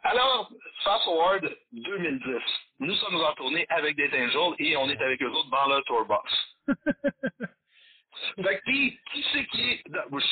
Alors, 0.03 0.51
fast 0.85 1.05
forward 1.05 1.57
2010. 1.73 2.43
Nous 2.79 2.95
sommes 2.95 3.17
en 3.17 3.33
tournée 3.35 3.67
avec 3.71 3.97
des 3.97 4.09
Angels 4.09 4.55
et 4.61 4.77
on 4.77 4.89
est 4.89 5.01
avec 5.03 5.21
eux 5.21 5.31
autres 5.31 5.51
dans 5.51 5.67
leur 5.67 5.83
tour 5.85 6.07
box. 6.07 6.33
Fait 8.37 8.59
que 8.59 8.65
qui, 8.71 8.99
qui 9.13 9.25
c'est 9.33 9.47
qui 9.47 9.71
est. 9.71 9.83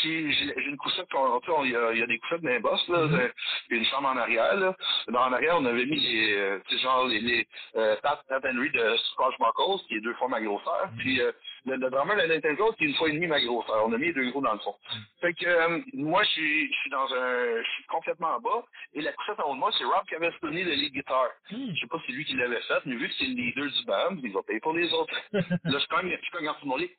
J'ai 0.03 0.69
une 0.69 0.79
tu 0.79 0.91
sais, 0.91 1.53
on- 1.53 1.65
Il 1.65 1.71
y, 1.73 1.77
a, 1.77 1.93
il 1.93 1.99
y 1.99 2.03
a 2.03 2.07
des 2.07 2.19
couchettes 2.19 2.43
dans 2.43 2.51
les 2.51 2.59
bosses, 2.59 2.87
là. 2.89 3.07
de- 3.07 3.33
Il 3.71 3.77
y 3.77 3.79
a 3.79 3.83
une 3.83 3.87
chambre 3.87 4.09
en 4.09 4.17
arrière, 4.17 4.55
là. 4.57 4.77
Dans 5.09 5.21
en 5.25 5.33
arrière, 5.33 5.57
on 5.59 5.65
avait 5.65 5.87
mis 5.87 5.99
les. 6.01 6.35
euh, 6.35 6.59
tu 6.69 6.77
sais, 6.77 6.83
genre, 6.83 7.07
les. 7.07 7.21
les 7.21 7.47
euh, 7.77 7.97
Pat, 8.03 8.21
Pat 8.29 8.45
Henry 8.45 8.71
de 8.71 8.97
Scotch 9.13 9.35
Buckles, 9.39 9.85
qui 9.89 9.97
est 9.97 10.01
deux 10.01 10.15
fois 10.15 10.29
ma 10.29 10.41
grosseur. 10.41 10.89
Puis 10.99 11.21
euh, 11.21 11.33
le, 11.67 11.77
le 11.77 11.91
drummer 11.91 12.17
de 12.17 12.27
Nintendo, 12.33 12.73
qui 12.73 12.85
est 12.85 12.89
une 12.89 12.95
fois 12.95 13.09
et 13.09 13.13
demie 13.13 13.27
ma 13.27 13.41
grosseur. 13.41 13.85
On 13.87 13.93
a 13.93 13.99
mis 13.99 14.07
les 14.07 14.13
deux 14.13 14.31
gros 14.31 14.41
dans 14.43 14.53
le 14.53 14.59
fond. 14.61 14.75
Fait 15.21 15.35
que 15.35 15.47
euh, 15.47 15.81
moi, 15.95 16.23
je 16.25 16.29
suis, 16.31 16.73
je 16.73 16.79
suis 16.81 16.91
dans 16.91 17.13
un. 17.15 17.63
Je 17.63 17.71
suis 17.75 17.85
complètement 17.85 18.37
en 18.37 18.41
bas. 18.41 18.65
Et 18.95 19.01
la 19.01 19.13
couchette 19.13 19.41
en 19.41 19.51
haut 19.51 19.55
de 19.55 19.59
moi, 19.61 19.71
c'est 19.79 19.85
Rob 19.85 20.05
Cavestoni, 20.09 20.63
le 20.65 20.73
lead 20.73 20.93
guitar. 20.93 21.29
Je 21.51 21.81
sais 21.81 21.87
pas 21.87 21.99
si 22.01 22.05
c'est 22.07 22.13
lui 22.13 22.25
qui 22.25 22.35
l'avait 22.35 22.61
fait, 22.63 22.81
mais 22.87 22.97
vu 22.97 23.09
que 23.09 23.15
c'est 23.19 23.25
le 23.27 23.35
leader 23.35 23.67
du 23.67 23.85
band, 23.85 24.17
il 24.23 24.33
va 24.33 24.43
payer 24.43 24.61
pour 24.61 24.73
les 24.75 24.93
autres. 24.93 25.15
là, 25.33 25.79
je 25.79 25.87
cogne, 25.89 26.17
je 26.23 26.31
cogne 26.31 26.49
en 26.49 26.55
de 26.55 26.67
mon 26.69 26.77
lit. 26.77 26.91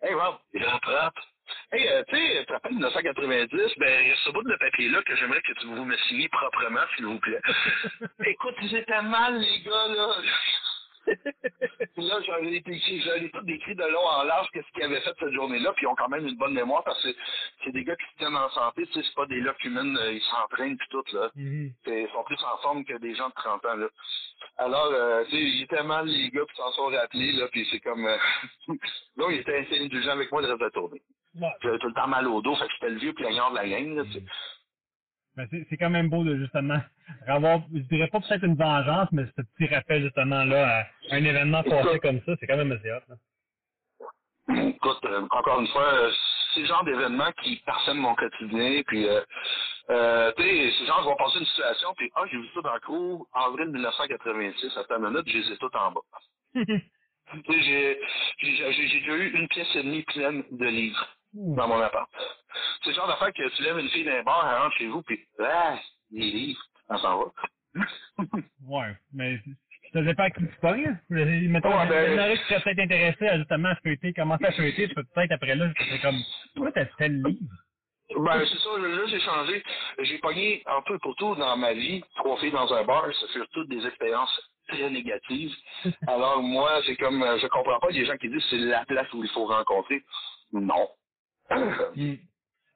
Hey 0.00 0.14
Rob, 0.14 0.36
il 0.54 0.64
rattrape. 0.64 1.14
Hey, 1.72 1.88
euh, 1.88 2.04
tu 2.08 2.16
sais, 2.16 2.40
tu 2.40 2.46
te 2.46 2.52
rappelles 2.52 2.72
1990, 2.74 3.78
ben, 3.78 4.02
il 4.02 4.08
y 4.08 4.12
a 4.12 4.16
ce 4.16 4.30
bout 4.30 4.42
de 4.44 4.56
papier-là 4.56 5.02
que 5.02 5.16
j'aimerais 5.16 5.40
que 5.42 5.52
tu 5.54 5.66
vous 5.66 5.84
me 5.84 5.96
signiez 6.08 6.28
proprement, 6.28 6.80
s'il 6.94 7.06
vous 7.06 7.18
plaît. 7.18 7.40
Écoute, 8.26 8.54
étaient 8.62 9.02
mal, 9.02 9.40
les 9.40 9.60
gars, 9.62 9.88
là. 9.88 10.08
Là, 11.96 12.20
j'en 12.26 12.44
ai 12.44 12.62
tout 12.62 13.40
décrit 13.42 13.74
de 13.74 13.84
long 13.84 14.06
en 14.06 14.22
large 14.24 14.48
qu'est-ce 14.52 14.70
qu'ils 14.72 14.84
avaient 14.84 15.00
fait 15.00 15.14
cette 15.18 15.32
journée-là, 15.32 15.72
puis 15.72 15.84
ils 15.84 15.88
ont 15.88 15.94
quand 15.94 16.08
même 16.08 16.26
une 16.26 16.36
bonne 16.36 16.54
mémoire 16.54 16.84
parce 16.84 17.02
que 17.02 17.08
c'est 17.64 17.72
des 17.72 17.84
gars 17.84 17.96
qui 17.96 18.04
se 18.12 18.18
tiennent 18.18 18.36
en 18.36 18.48
santé, 18.50 18.86
tu 18.86 18.92
sais, 18.92 19.02
c'est 19.02 19.14
pas 19.14 19.26
des 19.26 19.40
locumènes, 19.40 19.96
euh, 19.96 20.12
ils 20.12 20.22
s'entraînent 20.22 20.76
puis 20.76 20.88
tout, 20.90 21.04
là. 21.12 21.30
Mhm. 21.34 21.72
Ils 21.86 22.08
sont 22.12 22.24
plus 22.24 22.42
en 22.44 22.58
forme 22.58 22.84
que 22.84 22.96
des 22.98 23.14
gens 23.14 23.28
de 23.28 23.34
30 23.34 23.64
ans, 23.64 23.76
là. 23.76 23.88
Alors, 24.58 24.90
euh, 24.92 25.24
tu 25.24 25.30
sais, 25.30 25.42
ils 25.42 25.62
étaient 25.62 25.82
mal, 25.82 26.06
les 26.06 26.30
gars, 26.30 26.44
puis 26.46 26.56
s'en 26.56 26.72
sont 26.72 26.86
rappelés, 26.86 27.32
là, 27.32 27.48
puis 27.48 27.66
c'est 27.70 27.80
comme... 27.80 28.06
Euh... 28.06 28.16
là, 29.16 29.26
ils 29.30 29.40
étaient 29.40 29.58
assez 29.58 29.78
indulgents 29.80 30.12
avec 30.12 30.30
moi 30.30 30.42
de 30.42 30.46
reste 30.46 30.60
de 30.60 30.64
la 30.64 30.70
tournée. 30.70 31.02
Ouais. 31.40 31.48
J'avais 31.62 31.78
tout 31.78 31.88
le 31.88 31.94
temps 31.94 32.08
mal 32.08 32.26
au 32.26 32.40
dos, 32.40 32.56
fait 32.56 32.66
que 32.66 32.72
j'étais 32.72 32.90
le 32.90 32.98
vieux 32.98 33.12
plaignard 33.12 33.50
de 33.50 33.56
la 33.56 33.68
gang, 33.68 33.94
là. 33.96 34.04
Ben, 35.38 35.48
c'est 35.70 35.78
quand 35.78 35.90
même 35.90 36.10
beau 36.10 36.24
de 36.24 36.36
justement 36.38 36.80
avoir, 37.28 37.60
je 37.74 37.80
dirais 37.82 38.08
pas 38.08 38.20
peut-être 38.20 38.44
une 38.44 38.56
vengeance, 38.56 39.08
mais 39.12 39.24
ce 39.36 39.42
petit 39.42 39.74
rappel 39.74 40.02
justement 40.04 40.44
là 40.44 40.80
à 41.10 41.16
un 41.16 41.24
événement 41.24 41.64
passé 41.64 42.00
comme 42.00 42.20
ça, 42.26 42.34
c'est 42.40 42.48
quand 42.48 42.58
même 42.58 42.72
assez 42.72 42.92
hot. 42.92 43.02
Là. 43.08 43.16
Écoute, 44.48 45.04
euh, 45.06 45.26
encore 45.30 45.60
une 45.60 45.68
fois, 45.68 45.94
euh, 45.94 46.12
c'est 46.54 46.60
le 46.60 46.66
genre 46.66 46.84
d'événements 46.84 47.32
qui 47.42 47.56
parsèment 47.66 48.00
mon 48.00 48.14
quotidien, 48.16 48.82
puis 48.86 49.08
euh, 49.08 49.22
euh, 49.90 50.32
tu 50.36 50.44
sais, 50.44 50.72
c'est 50.78 50.86
genre, 50.86 51.02
je 51.04 51.10
vais 51.10 51.16
passer 51.16 51.40
une 51.40 51.46
situation, 51.46 51.94
puis 51.96 52.10
ah, 52.16 52.24
j'ai 52.30 52.38
vu 52.38 52.48
ça 52.54 52.62
dans 52.62 52.74
le 52.74 52.80
cours, 52.80 53.28
avril 53.34 53.68
1986, 53.70 54.76
à 54.78 54.84
ta 54.84 54.98
minute, 54.98 55.24
je 55.28 55.38
les 55.38 55.52
ai 55.52 55.58
toutes 55.58 55.76
en 55.76 55.92
bas. 55.92 56.00
Tu 57.32 57.42
sais, 57.52 57.62
j'ai 57.62 58.00
j'ai- 58.38 58.72
j'ai- 58.72 58.88
j'ai 58.88 59.00
déjà 59.00 59.16
eu 59.16 59.30
une 59.34 59.48
pièce 59.48 59.76
et 59.76 59.82
demie 59.82 60.02
pleine 60.04 60.44
de 60.50 60.66
livres 60.66 61.17
dans 61.34 61.68
mon 61.68 61.80
appart. 61.80 62.10
C'est 62.82 62.90
le 62.90 62.96
genre 62.96 63.08
d'affaire 63.08 63.32
que 63.32 63.48
tu 63.56 63.62
lèves 63.62 63.78
une 63.78 63.88
fille 63.90 64.04
d'un 64.04 64.22
bar, 64.22 64.48
elle 64.50 64.62
rentre 64.62 64.76
chez 64.76 64.86
vous, 64.88 65.02
puis 65.02 65.20
ah, 65.40 65.78
des 66.10 66.20
livres, 66.20 66.60
elle 66.90 66.98
s'en 66.98 67.18
va. 67.18 67.32
Ouais, 68.66 68.92
mais 69.14 69.38
ça 69.92 70.02
dépend 70.02 70.24
à 70.24 70.30
qui 70.30 70.40
tu 70.46 70.56
pognes. 70.60 70.86
hein. 70.88 70.98
Mettons, 71.10 71.68
Ouais, 71.70 71.86
ben- 71.88 72.10
il 72.12 72.16
y 72.16 72.20
en 72.20 72.24
aurait 72.24 72.36
qui 72.38 72.44
seraient 72.44 72.60
peut-être 72.62 72.78
intéressés 72.80 73.28
à 73.28 73.38
justement 73.38 73.72
feuilleter, 73.82 74.12
commencer 74.12 74.44
à 74.46 74.52
feuilleter, 74.52 74.88
peut-être 74.88 75.32
après 75.32 75.54
là, 75.54 75.70
c'est 75.78 76.00
comme, 76.00 76.18
toi, 76.56 76.72
t'as 76.72 76.86
tel 76.98 77.22
livre? 77.22 77.38
Ben, 78.16 78.44
c'est 78.46 78.58
ça, 78.58 78.70
là, 78.78 79.06
j'ai 79.06 79.20
changé. 79.20 79.62
J'ai 80.00 80.18
pogné 80.18 80.62
un 80.66 80.82
peu 80.82 80.98
pour 80.98 81.14
tout 81.16 81.34
dans 81.36 81.56
ma 81.56 81.72
vie. 81.74 82.02
Trois 82.16 82.38
filles 82.38 82.50
dans 82.52 82.72
un 82.72 82.82
bar, 82.84 83.04
ça 83.14 83.26
furent 83.28 83.48
toutes 83.52 83.68
des 83.68 83.86
expériences 83.86 84.40
très 84.68 84.90
négatives. 84.90 85.54
Alors, 86.08 86.42
moi, 86.42 86.80
c'est 86.86 86.96
comme, 86.96 87.22
euh, 87.22 87.38
je 87.38 87.46
comprends 87.48 87.78
pas 87.78 87.90
les 87.90 88.04
gens 88.06 88.16
qui 88.16 88.28
disent 88.30 88.42
que 88.44 88.50
c'est 88.50 88.58
la 88.58 88.84
place 88.86 89.12
où 89.12 89.22
il 89.22 89.30
faut 89.30 89.46
rencontrer. 89.46 90.02
Non. 90.52 90.88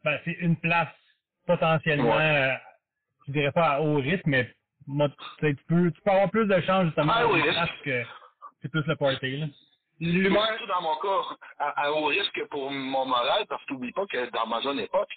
Ben, 0.04 0.18
c'est 0.24 0.32
une 0.40 0.56
place 0.56 0.88
potentiellement, 1.46 2.16
Ouais. 2.16 2.52
euh, 2.52 2.56
je 3.28 3.32
dirais 3.32 3.52
pas 3.52 3.74
à 3.74 3.80
haut 3.80 3.96
risque, 3.96 4.26
mais 4.26 4.52
moi, 4.88 5.08
tu, 5.08 5.14
sais, 5.46 5.54
tu 5.54 5.64
peux, 5.68 5.90
tu 5.92 6.00
peux 6.02 6.10
avoir 6.10 6.28
plus 6.30 6.46
de 6.46 6.60
chance 6.62 6.86
justement 6.86 7.12
Ah 7.14 7.22
dans 7.22 7.32
oui, 7.32 7.40
place 7.42 7.70
que 7.84 8.02
c'est 8.60 8.68
plus 8.68 8.82
le 8.84 8.96
party. 8.96 9.36
Là. 9.36 9.46
L'humour, 10.00 10.44
surtout 10.44 10.66
dans 10.66 10.82
mon 10.82 10.96
cas, 10.96 11.36
à, 11.60 11.82
à 11.84 11.92
haut 11.92 12.06
risque 12.06 12.44
pour 12.50 12.68
mon 12.72 13.06
moral, 13.06 13.46
parce 13.48 13.64
que 13.64 13.74
n'oublie 13.74 13.92
pas 13.92 14.06
que 14.06 14.28
dans 14.30 14.46
ma 14.48 14.60
jeune 14.60 14.80
époque, 14.80 15.10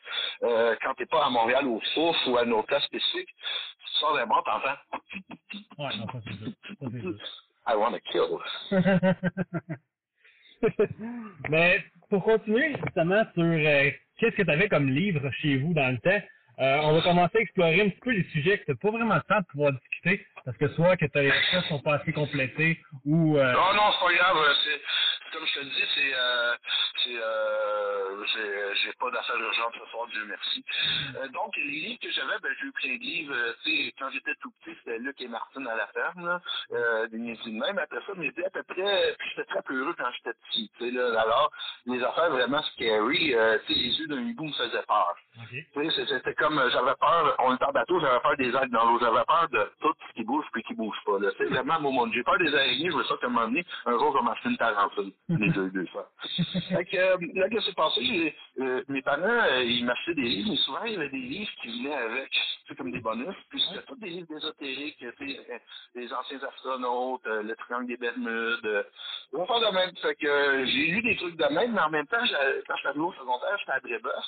euh, 0.44 0.76
quand 0.84 0.94
t'es 0.94 1.08
pas 1.08 1.26
à 1.26 1.30
Montréal 1.32 1.66
au 1.68 1.82
Souffle 1.96 2.30
ou 2.30 2.38
à 2.38 2.46
nos 2.46 2.62
places 2.62 2.84
spécifiques, 2.84 3.30
tu 3.30 4.00
sors 4.00 4.14
d'un 4.16 4.28
bar, 4.28 4.44
t'entends 4.44 4.78
Ouais, 5.80 5.98
non, 5.98 6.06
ça 6.06 6.20
c'est 6.28 6.34
sûr. 6.38 6.52
Ça, 6.80 6.86
c'est 6.92 7.02
sûr. 7.02 7.18
I 7.68 7.74
wanna 7.76 8.00
kill. 8.02 8.38
Mais 11.50 11.84
pour 12.10 12.24
continuer 12.24 12.76
justement 12.84 13.24
sur 13.34 13.44
euh, 13.44 13.92
qu'est-ce 14.20 14.36
que 14.36 14.44
tu 14.44 14.52
avais 14.52 14.70
comme 14.70 14.90
livre 14.90 15.30
chez 15.42 15.58
vous 15.58 15.74
dans 15.74 15.92
le 15.92 16.00
temps, 16.00 16.26
euh, 16.60 16.80
on 16.84 16.94
va 16.94 17.02
commencer 17.02 17.38
à 17.38 17.42
explorer 17.42 17.82
un 17.82 17.90
petit 17.90 18.02
peu 18.02 18.12
les 18.12 18.24
sujets 18.26 18.60
que 18.60 18.72
tu 18.72 18.78
pas 18.78 18.92
vraiment 18.92 19.16
le 19.16 19.22
temps 19.22 19.40
de 19.40 19.46
pouvoir 19.48 19.74
discuter 19.74 19.95
parce 20.46 20.58
que 20.58 20.68
soit 20.70 20.96
que 20.98 21.06
tes 21.06 21.32
recherches 21.32 21.68
sont 21.70 21.80
pas 21.80 21.96
assez 21.96 22.14
complétées 22.14 22.80
ou... 23.06 23.38
Euh... 23.38 23.52
Non, 23.54 23.74
non, 23.74 23.92
c'est 23.92 24.06
pas 24.06 24.14
grave. 24.14 24.56
C'est, 24.64 24.82
comme 25.34 25.46
je 25.48 25.54
te 25.54 25.60
le 25.60 25.66
dis, 25.66 25.84
c'est... 25.96 26.14
Euh, 26.14 26.56
c'est 27.04 27.16
euh, 27.18 28.26
j'ai, 28.84 28.94
pas 29.00 29.12
d'affaires 29.12 29.38
urgentes 29.38 29.74
ce 29.74 29.92
soir, 29.92 30.08
Dieu 30.08 30.26
merci. 30.28 30.64
Euh, 31.18 31.28
donc, 31.30 31.56
les 31.58 31.64
livres 31.64 32.00
que 32.02 32.12
j'avais, 32.12 32.40
ben, 32.42 32.52
j'ai 32.60 32.68
eu 32.68 32.72
plein 32.72 32.96
de 32.96 33.02
livres. 33.02 33.34
Euh, 33.36 33.54
tu 33.64 33.72
sais, 33.72 33.94
quand 34.00 34.10
j'étais 34.12 34.36
tout 34.42 34.52
petit, 34.62 34.76
c'était 34.80 35.00
Luc 35.00 35.20
et 35.22 35.28
Martine 35.28 35.68
à 35.68 35.76
la 35.76 35.88
ferme, 35.88 36.26
là, 36.26 36.42
euh, 36.72 37.08
des 37.08 37.18
de 37.18 37.60
même. 37.60 37.78
Après 37.80 38.00
ça, 38.06 38.14
mais 38.16 38.32
à 38.46 38.50
peu 38.50 38.64
près... 38.64 39.16
Puis 39.18 39.30
j'étais 39.30 39.50
très 39.50 39.62
peureux 39.64 39.96
quand 39.98 40.12
j'étais 40.18 40.38
petit, 40.50 40.72
tu 40.78 40.86
sais, 40.86 40.92
là. 40.92 41.22
Alors, 41.22 41.52
les 41.86 42.04
affaires 42.04 42.30
vraiment 42.30 42.62
scary, 42.74 43.34
euh, 43.34 43.58
tu 43.66 43.74
sais, 43.74 43.80
les 43.80 44.00
yeux 44.00 44.08
d'un 44.08 44.22
hibou 44.22 44.46
me 44.46 44.54
faisaient 44.54 44.86
peur. 44.88 45.16
Okay. 45.44 45.68
Tu 45.74 45.92
sais, 45.92 46.06
c'était 46.08 46.34
comme, 46.36 46.58
euh, 46.60 46.70
j'avais 46.70 46.96
peur, 47.00 47.36
on 47.40 47.56
était 47.56 47.66
en 47.66 47.72
bateau, 47.72 48.00
j'avais 48.00 48.20
peur 48.20 48.38
des 48.38 48.56
algues 48.56 48.72
dans 48.72 48.86
l'eau, 48.86 49.00
j'avais 49.00 49.26
peur 49.26 49.48
de 49.52 49.72
tout 49.82 49.95
ce 50.08 50.14
qui 50.14 50.24
bouge 50.24 50.46
puis 50.52 50.64
qui 50.64 50.74
bouge 50.74 50.98
pas. 51.06 51.18
C'est 51.38 51.46
vraiment 51.46 51.80
mon 51.80 51.92
monde. 51.92 52.12
J'ai 52.14 52.24
peur 52.24 52.38
des 52.38 52.54
araignées, 52.54 52.90
je 52.92 52.96
veux 52.98 53.04
ça 53.04 53.16
comme 53.22 53.38
un 53.38 53.42
moment 53.42 53.48
donné, 53.48 53.66
un 53.86 53.92
jour, 53.92 54.14
je 54.14 54.18
vais 54.18 54.24
m'acheter 54.24 54.50
une 54.50 54.58
tarentule. 54.58 55.12
Les 55.30 55.50
deux, 55.50 55.70
deux 55.70 55.86
fois. 55.88 56.10
fait 56.70 56.86
que, 56.86 56.98
euh, 56.98 57.18
là, 57.34 57.50
qu'est-ce 57.50 57.62
qui 57.62 57.68
s'est 57.68 57.74
passé? 57.74 58.36
Euh, 58.60 58.84
mes 58.88 59.02
parents, 59.02 59.22
euh, 59.24 59.64
ils 59.64 59.86
m'achetaient 59.86 60.16
des 60.16 60.22
livres, 60.22 60.50
mais 60.52 60.58
souvent, 60.58 60.84
il 60.86 60.94
y 60.94 60.96
avait 60.96 61.10
des 61.10 61.18
livres 61.18 61.52
qui 61.62 61.68
venaient 61.84 61.96
avec, 61.96 62.32
sais, 62.68 62.76
comme 62.76 62.92
des 62.92 63.00
bonus, 63.00 63.36
puis 63.50 63.62
c'était 63.62 63.86
tous 63.86 63.96
des 63.96 64.10
livres 64.10 64.38
ésotériques, 64.38 64.98
tu 64.98 65.12
sais, 65.28 65.40
euh, 65.50 65.58
les 65.96 66.14
anciens 66.14 66.40
astronautes, 66.44 67.26
le 67.26 67.56
triangle 67.56 67.88
des 67.88 67.98
Bermudes, 67.98 68.86
on 69.34 69.46
faire 69.46 69.60
de 69.60 69.76
même. 69.76 69.96
Fait 70.02 70.16
que, 70.16 70.66
j'ai 70.66 70.88
lu 70.88 71.02
des 71.02 71.16
trucs 71.18 71.36
de 71.36 71.54
même, 71.54 71.74
mais 71.74 71.82
en 71.82 71.90
même 71.90 72.08
temps, 72.08 72.18
quand 72.20 72.76
j'étais 72.76 72.88
arrivé 72.88 73.04
au 73.04 73.14
secondaire, 73.14 73.58
j'étais 73.60 73.72
à 73.72 73.80
Brébeuf, 73.80 74.26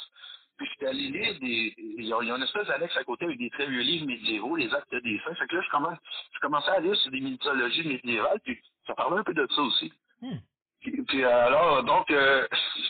puis 0.58 0.68
j'étais 0.72 0.88
allé 0.88 1.10
lire 1.10 1.40
des. 1.40 1.74
Il 1.78 2.06
y 2.06 2.14
a, 2.14 2.18
il 2.22 2.28
y 2.28 2.32
a 2.32 2.36
une 2.36 2.44
espèce 2.44 2.68
d'annexe 2.68 2.98
à 2.98 3.04
côté 3.04 3.26
avec 3.26 3.38
des 3.40 3.50
très 3.52 3.68
vieux 3.68 3.82
livres 3.82 4.08
médiévaux, 4.08 4.56
les 4.56 4.74
actes 4.74 4.94
des 4.96 5.20
saints. 5.26 5.36
Fait 5.36 5.48
que 5.48 5.56
là, 5.56 5.62
je 5.62 5.70
commence, 5.70 5.98
je 6.34 6.40
commençais 6.40 6.72
à 6.72 6.80
lire 6.80 6.96
sur 6.98 7.12
des 7.12 7.22
mythologies 7.22 7.88
médiévales, 7.88 8.40
puis 8.44 8.60
ça 8.88 8.96
parlait 8.96 9.20
un 9.20 9.24
peu 9.24 9.34
de 9.34 9.48
ça 9.56 9.62
aussi. 9.62 9.94
Hmm. 10.22 10.38
Puis, 10.82 11.02
puis, 11.08 11.24
alors, 11.24 11.84
donc, 11.84 12.10
euh, 12.12 12.48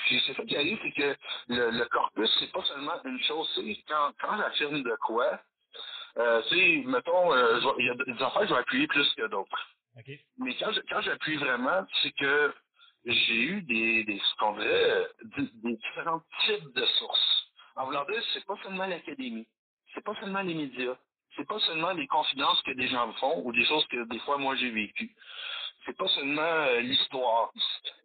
c'est 0.10 0.34
ça 0.34 0.44
qui 0.46 0.56
arrive, 0.58 0.78
c'est 0.84 0.92
que 0.92 1.16
le, 1.50 1.72
le 1.72 1.86
corpus, 1.86 2.30
c'est 2.40 2.52
pas 2.52 2.64
seulement 2.66 2.94
une 3.06 3.20
chose, 3.24 3.50
c'est 3.56 3.64
quand, 3.88 4.12
quand 4.22 4.38
j'affirme 4.38 4.84
de 4.84 4.96
quoi, 5.06 5.40
euh, 6.18 6.42
tu 6.50 6.56
sais, 6.56 6.84
mettons, 6.86 7.34
euh, 7.34 7.60
il 7.80 7.86
y 7.86 7.90
a 7.90 7.96
des 7.96 8.24
affaires 8.24 8.42
que 8.42 8.48
je 8.48 8.54
vais 8.54 8.60
appuyer 8.60 8.88
plus 8.88 9.14
que 9.16 9.28
d'autres. 9.28 9.70
Mais 10.38 10.56
quand 10.60 10.72
je- 10.74 10.82
quand 10.90 11.02
j'appuie 11.02 11.38
vraiment, 11.38 11.86
c'est 12.04 12.12
que 12.12 12.54
j'ai 13.06 13.42
eu 13.42 13.62
des, 13.64 14.04
des 14.04 14.20
ce 14.20 14.36
qu'on 14.38 14.54
dirait, 14.58 15.08
des, 15.38 15.48
des 15.64 15.76
différents 15.78 16.22
types 16.46 16.74
de 16.76 16.86
sources. 17.00 17.47
En 17.78 17.86
voulant 17.86 18.06
dire, 18.06 18.24
c'est 18.34 18.46
pas 18.46 18.58
seulement 18.64 18.88
l'académie, 18.88 19.48
c'est 19.94 20.04
pas 20.04 20.16
seulement 20.20 20.42
les 20.42 20.56
médias, 20.56 20.96
c'est 21.36 21.48
pas 21.48 21.60
seulement 21.60 21.92
les 21.92 22.08
confidences 22.08 22.62
que 22.64 22.72
des 22.72 22.88
gens 22.88 23.08
me 23.08 23.14
font 23.14 23.44
ou 23.46 23.52
des 23.52 23.66
choses 23.66 23.86
que 23.88 24.04
des 24.10 24.20
fois 24.20 24.38
moi 24.40 24.56
j'ai 24.56 24.72
vécues. 24.72 25.16
C'est 25.86 25.96
pas 25.96 26.08
seulement 26.08 26.42
euh, 26.42 26.80
l'histoire, 26.82 27.52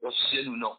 officielle 0.02 0.50
ou 0.50 0.56
non. 0.56 0.76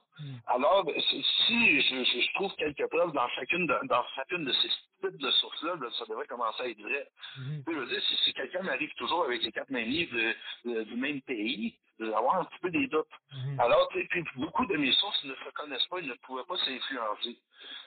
Alors, 0.48 0.84
ben, 0.86 0.96
si 1.02 1.82
je, 1.82 2.34
trouve 2.36 2.54
quelques 2.56 2.88
preuves 2.90 3.12
dans 3.14 3.28
chacune 3.30 3.68
de, 3.68 3.76
dans 3.88 4.04
chacune 4.16 4.46
de 4.46 4.52
ces 4.54 4.70
types 4.70 5.18
de 5.18 5.32
sources-là, 5.32 5.74
ça 5.98 6.06
devrait 6.08 6.28
commencer 6.28 6.64
à 6.64 6.68
être 6.70 6.82
vrai. 6.82 7.08
Mhm. 7.38 7.64
Je 7.68 7.72
veux 7.74 7.88
dire, 7.88 8.02
si, 8.02 8.16
si 8.26 8.34
quelqu'un 8.34 8.62
m'arrive 8.64 8.94
toujours 8.96 9.26
avec 9.26 9.44
les 9.44 9.52
quatre 9.52 9.70
mêmes 9.70 9.90
livres 9.90 10.16
de- 10.16 10.74
de- 10.74 10.84
du 10.84 10.96
même 10.96 11.22
pays, 11.22 11.78
je 12.00 12.06
vais 12.06 12.14
avoir 12.14 12.42
un 12.42 12.46
petit 12.46 12.60
peu 12.60 12.72
des 12.72 12.88
doutes. 12.88 13.06
Mhm. 13.34 13.60
Alors, 13.60 13.88
puis 13.90 14.08
beaucoup 14.36 14.66
de 14.66 14.78
mes 14.78 14.92
sources 14.94 15.24
ne 15.26 15.34
se 15.36 15.44
reconnaissent 15.46 15.88
pas, 15.88 16.00
ils 16.00 16.08
ne 16.10 16.14
pouvaient 16.26 16.46
pas 16.48 16.58
s'influencer. 16.58 17.38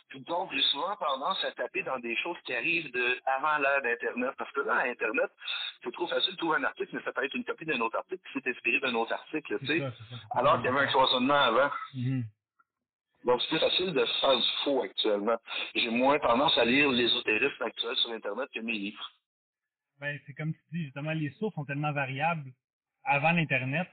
Puis 0.09 0.21
donc, 0.21 0.51
j'ai 0.55 0.63
souvent 0.63 0.95
tendance 0.97 1.45
à 1.45 1.51
taper 1.53 1.83
dans 1.83 1.99
des 1.99 2.17
choses 2.17 2.37
qui 2.45 2.55
arrivent 2.55 2.93
de 2.93 3.19
avant 3.27 3.59
l'ère 3.59 3.83
d'Internet. 3.83 4.33
Parce 4.39 4.51
que 4.53 4.61
là, 4.61 4.85
Internet, 4.87 5.31
c'est 5.83 5.93
trop 5.93 6.07
facile 6.07 6.33
de 6.33 6.37
trouver 6.39 6.59
un 6.59 6.65
article, 6.65 6.91
mais 6.95 7.03
ça 7.03 7.13
peut 7.13 7.25
être 7.25 7.35
une 7.35 7.45
copie 7.45 7.65
d'un 7.67 7.81
autre 7.81 7.97
article 7.99 8.23
qui 8.33 8.41
s'est 8.41 8.51
inspiré 8.51 8.79
d'un 8.81 8.95
autre 8.95 9.13
article, 9.13 9.59
tu 9.61 9.67
sais. 9.67 9.81
Alors 10.31 10.57
qu'il 10.57 10.67
y 10.67 10.69
avait 10.69 10.81
un 10.81 10.87
cloisonnement 10.87 11.35
avant. 11.35 11.71
Mhm. 11.95 12.16
Donc, 13.27 13.43
c'est 13.43 13.49
plus 13.49 13.59
facile 13.59 13.93
de 13.93 14.05
faire 14.21 14.37
du 14.37 14.45
faux 14.65 14.83
actuellement. 14.83 15.37
J'ai 15.75 15.91
moins 15.91 16.19
tendance 16.21 16.57
à 16.59 16.65
lire 16.65 16.91
l'ésotérisme 16.91 17.63
actuel 17.63 17.97
sur 17.97 18.13
Internet 18.13 18.49
que 18.55 18.61
mes 18.61 18.73
livres. 18.73 19.11
Ben, 20.01 20.19
c'est 20.27 20.35
comme 20.35 20.53
tu 20.55 20.61
dis, 20.73 20.85
justement, 20.85 21.13
les 21.13 21.31
sources 21.39 21.55
sont 21.55 21.65
tellement 21.65 21.93
variables 21.93 22.51
avant 23.05 23.33
l'Internet. 23.33 23.89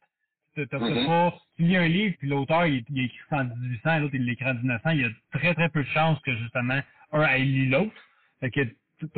T'as 0.56 0.66
t'as 0.68 0.80
Mhm. 0.80 1.06
pas, 1.08 1.34
tu 1.58 1.64
lis 1.64 1.78
un 1.78 1.88
livre, 1.88 2.16
puis 2.20 2.28
l'auteur, 2.28 2.68
il, 2.68 2.84
il 2.90 3.06
écrit 3.06 3.20
en 3.32 3.46
1800, 3.46 4.00
l'autre, 4.00 4.16
il 4.16 4.26
l'écrit 4.26 4.46
en 4.50 4.54
1900, 4.56 4.90
il 4.92 5.02
y 5.02 5.06
a 5.06 5.10
très, 5.32 5.56
très 5.56 5.70
peu 5.70 5.82
de 5.84 5.90
chances 5.90 6.20
que, 6.22 6.36
justement, 6.36 6.80
un 7.14 7.22
ait 7.24 7.40
lu 7.40 7.70
l'autre. 7.70 7.94
Fait 8.40 8.52
que, 8.52 8.62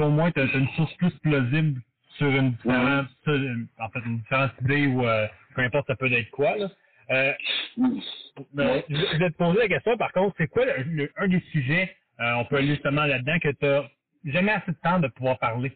au 0.01 0.09
moins, 0.09 0.31
t'as 0.31 0.47
t'as 0.47 0.59
une 0.59 0.69
source 0.69 0.93
plus 0.95 1.11
plausible 1.19 1.81
sur 2.17 2.27
une 2.27 2.51
différente, 2.51 3.07
une- 3.27 3.67
en 3.79 3.89
fait, 3.89 3.99
une 4.05 4.19
différente 4.19 4.51
idée 4.61 4.87
ou, 4.87 5.05
euh, 5.05 5.27
peu 5.55 5.61
importe, 5.63 5.87
ça 5.87 5.95
peut 5.97 6.11
être 6.11 6.29
quoi, 6.31 6.55
là. 6.57 6.69
Euh, 7.11 7.33
Ouais. 8.55 8.85
je 8.89 9.17
vais 9.17 9.31
te 9.31 9.37
poser 9.37 9.59
la 9.59 9.67
question, 9.69 9.97
par 9.97 10.11
contre, 10.11 10.35
c'est 10.37 10.47
quoi 10.47 10.65
le- 10.65 10.83
le- 10.83 11.11
un 11.17 11.27
des 11.27 11.39
sujets, 11.51 11.95
euh, 12.19 12.33
on 12.35 12.45
peut 12.45 12.57
aller 12.57 12.69
justement 12.69 13.05
là-dedans, 13.05 13.39
que 13.39 13.49
t'as 13.53 13.83
jamais 14.25 14.51
assez 14.51 14.71
de 14.71 14.77
temps 14.83 14.99
de 14.99 15.07
pouvoir 15.09 15.39
parler? 15.39 15.71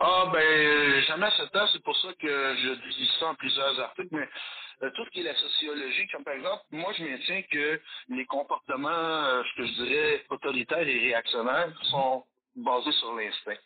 Ah 0.00 0.30
ben 0.32 1.00
jamais 1.02 1.26
assez 1.26 1.42
de 1.42 1.48
temps, 1.48 1.66
c'est 1.72 1.82
pour 1.84 1.96
ça 1.98 2.08
que 2.20 2.28
je 2.56 2.90
dis 2.98 3.10
ça 3.20 3.28
en 3.28 3.34
plusieurs 3.36 3.78
articles, 3.80 4.08
mais 4.12 4.28
euh, 4.82 4.90
tout 4.94 5.04
ce 5.04 5.10
qui 5.10 5.20
est 5.20 5.24
la 5.24 5.34
sociologie, 5.36 6.08
comme 6.08 6.24
par 6.24 6.34
exemple, 6.34 6.62
moi 6.72 6.92
je 6.98 7.04
maintiens 7.04 7.42
que 7.42 7.80
les 8.08 8.24
comportements, 8.26 8.90
euh, 8.90 9.42
ce 9.44 9.56
que 9.56 9.66
je 9.66 9.72
dirais, 9.84 10.24
autoritaires 10.30 10.88
et 10.88 10.98
réactionnaires 11.00 11.72
sont 11.84 12.24
basés 12.56 12.92
sur 12.92 13.14
l'instinct. 13.14 13.56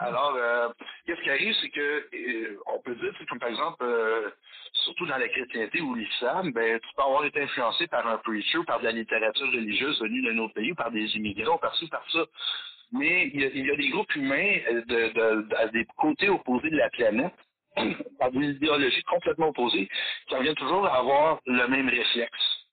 Alors, 0.00 0.34
euh, 0.36 0.68
qu'est-ce 1.06 1.20
qui 1.22 1.30
arrive, 1.30 1.54
c'est 1.60 1.70
que 1.70 2.08
euh, 2.14 2.58
on 2.66 2.80
peut 2.80 2.94
dire, 2.94 3.12
sais, 3.18 3.26
comme 3.26 3.40
par 3.40 3.48
exemple, 3.48 3.82
euh, 3.82 4.30
surtout 4.84 5.06
dans 5.06 5.16
la 5.18 5.28
chrétienté 5.28 5.80
ou 5.80 5.94
l'islam, 5.94 6.52
ben 6.52 6.78
tu 6.78 6.88
peux 6.96 7.02
avoir 7.02 7.24
été 7.24 7.42
influencé 7.42 7.88
par 7.88 8.06
un 8.06 8.18
preacher, 8.18 8.58
par 8.66 8.78
de 8.78 8.84
la 8.84 8.92
littérature 8.92 9.46
religieuse 9.48 10.00
venue 10.00 10.22
d'un 10.22 10.38
autre 10.38 10.54
pays, 10.54 10.70
ou 10.72 10.76
par 10.76 10.92
des 10.92 11.04
immigrants, 11.16 11.58
par 11.58 11.74
ci, 11.76 11.88
par 11.88 12.08
ça. 12.12 12.24
Mais 12.92 13.28
il 13.34 13.40
y, 13.40 13.70
a, 13.70 13.76
des 13.76 13.88
groupes 13.90 14.14
humains 14.14 14.58
euh, 14.70 14.82
de, 14.86 15.12
de- 15.12 15.54
à 15.56 15.66
des 15.68 15.84
côtés 15.96 16.28
opposés 16.28 16.70
de 16.70 16.76
la 16.76 16.90
planète, 16.90 17.34
par 18.18 18.30
des 18.30 18.50
idéologies 18.50 19.02
complètement 19.02 19.48
opposées, 19.48 19.88
qui 20.28 20.34
reviennent 20.36 20.54
toujours 20.54 20.86
à 20.86 20.98
avoir 20.98 21.40
le 21.46 21.66
même 21.66 21.88
réflexe. 21.88 22.67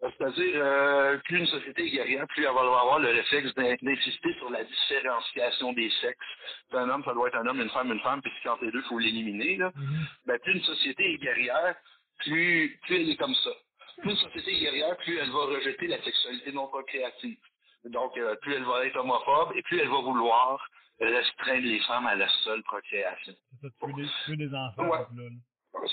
C'est-à-dire, 0.00 0.52
euh, 0.54 1.18
plus 1.24 1.38
une 1.38 1.46
société 1.46 1.86
est 1.86 1.90
guerrière, 1.90 2.26
plus 2.28 2.44
elle 2.44 2.54
va 2.54 2.60
avoir 2.60 2.98
le 3.00 3.08
réflexe 3.08 3.52
d'in- 3.54 3.74
d'insister 3.82 4.32
sur 4.34 4.48
la 4.50 4.62
différenciation 4.64 5.72
des 5.72 5.90
sexes. 6.00 6.26
Un 6.72 6.88
homme, 6.88 7.02
ça 7.04 7.12
doit 7.14 7.28
être 7.28 7.36
un 7.36 7.46
homme, 7.46 7.60
une 7.60 7.70
femme, 7.70 7.90
une 7.92 8.00
femme, 8.00 8.22
puis 8.22 8.30
si 8.40 8.48
entre 8.48 8.64
les 8.64 8.70
deux, 8.70 8.78
il 8.80 8.88
faut 8.88 8.98
l'éliminer. 8.98 9.56
Là. 9.56 9.72
Ben, 10.26 10.38
plus 10.38 10.54
une 10.54 10.62
société 10.62 11.14
est 11.14 11.18
guerrière, 11.18 11.74
plus, 12.20 12.78
plus 12.82 12.96
elle 12.96 13.10
est 13.10 13.16
comme 13.16 13.34
ça. 13.34 13.50
Plus 14.02 14.10
une 14.12 14.16
société 14.16 14.54
est 14.56 14.60
guerrière, 14.60 14.96
plus 14.98 15.18
elle 15.18 15.30
va 15.30 15.46
rejeter 15.46 15.86
la 15.88 16.00
sexualité 16.02 16.52
non 16.52 16.68
procréative. 16.68 17.38
Donc, 17.84 18.16
euh, 18.18 18.36
plus 18.36 18.54
elle 18.54 18.64
va 18.64 18.86
être 18.86 18.96
homophobe 18.96 19.52
et 19.56 19.62
plus 19.62 19.80
elle 19.80 19.88
va 19.88 20.00
vouloir 20.00 20.64
restreindre 21.00 21.66
les 21.66 21.80
femmes 21.80 22.06
à 22.06 22.14
la 22.14 22.28
seule 22.44 22.62
procréation. 22.62 23.32
C'est 23.60 23.66
ça, 23.68 23.74
tu 23.80 23.86
veux 23.86 24.02
des, 24.02 24.08
tu 24.24 24.30
veux 24.30 24.36
des 24.36 24.54
enfants, 24.54 24.82
Ouais. 24.82 24.98
là, 24.98 25.06
là. 25.24 25.30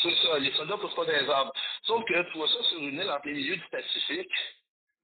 C'est 0.02 0.16
ça, 0.16 0.40
les 0.40 0.52
soldats 0.54 0.78
poussent 0.78 0.96
pas 0.96 1.06
des 1.06 1.30
arbres. 1.30 1.54
Sauf 1.84 2.04
que 2.06 2.22
tu 2.32 2.38
vois 2.38 2.48
ça 2.48 2.64
sur 2.64 2.80
une 2.80 3.00
île 3.00 3.10
en 3.10 3.20
plein 3.20 3.34
milieu 3.34 3.56
du 3.56 3.64
Pacifique. 3.72 4.32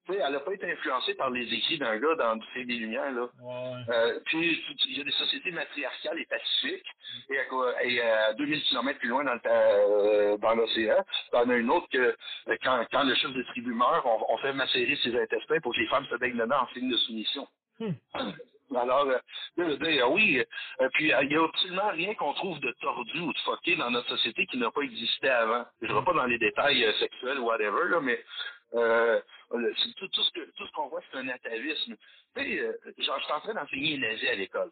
Tu 0.08 0.14
sais, 0.14 0.20
elle 0.26 0.34
n'a 0.34 0.40
pas 0.40 0.54
été 0.54 0.70
influencée 0.72 1.14
par 1.14 1.30
les 1.30 1.44
écrits 1.54 1.78
d'un 1.78 1.96
gars 2.00 2.16
dans 2.16 2.36
du 2.36 2.46
Ciel 2.54 2.66
des 2.66 2.74
Lumières, 2.74 3.12
là. 3.12 3.30
Ouais. 3.40 3.94
Euh, 3.94 4.20
puis, 4.26 4.60
il 4.86 4.98
y 4.98 5.02
a 5.02 5.04
des 5.04 5.12
sociétés 5.12 5.52
matriarcales 5.52 6.18
et 6.20 6.26
pacifiques, 6.26 6.88
et 7.30 7.38
à, 7.40 7.84
et 7.84 8.02
à 8.02 8.34
2000 8.34 8.64
km 8.64 8.98
plus 9.00 9.10
loin 9.10 9.24
dans 9.24 9.36
le- 9.36 9.42
euh, 9.46 10.38
dans 10.38 10.56
l'océan, 10.56 11.06
t'en 11.32 11.48
as 11.48 11.56
une 11.56 11.70
autre 11.70 11.88
que 11.90 12.00
euh, 12.00 12.58
quand, 12.64 12.84
quand 12.92 13.04
le 13.04 13.14
chef 13.14 13.32
de 13.32 13.44
tribu 13.44 13.74
meurt, 13.76 14.04
on, 14.06 14.26
on 14.34 14.38
fait 14.40 14.54
macérer 14.54 14.96
ses 15.04 15.16
intestins 15.16 15.60
pour 15.62 15.72
que 15.74 15.80
les 15.80 15.88
femmes 15.88 16.08
se 16.08 16.16
baignent 16.16 16.38
dedans 16.38 16.62
en 16.64 16.68
signe 16.74 16.90
de 16.90 16.98
soumission. 16.98 17.48
Hmm. 17.80 17.92
Alors, 18.76 19.06
euh, 19.06 19.14
là, 19.14 19.22
je 19.58 19.64
veux 19.64 19.78
dire, 19.78 20.12
oui, 20.12 20.44
euh, 20.82 20.90
puis 20.94 21.14
euh, 21.14 21.24
il 21.24 21.30
n'y 21.30 21.36
a 21.36 21.44
absolument 21.44 21.90
rien 21.90 22.14
qu'on 22.16 22.34
trouve 22.34 22.60
de 22.60 22.72
tordu 22.82 23.20
ou 23.20 23.34
de 23.34 23.38
fucké 23.40 23.76
dans 23.76 23.92
notre 23.92 24.10
société 24.10 24.46
qui 24.48 24.58
n'a 24.58 24.72
pas 24.72 24.82
existé 24.82 25.30
avant. 25.30 25.66
Je 25.82 25.88
ne 25.88 25.94
vais 25.94 26.06
pas 26.06 26.14
dans 26.14 26.26
les 26.26 26.38
détails 26.38 26.84
euh, 26.86 26.94
sexuels 26.94 27.40
ou 27.40 27.46
whatever, 27.46 27.90
là, 27.90 28.00
mais 28.02 28.24
tout, 28.72 30.08
tout 30.08 30.24
ce 30.24 30.32
que 30.32 30.52
tout 30.52 30.66
ce 30.66 30.72
qu'on 30.72 30.88
voit, 30.88 31.02
c'est 31.12 31.18
un 31.18 31.28
atavisme. 31.28 31.96
Tu 32.36 32.44
sais, 32.44 32.78
genre, 33.00 33.20
je 33.20 33.24
suis 33.26 33.34
en 33.34 33.40
train 33.42 33.54
d'enseigner 33.54 33.98
les 33.98 34.10
nazis 34.10 34.30
à 34.30 34.36
l'école. 34.36 34.72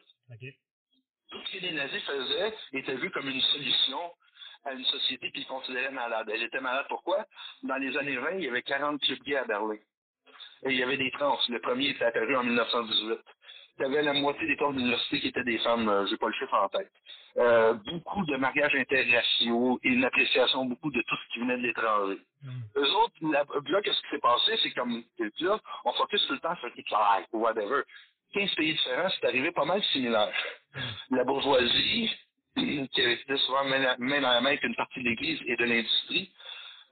Tout 1.29 1.37
ce 1.45 1.51
que 1.57 1.61
les 1.61 1.73
nazis 1.73 2.01
faisaient 2.03 2.53
était 2.73 2.95
vu 2.95 3.11
comme 3.11 3.27
une 3.27 3.41
solution 3.41 3.99
à 4.65 4.73
une 4.73 4.85
société 4.85 5.31
qu'ils 5.31 5.45
considéraient 5.45 5.91
malade. 5.91 6.29
Elle 6.33 6.43
était 6.43 6.61
malade 6.61 6.85
pourquoi? 6.89 7.25
Dans 7.63 7.77
les 7.77 7.95
années 7.97 8.17
20, 8.17 8.31
il 8.37 8.45
y 8.45 8.47
avait 8.47 8.61
40 8.61 9.01
clubs 9.01 9.23
gays 9.23 9.37
à 9.37 9.45
Berlin. 9.45 9.77
Et 10.63 10.71
il 10.71 10.77
y 10.77 10.83
avait 10.83 10.97
des 10.97 11.11
trans. 11.11 11.39
Le 11.47 11.59
premier 11.59 11.89
était 11.89 12.05
apparu 12.05 12.35
en 12.35 12.43
1918. 12.43 13.19
Il 13.79 13.83
y 13.83 13.85
avait 13.85 14.01
la 14.01 14.13
moitié 14.13 14.45
des 14.47 14.55
profs 14.57 14.75
d'université 14.75 15.21
qui 15.21 15.27
étaient 15.29 15.43
des 15.43 15.57
femmes, 15.59 15.87
euh, 15.87 16.05
j'ai 16.07 16.17
pas 16.17 16.27
le 16.27 16.33
chiffre 16.33 16.53
en 16.53 16.67
tête. 16.69 16.91
Euh, 17.37 17.73
beaucoup 17.73 18.25
de 18.25 18.35
mariages 18.35 18.75
interraciaux 18.75 19.79
et 19.83 19.89
une 19.89 20.03
appréciation 20.03 20.65
beaucoup 20.65 20.91
de 20.91 21.01
tout 21.01 21.15
ce 21.15 21.33
qui 21.33 21.39
venait 21.39 21.57
de 21.57 21.63
l'étranger. 21.63 22.19
Mhm. 22.43 22.51
Eux 22.75 22.91
autres, 22.95 23.15
là, 23.21 23.45
là, 23.69 23.81
qu'est-ce 23.81 24.01
qui 24.01 24.09
s'est 24.11 24.19
passé, 24.19 24.57
c'est 24.63 24.71
comme 24.71 25.03
là, 25.39 25.59
on 25.85 25.93
focus 25.93 26.25
tout 26.27 26.33
le 26.33 26.39
temps 26.39 26.55
sur 26.57 26.69
Hitler 26.75 27.25
ou 27.31 27.39
whatever. 27.39 27.83
15 28.33 28.53
pays 28.55 28.73
différents, 28.73 29.09
c'est 29.09 29.27
arrivé 29.27 29.51
pas 29.51 29.65
mal 29.65 29.81
similaire. 29.85 30.31
La 31.11 31.23
bourgeoisie, 31.23 32.11
était 32.57 33.37
souvent 33.45 33.63
main, 33.65 33.95
main 33.99 34.21
dans 34.21 34.29
la 34.29 34.41
main 34.41 34.49
avec 34.49 34.63
une 34.63 34.75
partie 34.75 35.01
de 35.01 35.09
l'Église 35.09 35.39
et 35.45 35.55
de 35.55 35.63
l'industrie. 35.65 36.31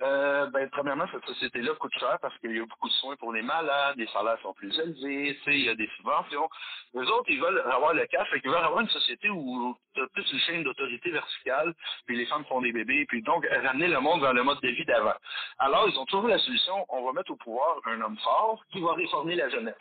Euh, 0.03 0.45
ben, 0.51 0.69
premièrement, 0.69 1.05
cette 1.11 1.25
société-là 1.25 1.73
coûte 1.75 1.93
cher 1.99 2.19
parce 2.21 2.37
qu'il 2.37 2.55
y 2.55 2.59
a 2.59 2.65
beaucoup 2.65 2.87
de 2.87 2.93
soins 2.93 3.15
pour 3.15 3.33
les 3.33 3.41
malades, 3.41 3.97
les 3.97 4.05
salaires 4.07 4.39
sont 4.43 4.53
plus 4.53 4.71
élevés, 4.79 5.35
tu 5.37 5.43
sais, 5.43 5.57
il 5.57 5.65
y 5.65 5.69
a 5.69 5.75
des 5.75 5.89
subventions. 5.97 6.47
Les 6.93 7.07
autres, 7.07 7.29
ils 7.29 7.41
veulent 7.41 7.63
avoir 7.71 7.95
le 7.95 8.05
cash, 8.05 8.29
fait 8.29 8.39
qu'ils 8.39 8.51
veulent 8.51 8.63
avoir 8.63 8.81
une 8.81 8.89
société 8.89 9.27
où 9.29 9.75
tu 9.95 10.01
as 10.01 10.07
plus 10.07 10.31
une 10.31 10.39
chaîne 10.39 10.63
d'autorité 10.63 11.09
verticale, 11.09 11.73
puis 12.05 12.15
les 12.15 12.27
femmes 12.27 12.45
font 12.45 12.61
des 12.61 12.71
bébés, 12.71 13.05
puis 13.07 13.23
donc 13.23 13.43
ramener 13.63 13.87
le 13.87 13.99
monde 13.99 14.21
vers 14.21 14.33
le 14.33 14.43
mode 14.43 14.61
de 14.61 14.69
vie 14.69 14.85
d'avant. 14.85 15.15
Alors, 15.57 15.89
ils 15.89 15.97
ont 15.97 16.05
trouvé 16.05 16.29
la 16.31 16.39
solution, 16.39 16.85
on 16.89 17.03
va 17.03 17.13
mettre 17.13 17.31
au 17.31 17.35
pouvoir 17.37 17.79
un 17.85 17.99
homme 18.01 18.17
fort 18.19 18.63
qui 18.71 18.79
va 18.81 18.93
réformer 18.93 19.35
la 19.35 19.49
jeunesse. 19.49 19.75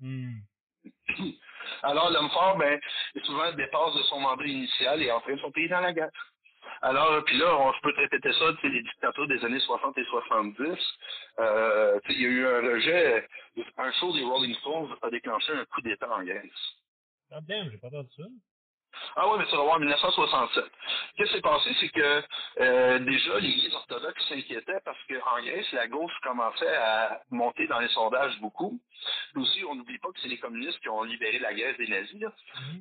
Hmm. 0.00 0.38
Alors, 1.82 2.10
l'homme 2.10 2.30
fort, 2.30 2.56
ben, 2.56 2.80
souvent 3.24 3.52
dépasse 3.52 3.94
de 3.94 4.02
son 4.04 4.20
mandat 4.20 4.44
initial 4.44 5.02
et 5.02 5.12
entraîne 5.12 5.38
son 5.38 5.52
pays 5.52 5.68
dans 5.68 5.80
la 5.80 5.92
guerre. 5.92 6.10
Alors, 6.82 7.22
puis 7.24 7.36
là, 7.36 7.56
on, 7.58 7.72
je 7.72 7.80
peux 7.82 7.92
te 7.92 8.00
répéter 8.00 8.32
ça, 8.32 8.52
tu 8.54 8.60
sais, 8.62 8.68
les 8.68 8.82
dictateurs 8.82 9.26
des 9.26 9.44
années 9.44 9.60
60 9.60 9.98
et 9.98 10.04
70, 10.04 10.78
euh, 11.38 12.00
tu 12.04 12.12
sais, 12.12 12.18
il 12.18 12.22
y 12.22 12.26
a 12.26 12.28
eu 12.28 12.46
un 12.46 12.60
rejet, 12.72 13.28
un 13.76 13.92
show 13.92 14.12
des 14.14 14.24
Rolling 14.24 14.54
Stones 14.56 14.96
a 15.02 15.10
déclenché 15.10 15.52
un 15.52 15.64
coup 15.66 15.82
d'État 15.82 16.10
en 16.10 16.22
Grèce. 16.22 16.50
Ah, 17.30 17.40
damn, 17.42 17.70
j'ai 17.70 17.78
pas 17.78 17.88
entendu 17.88 18.08
ça. 18.16 18.24
Ah 19.16 19.28
oui, 19.28 19.38
mais 19.38 19.44
ça 19.46 19.56
va 19.56 19.62
voir 19.62 19.76
en 19.76 19.80
1967. 19.80 20.64
Qu'est-ce 21.16 21.28
qui 21.28 21.34
s'est 21.36 21.40
passé, 21.40 21.70
c'est 21.80 21.88
que 21.90 22.22
euh, 22.60 22.98
déjà 23.00 23.38
l'Église 23.38 23.74
orthodoxe 23.74 24.28
s'inquiétait 24.28 24.80
parce 24.84 24.98
qu'en 25.06 25.42
Grèce, 25.42 25.70
la 25.72 25.86
gauche 25.86 26.12
commençait 26.22 26.76
à 26.76 27.22
monter 27.30 27.66
dans 27.68 27.78
les 27.78 27.88
sondages 27.88 28.38
beaucoup. 28.40 28.80
Puis 29.32 29.42
aussi, 29.42 29.64
on 29.64 29.74
n'oublie 29.74 29.98
pas 29.98 30.08
que 30.08 30.20
c'est 30.20 30.28
les 30.28 30.38
communistes 30.38 30.78
qui 30.80 30.88
ont 30.88 31.02
libéré 31.02 31.38
la 31.38 31.54
Grèce 31.54 31.76
des 31.76 31.88
nazis. 31.88 32.20
Là. 32.20 32.32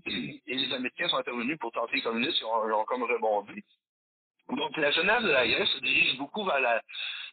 Et 0.07 0.41
les 0.47 0.73
Américains 0.73 1.09
sont 1.09 1.17
intervenus 1.17 1.57
pour 1.59 1.71
tenter 1.71 1.97
les 1.97 2.01
communistes, 2.01 2.39
ils 2.39 2.45
ont, 2.45 2.67
ils 2.67 2.73
ont 2.73 2.85
comme 2.85 3.03
rebondi. 3.03 3.63
Donc, 4.49 4.75
la 4.77 4.91
jeunesse 4.91 5.23
de 5.23 5.29
la 5.31 5.47
Grèce 5.47 5.69
se 5.69 5.79
dirige 5.79 6.17
beaucoup 6.17 6.43
vers 6.43 6.59
la, 6.59 6.81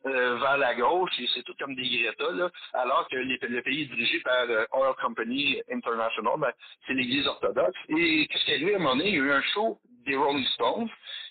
euh, 0.07 0.37
vers 0.39 0.59
la 0.59 0.75
gauche, 0.75 1.19
et 1.19 1.27
c'est 1.35 1.43
tout 1.43 1.55
comme 1.59 1.75
des 1.75 1.83
Greta, 1.89 2.31
là, 2.33 2.51
alors 2.75 3.09
que 3.09 3.17
les- 3.17 3.39
le 3.41 3.63
pays 3.63 3.83
est 3.83 3.87
dirigé 3.87 4.21
par 4.21 4.43
euh, 4.49 4.65
Oil 4.73 4.95
Company 5.01 5.61
International, 5.73 6.35
ben, 6.39 6.53
c'est 6.87 6.93
l'Église 6.95 7.27
orthodoxe. 7.27 7.79
Et 7.89 8.27
qu'est-ce 8.29 8.45
qu'il 8.45 8.63
y 8.63 8.65
a 8.67 8.69
eu 8.69 8.73
à 8.75 8.77
un 8.77 8.79
moment 8.81 8.97
donné? 8.97 9.09
Il 9.11 9.15
y 9.17 9.21
a 9.21 9.25
eu 9.25 9.33
un 9.33 9.43
show 9.55 9.79
des 10.05 10.15
Rolling 10.17 10.45
Stones, 10.55 10.89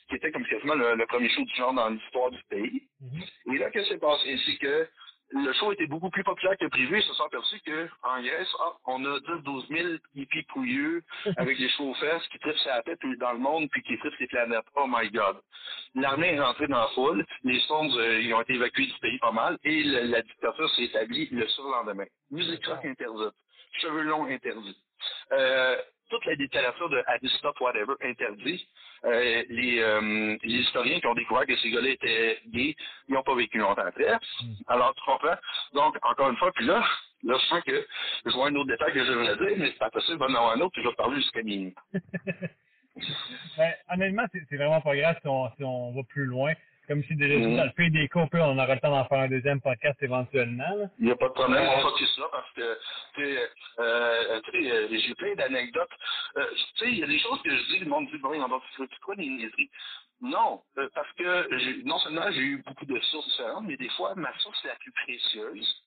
qui 0.10 0.16
était 0.16 0.32
comme 0.32 0.46
quasiment 0.46 0.76
le, 0.76 0.96
le 0.96 1.06
premier 1.06 1.30
show 1.30 1.44
du 1.44 1.56
genre 1.56 1.74
dans 1.74 1.90
l'histoire 1.90 2.32
du 2.32 2.44
pays. 2.50 2.82
Mhm. 3.02 3.54
Et 3.54 3.58
là, 3.60 3.70
qu'est-ce 3.72 3.86
qui 3.86 3.94
s'est 3.94 4.00
passé? 4.00 4.38
C'est 4.46 4.58
que 4.58 4.88
le 5.36 5.52
show 5.54 5.72
était 5.74 5.88
beaucoup 5.88 6.10
plus 6.10 6.24
populaire 6.24 6.58
que 6.58 6.66
prévu. 6.68 6.98
Ils 6.98 7.04
se 7.04 7.14
sont 7.14 7.26
aperçus 7.26 7.62
qu'en 7.66 8.22
Grèce, 8.22 8.48
ah, 8.62 8.74
on 8.86 9.04
a 9.06 9.20
10-12 9.20 9.68
000 9.68 9.90
hippies 10.16 10.44
pouilleux 10.44 11.04
avec 11.38 11.58
aux 11.80 11.94
fesses 11.96 12.28
qui 12.32 12.40
trippent 12.40 12.58
sa 12.60 12.82
tête 12.84 13.00
dans 13.20 13.34
le 13.34 13.40
monde 13.40 13.68
puis 13.72 13.84
qui 13.84 13.98
trippent 13.98 14.18
les 14.20 14.28
planètes. 14.28 14.66
Oh 14.76 14.86
my 14.88 15.10
God. 15.12 15.38
L'armée 15.96 16.34
est 16.34 16.40
rentrée 16.40 16.68
dans 16.68 16.80
la 16.80 16.88
foule. 16.90 17.26
Les 17.44 17.60
Stones, 17.62 17.92
euh, 17.98 18.22
ils 18.22 18.34
ont 18.34 18.42
été 18.42 18.54
évacués 18.54 18.86
du 18.86 19.00
pays 19.02 19.20
pas 19.20 19.32
mal 19.32 19.58
et 19.64 19.84
la 19.84 20.22
dictature 20.22 20.70
s'est 20.72 20.84
établie 20.84 21.28
le 21.32 21.48
surlendemain. 21.50 22.06
Musique 22.32 22.66
rock 22.66 22.86
interdite. 22.86 23.34
Cheveux 23.82 24.04
longs 24.04 24.28
interdits. 24.28 24.78
Euh, 25.34 25.76
toute 26.10 26.26
la 26.26 26.34
littérature 26.34 26.90
de 26.90 27.04
Aristote, 27.08 27.60
whatever, 27.60 27.94
interdit. 28.02 28.68
Euh, 29.06 29.44
les, 29.50 29.80
euh, 29.80 30.38
les 30.44 30.60
historiens 30.60 31.00
qui 31.00 31.08
ont 31.08 31.14
découvert 31.14 31.46
que 31.46 31.56
ces 31.58 31.70
gars-là 31.70 31.90
étaient 31.90 32.40
gays, 32.48 32.76
ils 33.08 33.14
n'ont 33.14 33.24
pas 33.24 33.36
vécu 33.36 33.58
longtemps 33.58 33.86
après. 33.86 34.18
Alors, 34.68 34.94
tu 34.96 35.04
comprends? 35.06 35.36
Donc, 35.74 35.98
encore 36.02 36.30
une 36.30 36.38
fois, 36.38 36.52
puis 36.54 36.66
là, 36.66 36.84
là, 37.24 37.38
je 37.40 37.46
sens 37.48 37.64
que 37.64 37.88
je 38.26 38.32
vois 38.32 38.48
un 38.48 38.56
autre 38.56 38.70
détail 38.70 38.94
que 38.94 39.04
je 39.04 39.12
devrais 39.12 39.38
dire, 39.38 39.58
mais 39.58 39.68
c'est 39.68 39.80
pas 39.80 39.90
possible, 39.90 40.18
va 40.20 40.26
en 40.26 40.36
avoir 40.36 40.52
un 40.54 40.62
autre, 40.62 40.74
puis 40.74 40.84
je 40.84 40.90
vais 40.90 40.96
parler 40.96 41.18
jusqu'à 41.18 41.44
minuit. 41.44 41.76
Ben, 43.58 43.74
honnêtement, 43.92 44.24
c'est 44.32 44.42
c'est 44.50 44.56
vraiment 44.56 44.80
pas 44.80 44.96
grave 44.96 45.18
si 45.22 45.28
on, 45.28 45.52
si 45.58 45.64
on 45.66 45.92
va 45.92 46.04
plus 46.04 46.26
loin. 46.26 46.54
Comme 46.88 47.04
si 47.04 47.16
déjà 47.16 47.40
Mhm. 47.40 47.58
dans 47.58 47.64
le 47.66 47.72
PDK, 47.72 48.16
on 48.16 48.28
peut- 48.28 48.42
on 48.42 48.58
aura 48.58 48.76
le 48.76 48.80
temps 48.80 48.92
d'en 48.92 49.06
faire 49.06 49.20
un 49.20 49.28
deuxième 49.30 49.62
podcast 49.62 49.98
éventuellement. 50.02 50.76
là. 50.76 50.90
Il 51.00 51.06
n'y 51.06 51.12
a 51.12 51.16
pas 51.16 51.28
de 51.30 51.34
problème, 51.34 51.64
on 51.64 51.76
va 51.76 51.82
focus 51.82 52.18
là 52.20 52.26
parce 52.32 52.52
que, 52.54 52.78
tu 53.16 53.24
sais, 53.26 53.50
euh, 53.80 54.40
euh, 54.54 54.88
j'ai 54.92 55.16
plein 55.16 55.36
d'anecdotes. 55.36 55.90
Euh, 56.38 56.46
tu 56.76 56.86
sais, 56.86 56.92
il 56.92 56.98
y 57.00 57.04
a 57.04 57.08
des 57.08 57.20
choses 57.20 57.42
que 57.42 57.50
je 57.50 57.64
dis, 57.74 57.80
le 57.80 57.86
monde 57.88 58.08
dit, 58.12 58.18
bon, 58.20 58.30
on 58.34 58.48
va 58.48 58.60
faire 58.78 58.88
quoi 59.04 59.16
des 59.16 59.28
niaiseries? 59.28 59.70
Non, 60.22 60.62
euh, 60.78 60.88
parce 60.96 61.12
que 61.14 61.84
non 61.86 62.00
seulement 62.00 62.32
j'ai 62.32 62.42
eu 62.42 62.64
beaucoup 62.66 62.86
de 62.86 63.00
sources 63.00 63.28
différentes, 63.30 63.66
mais 63.66 63.78
des 63.78 63.90
fois, 63.90 64.14
ma 64.16 64.32
source 64.40 64.64
la 64.64 64.76
plus 64.76 64.92
précieuse, 64.92 65.84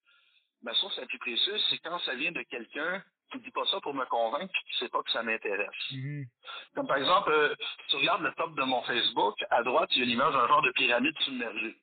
ma 0.63 0.75
source 0.75 0.99
la 0.99 1.07
plus 1.07 1.19
précieuse, 1.19 1.65
c'est 1.71 1.79
quand 1.79 1.99
ça 2.01 2.15
vient 2.15 2.33
de 2.33 2.43
quelqu'un 2.43 3.03
qui 3.31 3.39
dit 3.41 3.51
pas 3.51 3.65
ça 3.67 3.81
pour 3.81 3.95
me 3.95 4.05
convaincre 4.07 4.53
puis 4.53 4.63
qui 4.71 4.79
sait 4.79 4.89
pas 4.89 5.03
que 5.03 5.11
ça 5.11 5.23
m'intéresse. 5.23 5.69
Mhm. 5.93 6.27
Comme 6.75 6.87
par 6.87 6.97
exemple, 6.97 7.31
euh, 7.33 7.55
tu 7.89 7.97
regardes 7.97 8.23
le 8.23 8.33
top 8.33 8.55
de 8.55 8.63
mon 8.63 8.83
Facebook, 8.83 9.35
à 9.51 9.63
droite, 9.63 9.91
il 9.93 10.01
y 10.01 10.03
a 10.03 10.07
l'image 10.07 10.35
d'un 10.35 10.49
genre 10.49 10.63
de 10.63 10.71
pyramide 10.73 11.19
submergée. 11.21 11.77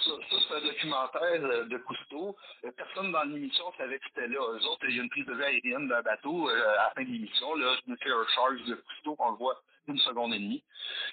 Ça, 0.00 0.10
ça, 0.30 0.36
c'est 0.48 0.54
un 0.56 0.60
documentaire 0.60 1.44
euh, 1.44 1.64
de 1.64 1.78
Cousteau. 1.78 2.36
Euh, 2.64 2.70
Personne 2.76 3.12
dans 3.12 3.22
l'émission 3.24 3.64
savait 3.78 3.98
que 3.98 4.04
c'était 4.08 4.28
là. 4.28 4.40
Eux 4.40 4.66
autres, 4.66 4.84
il 4.88 4.96
y 4.96 5.00
a 5.00 5.02
une 5.02 5.08
prise 5.08 5.24
de 5.26 5.34
vue 5.34 5.42
aérienne 5.42 5.88
d'un 5.88 6.02
bateau 6.02 6.50
euh, 6.50 6.68
à 6.72 6.76
la 6.76 6.90
fin 6.94 7.02
de 7.02 7.08
l'émission. 7.08 7.54
Là, 7.54 7.76
Nuclear 7.86 8.28
Charge 8.30 8.62
de 8.64 8.74
Cousteau, 8.74 9.16
on 9.18 9.30
le 9.30 9.36
voit 9.36 9.60
une 9.88 9.98
seconde 9.98 10.34
et 10.34 10.38
demie. 10.38 10.62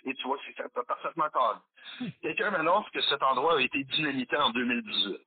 Et 0.06 0.14
tu 0.16 0.24
vois 0.24 0.38
c'est 0.46 0.54
fait 0.54 0.70
parfaitement 0.86 1.30
cadré. 1.30 2.12
Quelqu'un 2.22 2.52
m'annonce 2.52 2.90
que 2.90 3.02
cet 3.04 3.24
endroit 3.24 3.58
a 3.58 3.62
été 3.62 3.84
dynamité 3.84 4.36
en 4.36 4.50
2018. 4.50 5.18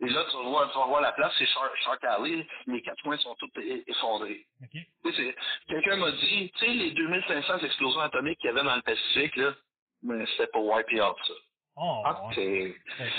Et 0.00 0.08
là, 0.08 0.24
tu 0.30 0.36
voir, 0.44 0.70
tu 0.72 0.78
vas 0.78 0.86
voir 0.86 1.00
la 1.00 1.12
place, 1.12 1.32
c'est 1.38 1.46
Shark, 1.46 1.72
Alley. 2.04 2.46
Les 2.66 2.82
quatre 2.82 3.02
coins 3.02 3.18
sont 3.18 3.34
tous 3.36 3.50
effondrés. 3.86 4.46
OK. 4.62 4.70
Tu 4.72 5.12
sais, 5.12 5.16
c'est- 5.16 5.36
Quelqu'un 5.68 5.96
m'a 5.96 6.12
dit, 6.12 6.52
tu 6.56 6.66
sais, 6.66 6.72
les 6.72 6.90
2500 6.92 7.58
explosions 7.60 8.00
atomiques 8.00 8.38
qu'il 8.38 8.48
y 8.48 8.50
avait 8.50 8.62
dans 8.64 8.76
le 8.76 8.82
Pacifique, 8.82 9.36
là, 9.36 9.54
mais 10.02 10.24
c'était 10.26 10.48
pour 10.48 10.66
wiper 10.66 11.00
out 11.02 11.16
ça. 11.26 11.32
Oh, 11.76 12.02
Ah, 12.06 12.22
c'est... 12.34 12.42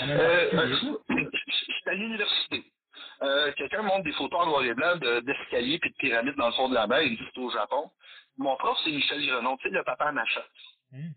Même 0.06 0.20
Euh, 0.20 0.50
euh, 0.54 0.98
J'étais 1.08 1.90
à 1.90 1.94
l'université. 1.94 2.64
Euh, 3.22 3.52
Quelqu'un 3.52 3.82
montre 3.82 4.04
des 4.04 4.12
photos 4.12 4.40
en 4.40 4.46
noir 4.46 4.62
et 4.64 4.74
blanc 4.74 4.96
de- 4.96 5.20
d'escaliers 5.20 5.78
puis 5.78 5.90
de 5.90 5.96
pyramides 5.96 6.36
dans 6.36 6.46
le 6.48 6.52
fond 6.52 6.68
de 6.68 6.74
la 6.74 6.86
mer. 6.86 7.02
Il 7.02 7.16
dit 7.16 7.24
c'est 7.34 7.40
au 7.40 7.50
Japon. 7.50 7.90
Mon 8.38 8.56
prof, 8.56 8.78
c'est 8.84 8.90
Michel 8.90 9.24
Grenon, 9.26 9.56
tu 9.58 9.68
sais, 9.68 9.74
le 9.74 9.84
papa 9.84 10.12
à. 10.12 10.44
Mhm. 10.92 11.12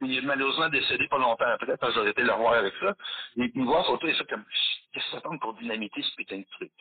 Il 0.00 0.18
est 0.18 0.22
malheureusement 0.22 0.68
décédé 0.68 1.06
pas 1.08 1.18
longtemps 1.18 1.46
après, 1.46 1.78
que 1.78 1.92
j'aurais 1.92 2.10
été 2.10 2.22
le 2.22 2.32
revoir 2.32 2.54
avec 2.54 2.74
ça. 2.80 2.94
Il, 3.36 3.50
il 3.54 3.64
voit 3.64 3.78
la 3.78 3.84
photo 3.84 4.06
et 4.06 4.10
il 4.10 4.16
fait 4.16 4.28
comme 4.28 4.44
Qu'est-ce 4.92 5.06
que 5.06 5.10
ça 5.12 5.20
tente 5.22 5.40
pour 5.40 5.54
dynamiter 5.54 6.02
ce 6.02 6.14
putain 6.16 6.38
de 6.38 6.46
truc? 6.52 6.72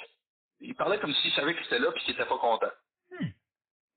Il 0.60 0.76
parlait 0.76 1.00
comme 1.00 1.14
s'il 1.14 1.32
savait 1.32 1.56
que 1.56 1.64
c'était 1.64 1.80
là 1.80 1.92
puis 1.92 2.04
qu'il 2.04 2.14
était 2.14 2.26
pas 2.26 2.38
content. 2.38 2.72
Hmm. 3.12 3.28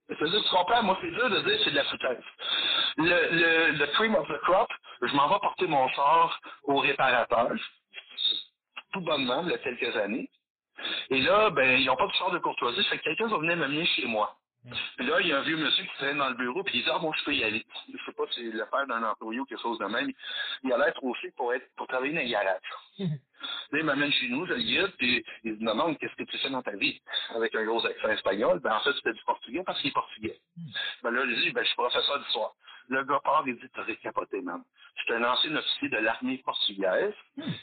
C'est-à-dire, 0.08 0.42
tu 0.42 0.50
comprends, 0.50 0.82
moi, 0.82 0.98
c'est 1.00 1.10
dur 1.10 1.30
de 1.30 1.40
dire 1.40 1.60
c'est 1.64 1.70
de 1.70 1.76
la 1.76 1.84
foutaise. 1.84 2.24
Le, 2.98 3.04
le, 3.04 3.70
le 3.78 3.86
cream 3.94 4.14
of 4.14 4.28
the 4.28 4.38
crop, 4.42 4.70
je 5.02 5.14
m'en 5.14 5.28
vais 5.28 5.38
porter 5.40 5.66
mon 5.66 5.88
char 5.88 6.40
au 6.64 6.76
réparateur, 6.78 7.50
tout 8.92 9.00
bonnement, 9.00 9.42
il 9.44 9.50
y 9.50 9.54
a 9.54 9.58
quelques 9.58 9.96
années. 9.96 10.30
Et 11.10 11.20
là, 11.22 11.50
ben, 11.50 11.80
ils 11.80 11.86
n'ont 11.86 11.96
pas 11.96 12.06
de 12.06 12.12
char 12.12 12.30
de 12.30 12.38
courtoisie, 12.38 12.84
fait 12.84 12.98
que 12.98 13.04
quelqu'un 13.04 13.28
va 13.28 13.38
venir 13.38 13.56
m'amener 13.56 13.86
chez 13.86 14.06
moi. 14.06 14.36
Puis 14.96 15.06
là, 15.06 15.20
il 15.20 15.28
y 15.28 15.32
a 15.32 15.38
un 15.38 15.42
vieux 15.42 15.56
monsieur 15.56 15.84
qui 15.84 15.94
traîne 15.96 16.18
dans 16.18 16.28
le 16.28 16.36
bureau, 16.36 16.62
puis 16.62 16.78
il 16.78 16.84
dit, 16.84 16.90
ah, 16.92 16.98
bon, 16.98 17.12
je 17.12 17.24
peux 17.24 17.34
y 17.34 17.44
aller. 17.44 17.64
Je 17.92 18.04
sais 18.04 18.12
pas 18.12 18.24
si 18.30 18.50
c'est 18.50 18.56
le 18.56 18.64
père 18.70 18.86
d'un 18.86 19.02
employé 19.02 19.40
ou 19.40 19.44
quelque 19.44 19.60
chose 19.60 19.78
de 19.78 19.84
même. 19.84 20.10
Il 20.62 20.72
a 20.72 20.78
l'air 20.78 20.94
trop 20.94 21.14
chic 21.16 21.34
pour 21.36 21.52
être, 21.52 21.68
pour 21.76 21.86
travailler 21.86 22.14
dans 22.14 22.20
un 22.20 22.30
garage. 22.30 22.60
Là, 22.98 23.78
il 23.78 23.84
m'amène 23.84 24.10
chez 24.12 24.28
nous, 24.28 24.46
je 24.46 24.54
le 24.54 24.60
guide, 24.60 24.92
puis 24.96 25.22
il 25.42 25.52
me 25.54 25.70
demande 25.70 25.98
qu'est-ce 25.98 26.14
que 26.14 26.22
tu 26.22 26.38
fais 26.38 26.48
dans 26.48 26.62
ta 26.62 26.74
vie? 26.76 27.00
Avec 27.34 27.54
un 27.54 27.64
gros 27.64 27.84
accent 27.84 28.08
espagnol. 28.08 28.58
Ben, 28.60 28.74
en 28.74 28.80
fait, 28.80 28.92
c'était 28.94 29.12
du 29.12 29.22
portugais 29.24 29.62
parce 29.66 29.78
qu'il 29.80 29.90
est 29.90 29.94
portugais. 29.94 30.38
Ben 31.02 31.10
là, 31.10 31.26
je 31.26 31.34
dis, 31.34 31.50
ben, 31.50 31.62
je 31.62 31.66
suis 31.66 31.76
professeur 31.76 32.18
d'histoire. 32.20 32.54
Le 32.88 33.02
gars 33.04 33.20
part 33.24 33.44
et 33.46 33.52
dit, 33.54 33.68
t'as 33.74 33.84
capoté, 34.02 34.40
man. 34.42 34.62
Je 34.96 35.02
suis 35.04 35.14
un 35.14 35.24
ancien 35.24 35.54
officier 35.56 35.88
de 35.88 35.96
l'armée 35.98 36.38
portugaise. 36.44 37.14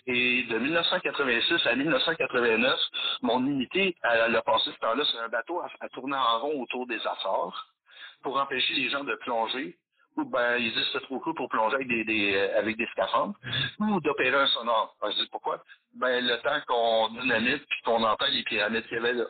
Et 0.08 0.44
de 0.44 0.58
1986 0.58 1.68
à 1.68 1.76
1989, 1.76 2.80
mon 3.22 3.46
unité, 3.46 3.96
elle, 4.04 4.36
a 4.36 4.42
passé 4.42 4.72
ce 4.72 4.80
temps-là 4.80 5.04
sur 5.06 5.20
un 5.22 5.30
bateau 5.30 5.62
à, 5.62 5.70
à 5.80 5.90
tourner 5.90 6.16
en 6.18 6.40
rond 6.40 6.62
autour 6.62 6.88
des 6.88 7.00
Açores 7.06 7.68
pour 8.24 8.40
empêcher 8.40 8.74
les 8.76 8.90
gens 8.90 9.04
de 9.04 9.16
plonger 9.16 9.78
ou 10.18 10.26
ben 10.26 10.58
ils 10.58 10.74
disent 10.74 10.90
c'est 10.92 11.02
trop 11.04 11.20
cool 11.22 11.34
pour 11.36 11.48
plonger 11.48 11.76
avec 11.76 11.88
des, 11.88 12.04
des 12.04 12.36
euh, 12.36 12.60
avec 12.60 12.76
des 12.76 12.86
scaphandres 12.88 13.34
ou 13.80 14.02
d'opérer 14.02 14.36
un 14.36 14.48
sonore. 14.48 14.96
Ben, 15.02 15.10
je 15.12 15.22
dis 15.24 15.30
pourquoi? 15.32 15.64
Ben 15.96 16.22
le 16.26 16.36
temps 16.42 16.60
qu'on 16.68 17.08
dynamite 17.22 17.66
puis 17.66 17.82
qu'on 17.86 18.04
entend 18.04 18.26
les 18.30 18.44
pyramides 18.44 18.86
qu'il 18.88 18.98
y 18.98 19.00
avait 19.00 19.14
là. 19.14 19.26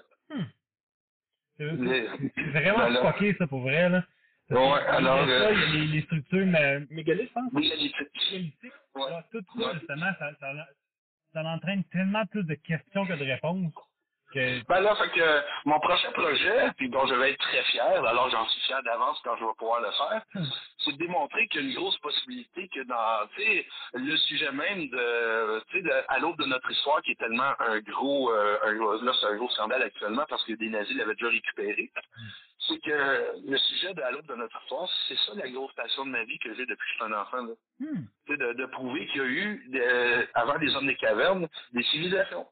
C'est 1.57 1.71
Les- 1.73 2.09
c'est 2.35 2.41
vraiment 2.49 2.79
Ben 2.79 2.89
là- 2.89 3.01
ça, 3.37 3.47
pour 3.47 3.61
vrai, 3.61 3.89
là. 3.89 4.03
Ouais, 4.51 4.87
alors, 4.87 5.19
euh, 5.27 5.39
ça, 5.41 5.47
a 5.49 5.51
les, 5.73 5.87
les 5.87 6.01
structures 6.03 6.45
mé- 6.47 6.87
mégalithes, 6.91 7.29
je 7.29 7.33
pense. 7.33 7.53
Mégalithique. 7.53 7.95
Mégalithiques. 8.31 8.73
Ouais. 8.95 9.09
Là, 9.11 9.25
tout 9.31 9.41
ça, 9.61 9.73
justement, 9.75 10.13
ça, 10.19 10.31
ça, 10.39 10.67
ça 11.33 11.43
entraîne 11.45 11.83
tellement 11.85 12.25
plus 12.27 12.43
de 12.45 12.55
questions 12.55 13.05
que 13.07 13.13
de 13.13 13.25
réponses 13.25 13.73
Ben 14.67 14.79
là, 14.81 14.95
fait 14.95 15.09
que 15.11 15.19
euh, 15.21 15.41
mon 15.65 15.79
prochain 15.79 16.11
projet, 16.11 16.71
puis 16.77 16.89
dont 16.89 17.05
je 17.07 17.15
vais 17.15 17.31
être 17.31 17.39
très 17.39 17.63
fier, 17.63 17.83
alors 18.05 18.29
j'en 18.29 18.45
suis 18.47 18.61
fier 18.61 18.81
d'avance 18.83 19.19
quand 19.23 19.35
je 19.37 19.45
vais 19.45 19.51
pouvoir 19.57 19.81
le 19.81 19.91
faire, 19.91 20.21
c'est 20.79 20.93
de 20.93 20.97
démontrer 20.97 21.47
qu'il 21.47 21.61
y 21.61 21.63
a 21.65 21.67
une 21.69 21.75
grosse 21.75 21.97
possibilité 21.99 22.67
que 22.73 22.81
dans, 22.83 23.27
tu 23.35 23.41
sais, 23.43 23.65
le 23.93 24.15
sujet 24.17 24.51
même 24.51 24.87
de, 24.89 25.63
tu 25.69 25.77
sais, 25.77 25.83
de- 25.83 26.03
à 26.07 26.19
l'aube 26.19 26.37
de 26.37 26.45
notre 26.45 26.69
histoire, 26.71 27.01
qui 27.01 27.11
est 27.11 27.19
tellement 27.19 27.53
un 27.59 27.79
gros, 27.81 28.31
euh, 28.31 28.57
un 28.63 28.73
gros- 28.75 29.01
là 29.01 29.11
c'est 29.19 29.27
un 29.27 29.35
gros 29.35 29.49
scandale 29.49 29.83
actuellement 29.83 30.25
parce 30.29 30.43
que 30.45 30.53
des 30.53 30.69
nazis 30.69 30.95
l'avaient 30.97 31.15
déjà 31.15 31.29
récupéré. 31.29 31.91
c'est 32.67 32.79
que 32.79 33.31
le 33.49 33.57
sujet 33.57 33.93
de 33.95 34.01
l'aube 34.11 34.27
de 34.27 34.35
notre 34.35 34.55
histoire, 34.61 34.87
c'est 35.07 35.17
ça 35.17 35.31
la 35.35 35.49
grosse 35.49 35.73
passion 35.73 36.05
de 36.05 36.11
ma 36.11 36.23
vie 36.23 36.37
que 36.39 36.53
j'ai 36.53 36.65
depuis 36.65 36.75
que 36.77 36.89
je 36.99 37.03
suis 37.03 37.13
un 37.13 37.17
enfant. 37.19 37.37
Là. 37.37 37.53
Hmm. 37.79 38.03
C'est 38.27 38.37
de, 38.37 38.53
de 38.53 38.65
prouver 38.67 39.07
qu'il 39.07 39.17
y 39.17 39.23
a 39.23 39.27
eu, 39.27 39.65
de- 39.69 40.27
avant 40.35 40.57
les 40.57 40.75
hommes 40.75 40.85
des 40.85 40.95
cavernes, 40.95 41.47
des 41.73 41.83
civilisations. 41.83 42.45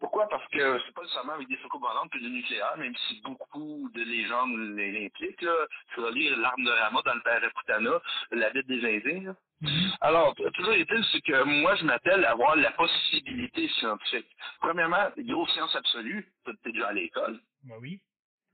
Pourquoi? 0.00 0.28
Parce 0.28 0.46
que 0.48 0.80
c'est 0.86 0.94
pas 0.94 1.02
nécessairement 1.02 1.32
avec 1.34 1.48
des 1.48 1.58
volantes 1.72 2.10
puis 2.10 2.20
du 2.20 2.30
nucléaire, 2.30 2.76
même 2.78 2.94
si 3.08 3.20
beaucoup 3.22 3.90
de 3.94 4.02
légendes 4.02 4.56
l'impliquent. 4.76 5.38
Tu 5.94 6.00
vas 6.00 6.10
lire 6.10 6.36
l'arme 6.38 6.64
de 6.64 6.70
Rama 6.70 7.00
dans 7.04 7.14
le 7.14 7.22
Père 7.22 7.40
Putana, 7.56 8.00
la 8.32 8.50
Bible 8.50 8.66
des 8.68 8.96
Indiens. 8.96 9.22
là. 9.30 9.34
Mhm. 9.60 9.92
Alors, 10.00 10.34
toujours 10.54 10.72
est-il, 10.74 11.04
c'est 11.10 11.20
que 11.20 11.42
moi, 11.42 11.74
je 11.76 11.84
m'appelle 11.84 12.24
à 12.24 12.30
avoir 12.30 12.54
la 12.56 12.70
possibilité 12.72 13.68
scientifique. 13.80 14.28
Premièrement, 14.60 15.08
grosse 15.18 15.52
science 15.52 15.74
absolue, 15.74 16.26
tu 16.44 16.50
es 16.52 16.72
déjà 16.72 16.88
à 16.88 16.92
l'école. 16.92 17.40
Ben 17.64 17.74
oui. 17.80 18.00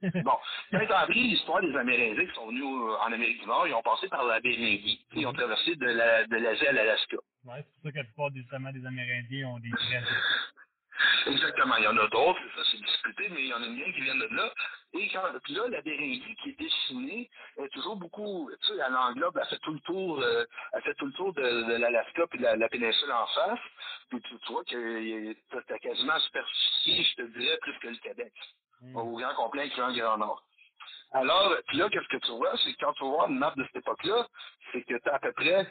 Bon, 0.24 0.36
quand 0.70 0.86
t'as 0.88 0.99
appris 1.01 1.22
l'histoire 1.22 1.61
des 1.62 1.74
Amérindiens 1.76 2.26
qui 2.26 2.34
sont 2.34 2.49
venus 2.49 2.62
euh, 2.64 2.97
en 3.07 3.12
Amérique 3.12 3.40
du 3.40 3.47
Nord, 3.47 3.66
ils 3.68 3.74
ont 3.74 3.82
passé 3.82 4.07
par 4.09 4.24
la 4.24 4.38
Béringie. 4.40 5.07
Ils 5.14 5.26
ont 5.26 5.32
traversé 5.32 5.76
de 5.76 5.86
la- 5.86 6.26
de 6.26 6.36
l'Asie 6.36 6.66
à 6.66 6.72
l'Alaska. 6.72 7.16
Ouais, 7.45 7.64
c'est 7.64 7.72
pour 7.74 7.82
ça 7.84 7.92
que 7.92 7.97
la 7.99 8.05
plupart 8.05 8.30
des, 8.30 8.42
des 8.80 8.86
Amérindiens 8.86 9.49
ont 9.49 9.59
des. 9.61 9.70
Exactement. 11.26 11.76
Il 11.76 11.84
y 11.84 11.88
en 11.88 11.97
a 11.97 12.09
d'autres, 12.09 12.40
ça 12.57 12.62
c'est 12.70 12.80
discuté, 12.80 13.28
mais 13.30 13.42
il 13.42 13.49
y 13.49 13.55
en 13.55 13.62
a 13.62 13.66
une 13.66 13.78
gang 13.78 13.92
qui 13.92 14.01
viennent 14.01 14.18
de 14.18 14.34
là. 14.34 14.53
Et 14.95 15.09
quand, 15.09 15.22
puis 15.42 15.55
là, 15.55 15.66
la 15.68 15.80
Béringie 15.82 16.36
qui 16.42 16.51
est 16.51 16.59
dessinée 16.59 17.30
est 17.59 17.68
toujours 17.70 17.97
beaucoup, 17.97 18.49
tu 18.62 18.68
sais, 18.68 18.80
elle 18.86 18.95
englobe, 18.95 19.36
elle 19.40 19.49
fait 19.49 19.59
tout 19.59 19.72
le 19.72 19.80
tour, 19.80 20.20
euh, 20.20 20.45
elle 20.72 20.82
fait 20.82 20.95
tout 20.95 21.07
le 21.07 21.12
tour 21.12 21.32
de, 21.32 21.42
de 21.42 21.74
l'Alaska 21.76 22.26
puis 22.28 22.38
de 22.38 22.45
la, 22.45 22.57
la 22.57 22.68
péninsule 22.68 23.11
en 23.11 23.26
face. 23.26 23.59
Puis 24.11 24.20
tu, 24.22 24.38
tu 24.38 24.53
vois 24.53 24.64
que 24.64 25.32
t'as 25.66 25.78
quasiment 25.78 26.18
superficie, 26.20 27.05
je 27.05 27.22
te 27.22 27.38
dirais, 27.38 27.59
plus 27.62 27.78
que 27.80 27.88
le 27.88 27.97
Québec. 27.97 28.32
Hmm. 28.80 28.97
Au 28.97 29.16
grand 29.16 29.34
complet, 29.34 29.62
incluant 29.64 29.88
le 29.88 30.01
Grand 30.01 30.18
Nord. 30.18 30.45
Alors, 31.12 31.57
puis 31.68 31.78
là, 31.78 31.88
qu'est-ce 31.90 32.09
que 32.09 32.24
tu 32.24 32.32
vois? 32.32 32.57
C'est 32.59 32.72
que 32.74 32.84
quand 32.84 32.92
tu 32.95 33.05
vois 33.05 33.28
une 33.28 33.38
map 33.38 33.53
de 33.57 33.64
cette 33.64 33.76
époque-là, 33.76 34.26
c'est 34.72 34.82
que 34.82 34.95
tu 34.99 35.09
as 35.09 35.14
à 35.14 35.18
peu 35.20 35.32
près, 35.32 35.66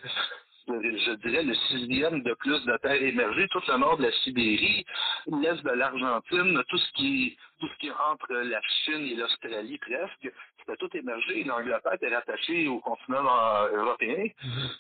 je 0.68 1.14
dirais, 1.28 1.44
le 1.44 1.56
sixième 1.56 2.24
de 2.24 2.34
plus 2.36 2.64
de 2.66 2.78
terres 2.78 3.02
émergées, 3.02 3.48
tout 3.50 3.62
le 3.68 3.78
nord 3.78 3.98
de 3.98 4.04
la 4.04 4.12
Sibérie, 4.24 4.86
l'est 5.28 5.64
de 5.64 5.72
l'Argentine, 5.72 6.62
tout 6.70 6.78
ce 6.78 6.92
qui 6.94 7.38
tout 7.60 7.68
ce 7.68 7.78
qui 7.78 7.88
est 7.88 7.92
entre 7.92 8.34
la 8.34 8.62
Chine 8.84 9.08
et 9.08 9.16
l'Australie 9.16 9.78
presque, 9.78 10.34
c'était 10.60 10.78
tout 10.78 10.90
émergé. 10.98 11.44
L'Angleterre 11.46 11.94
était 11.94 12.14
rattachée 12.14 12.68
au 12.68 12.80
continent 12.80 13.26
euh, 13.26 13.78
européen. 13.78 14.26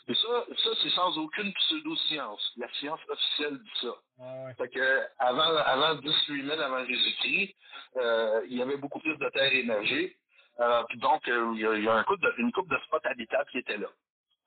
Et 0.07 0.13
ça, 0.13 0.45
ça 0.63 0.69
c'est 0.81 0.89
sans 0.89 1.17
aucune 1.17 1.53
pseudo-science. 1.53 2.53
La 2.57 2.67
science 2.73 2.99
officielle 3.07 3.57
dit 3.57 3.79
ça. 3.81 3.95
Ah 4.19 4.23
ouais. 4.45 4.53
Fait 4.57 4.69
que 4.69 4.99
avant, 5.19 5.55
avant 5.65 5.95
18 5.95 6.45
000 6.45 6.59
avant 6.59 6.85
Jésus-Christ, 6.85 7.55
euh, 7.97 8.41
il 8.49 8.57
y 8.57 8.61
avait 8.61 8.77
beaucoup 8.77 8.99
plus 8.99 9.17
de 9.17 9.29
terres 9.29 9.53
émergées. 9.53 10.17
Euh, 10.59 10.83
donc, 10.95 11.21
il 11.27 11.59
y 11.59 11.65
a, 11.65 11.75
il 11.75 11.83
y 11.83 11.87
a 11.87 11.93
un 11.93 12.03
couple 12.03 12.21
de, 12.21 12.33
une 12.37 12.51
coupe 12.51 12.69
de 12.69 12.77
spots 12.85 12.99
habitables 13.05 13.49
qui 13.51 13.59
étaient 13.59 13.77
là. 13.77 13.87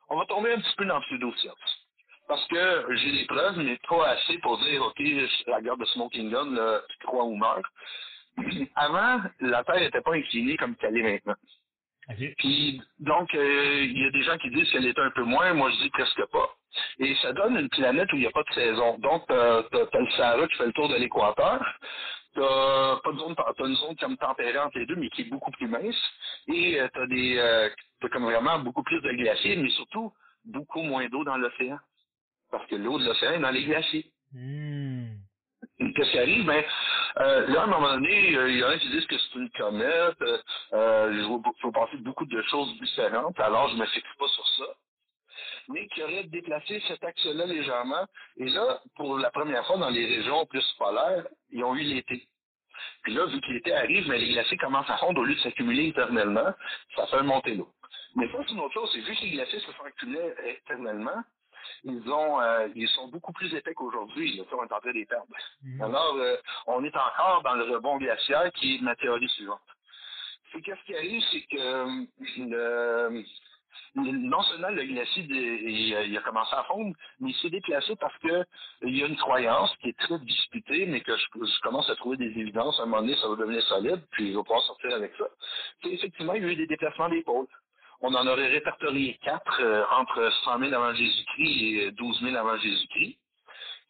On 0.09 0.17
va 0.17 0.27
tomber 0.27 0.53
un 0.53 0.61
petit 0.61 0.75
peu 0.77 0.85
dans 0.85 0.99
le 0.99 1.03
pseudo-science. 1.03 1.87
Parce 2.29 2.47
que 2.49 2.97
j'ai 2.97 3.13
des 3.13 3.25
preuves, 3.27 3.59
mais 3.59 3.79
pas 3.89 4.09
assez 4.09 4.39
pour 4.39 4.59
dire, 4.59 4.83
OK, 4.83 5.01
la 5.47 5.61
guerre 5.61 5.77
de 5.77 5.85
Smoking 5.87 6.31
Gun, 6.31 6.51
là, 6.55 6.81
tu 6.89 7.07
crois 7.07 7.25
ou 7.25 7.37
meurs. 7.37 7.63
Avant, 8.75 9.21
la 9.41 9.65
Terre 9.65 9.81
n'était 9.81 10.01
pas 10.01 10.15
inclinée 10.15 10.57
comme 10.57 10.77
qu'elle 10.77 10.97
est 10.97 11.03
maintenant. 11.03 11.37
Puis 12.39 12.81
donc, 13.01 13.35
euh, 13.35 13.85
il 13.85 14.01
y 14.01 14.07
a 14.07 14.11
des 14.11 14.23
gens 14.23 14.39
qui 14.39 14.51
disent 14.51 14.71
qu'elle 14.71 14.87
est 14.87 14.99
un 14.99 15.11
peu 15.11 15.25
moins, 15.25 15.55
moi 15.55 15.71
je 15.71 15.83
dis 15.83 15.91
presque 15.91 16.25
pas. 16.27 16.55
Et 16.99 17.15
ça 17.17 17.33
donne 17.33 17.57
une 17.57 17.69
planète 17.69 18.13
où 18.13 18.17
il 18.17 18.21
n'y 18.21 18.27
a 18.27 18.31
pas 18.31 18.43
de 18.43 18.55
saison. 18.55 18.99
Donc, 18.99 19.25
t'as 19.27 19.59
as, 19.61 19.99
le 19.99 20.11
Sahara 20.17 20.47
qui 20.47 20.57
fait 20.57 20.67
le 20.67 20.73
tour 20.73 20.89
de 20.89 20.97
l'équateur. 20.97 21.65
T'as 22.35 22.97
pas 23.03 23.13
de 23.13 23.19
zone, 23.19 23.35
t'as 23.35 23.67
une 23.67 23.77
zone 23.77 23.97
comme 23.97 24.17
tempérée 24.19 24.59
entre 24.59 24.79
les 24.79 24.87
deux, 24.87 24.97
mais 24.97 25.09
qui 25.09 25.23
est 25.23 25.31
beaucoup 25.31 25.51
plus 25.53 25.69
mince. 25.69 25.97
Et 26.49 26.79
euh, 26.81 26.89
t'as 26.93 27.07
des, 27.07 27.39
euh, 27.39 27.71
t'as 28.01 28.09
comme 28.09 28.25
vraiment 28.25 28.59
beaucoup 28.61 28.83
plus 28.83 29.01
de 29.01 29.13
glaciers, 29.13 29.57
mais 29.57 29.71
surtout 29.71 30.13
beaucoup 30.45 30.83
moins 30.83 31.09
d'eau 31.09 31.25
dans 31.25 31.37
l'océan. 31.37 31.79
Parce 32.51 32.67
que 32.69 32.77
l'eau 32.77 32.99
de 32.99 33.05
l'océan 33.05 33.33
est 33.33 33.41
dans 33.41 33.51
les 33.51 33.65
glaciers. 33.65 34.11
Hmm. 34.33 35.07
Qu'est-ce 35.79 36.11
qui 36.13 36.19
arrive? 36.19 36.45
Ben, 36.47 36.65
euh, 37.19 37.47
là, 37.49 37.63
à 37.63 37.65
un 37.65 37.69
moment 37.69 37.95
donné, 37.95 38.37
euh, 38.37 38.51
il 38.51 38.59
y 38.59 38.65
en 38.65 38.69
a 38.69 38.79
qui 38.79 38.89
disent 38.91 39.07
que 39.07 39.17
c'est 39.19 39.39
une 39.39 39.51
comète. 39.51 40.21
Euh, 40.23 40.39
euh, 40.75 41.13
je 41.15 41.27
vois- 41.27 41.41
faut 41.61 41.73
passer 41.73 41.97
beaucoup 41.99 42.27
de 42.27 42.43
choses 42.43 42.79
différentes, 42.81 43.39
alors 43.41 43.69
je 43.71 43.77
me 43.77 43.87
fixe 43.87 44.15
pas 44.19 44.29
sur 44.29 44.47
ça. 44.59 44.65
Mais 45.69 45.87
qui 45.89 46.03
aurait 46.03 46.25
déplacé 46.25 46.81
cet 46.87 47.03
axe-là 47.03 47.47
légèrement? 47.47 48.07
Et 48.37 48.49
là, 48.49 48.81
pour 48.97 49.19
la 49.19 49.31
première 49.31 49.67
fois 49.67 49.79
dans 49.79 49.91
les 49.91 50.07
régions 50.07 50.47
plus 50.47 50.65
polaires, 50.79 51.27
ils 51.51 51.65
ont 51.65 51.75
eu 51.75 51.83
l'été. 51.83 52.29
Puis 53.03 53.15
là, 53.15 53.27
vu 53.27 53.41
que 53.41 53.51
l'été 53.53 53.73
arrive, 53.75 54.07
ben, 54.09 54.21
les 54.21 54.33
glaciers 54.33 54.59
commencent 54.59 54.91
à 54.91 54.99
fondre 54.99 55.21
au 55.21 55.25
lieu 55.25 55.35
de 55.35 55.41
s'accumuler 55.41 55.89
éternellement, 55.89 56.53
ça 56.95 57.07
fait 57.07 57.23
monter 57.23 57.55
l'eau. 57.55 57.69
Mais 58.17 58.29
ça, 58.33 58.39
c'est 58.47 58.55
une 58.55 58.61
autre 58.61 58.75
chose, 58.75 58.91
c'est 58.93 59.01
vu 59.01 59.15
que 59.15 59.21
les 59.23 59.31
glaciers 59.33 59.61
se 59.61 59.73
sont 59.73 59.85
accumulés 59.85 60.35
éternellement, 60.47 61.23
ils 61.85 62.11
ont 62.11 62.41
euh, 62.41 62.69
ils 62.75 62.89
sont 62.89 63.09
beaucoup 63.09 63.33
plus 63.33 63.53
épais 63.55 63.75
qu'aujourd'hui. 63.75 64.41
On 64.53 64.65
est 64.65 64.73
en 64.73 64.81
train 64.81 64.91
de 64.91 64.95
les 64.99 65.07
perdre. 65.07 65.27
Mhm. 65.63 65.83
Alors, 65.83 66.15
euh, 66.17 66.37
on 66.67 66.83
est 66.85 66.97
encore 66.97 67.43
dans 67.45 67.55
le 67.55 67.65
rebond 67.65 67.99
glaciaire 67.99 68.51
qui 68.53 68.77
est 68.77 68.83
ma 68.83 68.95
théorie 68.97 69.29
suivante. 69.31 69.61
C'est 70.53 70.61
qu'est-ce 70.63 70.83
qui 70.87 70.95
arrive, 70.97 71.23
c'est 71.33 71.43
que 71.43 71.59
euh, 71.59 73.23
le- 73.97 74.13
non 74.13 74.43
seulement 74.43 74.69
le 74.71 74.85
glacier 74.85 75.25
il, 75.29 75.95
a- 75.97 76.05
il 76.05 76.17
a 76.17 76.21
commencé 76.23 76.55
à 76.55 76.65
fondre, 76.65 76.95
mais 77.21 77.31
il 77.31 77.35
s'est 77.37 77.51
déplacé 77.51 77.97
parce 77.97 78.17
que 78.19 78.45
il 78.83 78.97
y 78.97 79.03
a 79.03 79.07
une 79.07 79.17
croyance 79.17 79.75
qui 79.79 79.89
est 79.91 79.99
très 79.99 80.19
disputée, 80.21 80.87
mais 80.87 81.01
que 81.01 81.17
je, 81.17 81.25
je 81.35 81.61
commence 81.61 81.89
à 81.91 81.97
trouver 81.97 82.17
des 82.17 82.27
évidences. 82.39 82.79
À 82.79 82.85
un 82.85 82.87
moment 82.87 83.03
donné, 83.03 83.17
ça 83.17 83.29
va 83.29 83.37
devenir 83.37 83.63
solide, 83.65 84.03
puis 84.13 84.33
je 84.33 84.37
vais 84.39 84.43
pouvoir 84.45 84.63
sortir 84.63 84.95
avec 84.95 85.13
ça. 85.19 85.25
C'est 85.83 85.91
effectivement, 85.91 86.35
il 86.35 86.43
y 86.43 86.47
a 86.47 86.53
eu 86.53 86.57
des 86.57 86.67
déplacements 86.67 87.09
des 87.09 87.23
pôles. 87.23 87.47
On 88.01 88.15
en 88.15 88.27
aurait 88.27 88.49
répertorié 88.49 89.19
quatre 89.23 89.61
euh, 89.61 89.85
entre 89.91 90.31
100 90.45 90.59
000 90.61 90.75
avant 90.75 90.95
Jésus-Christ 90.95 91.63
et 91.63 91.91
12 91.93 92.21
000 92.23 92.37
avant 92.37 92.59
Jésus-Christ. 92.59 93.19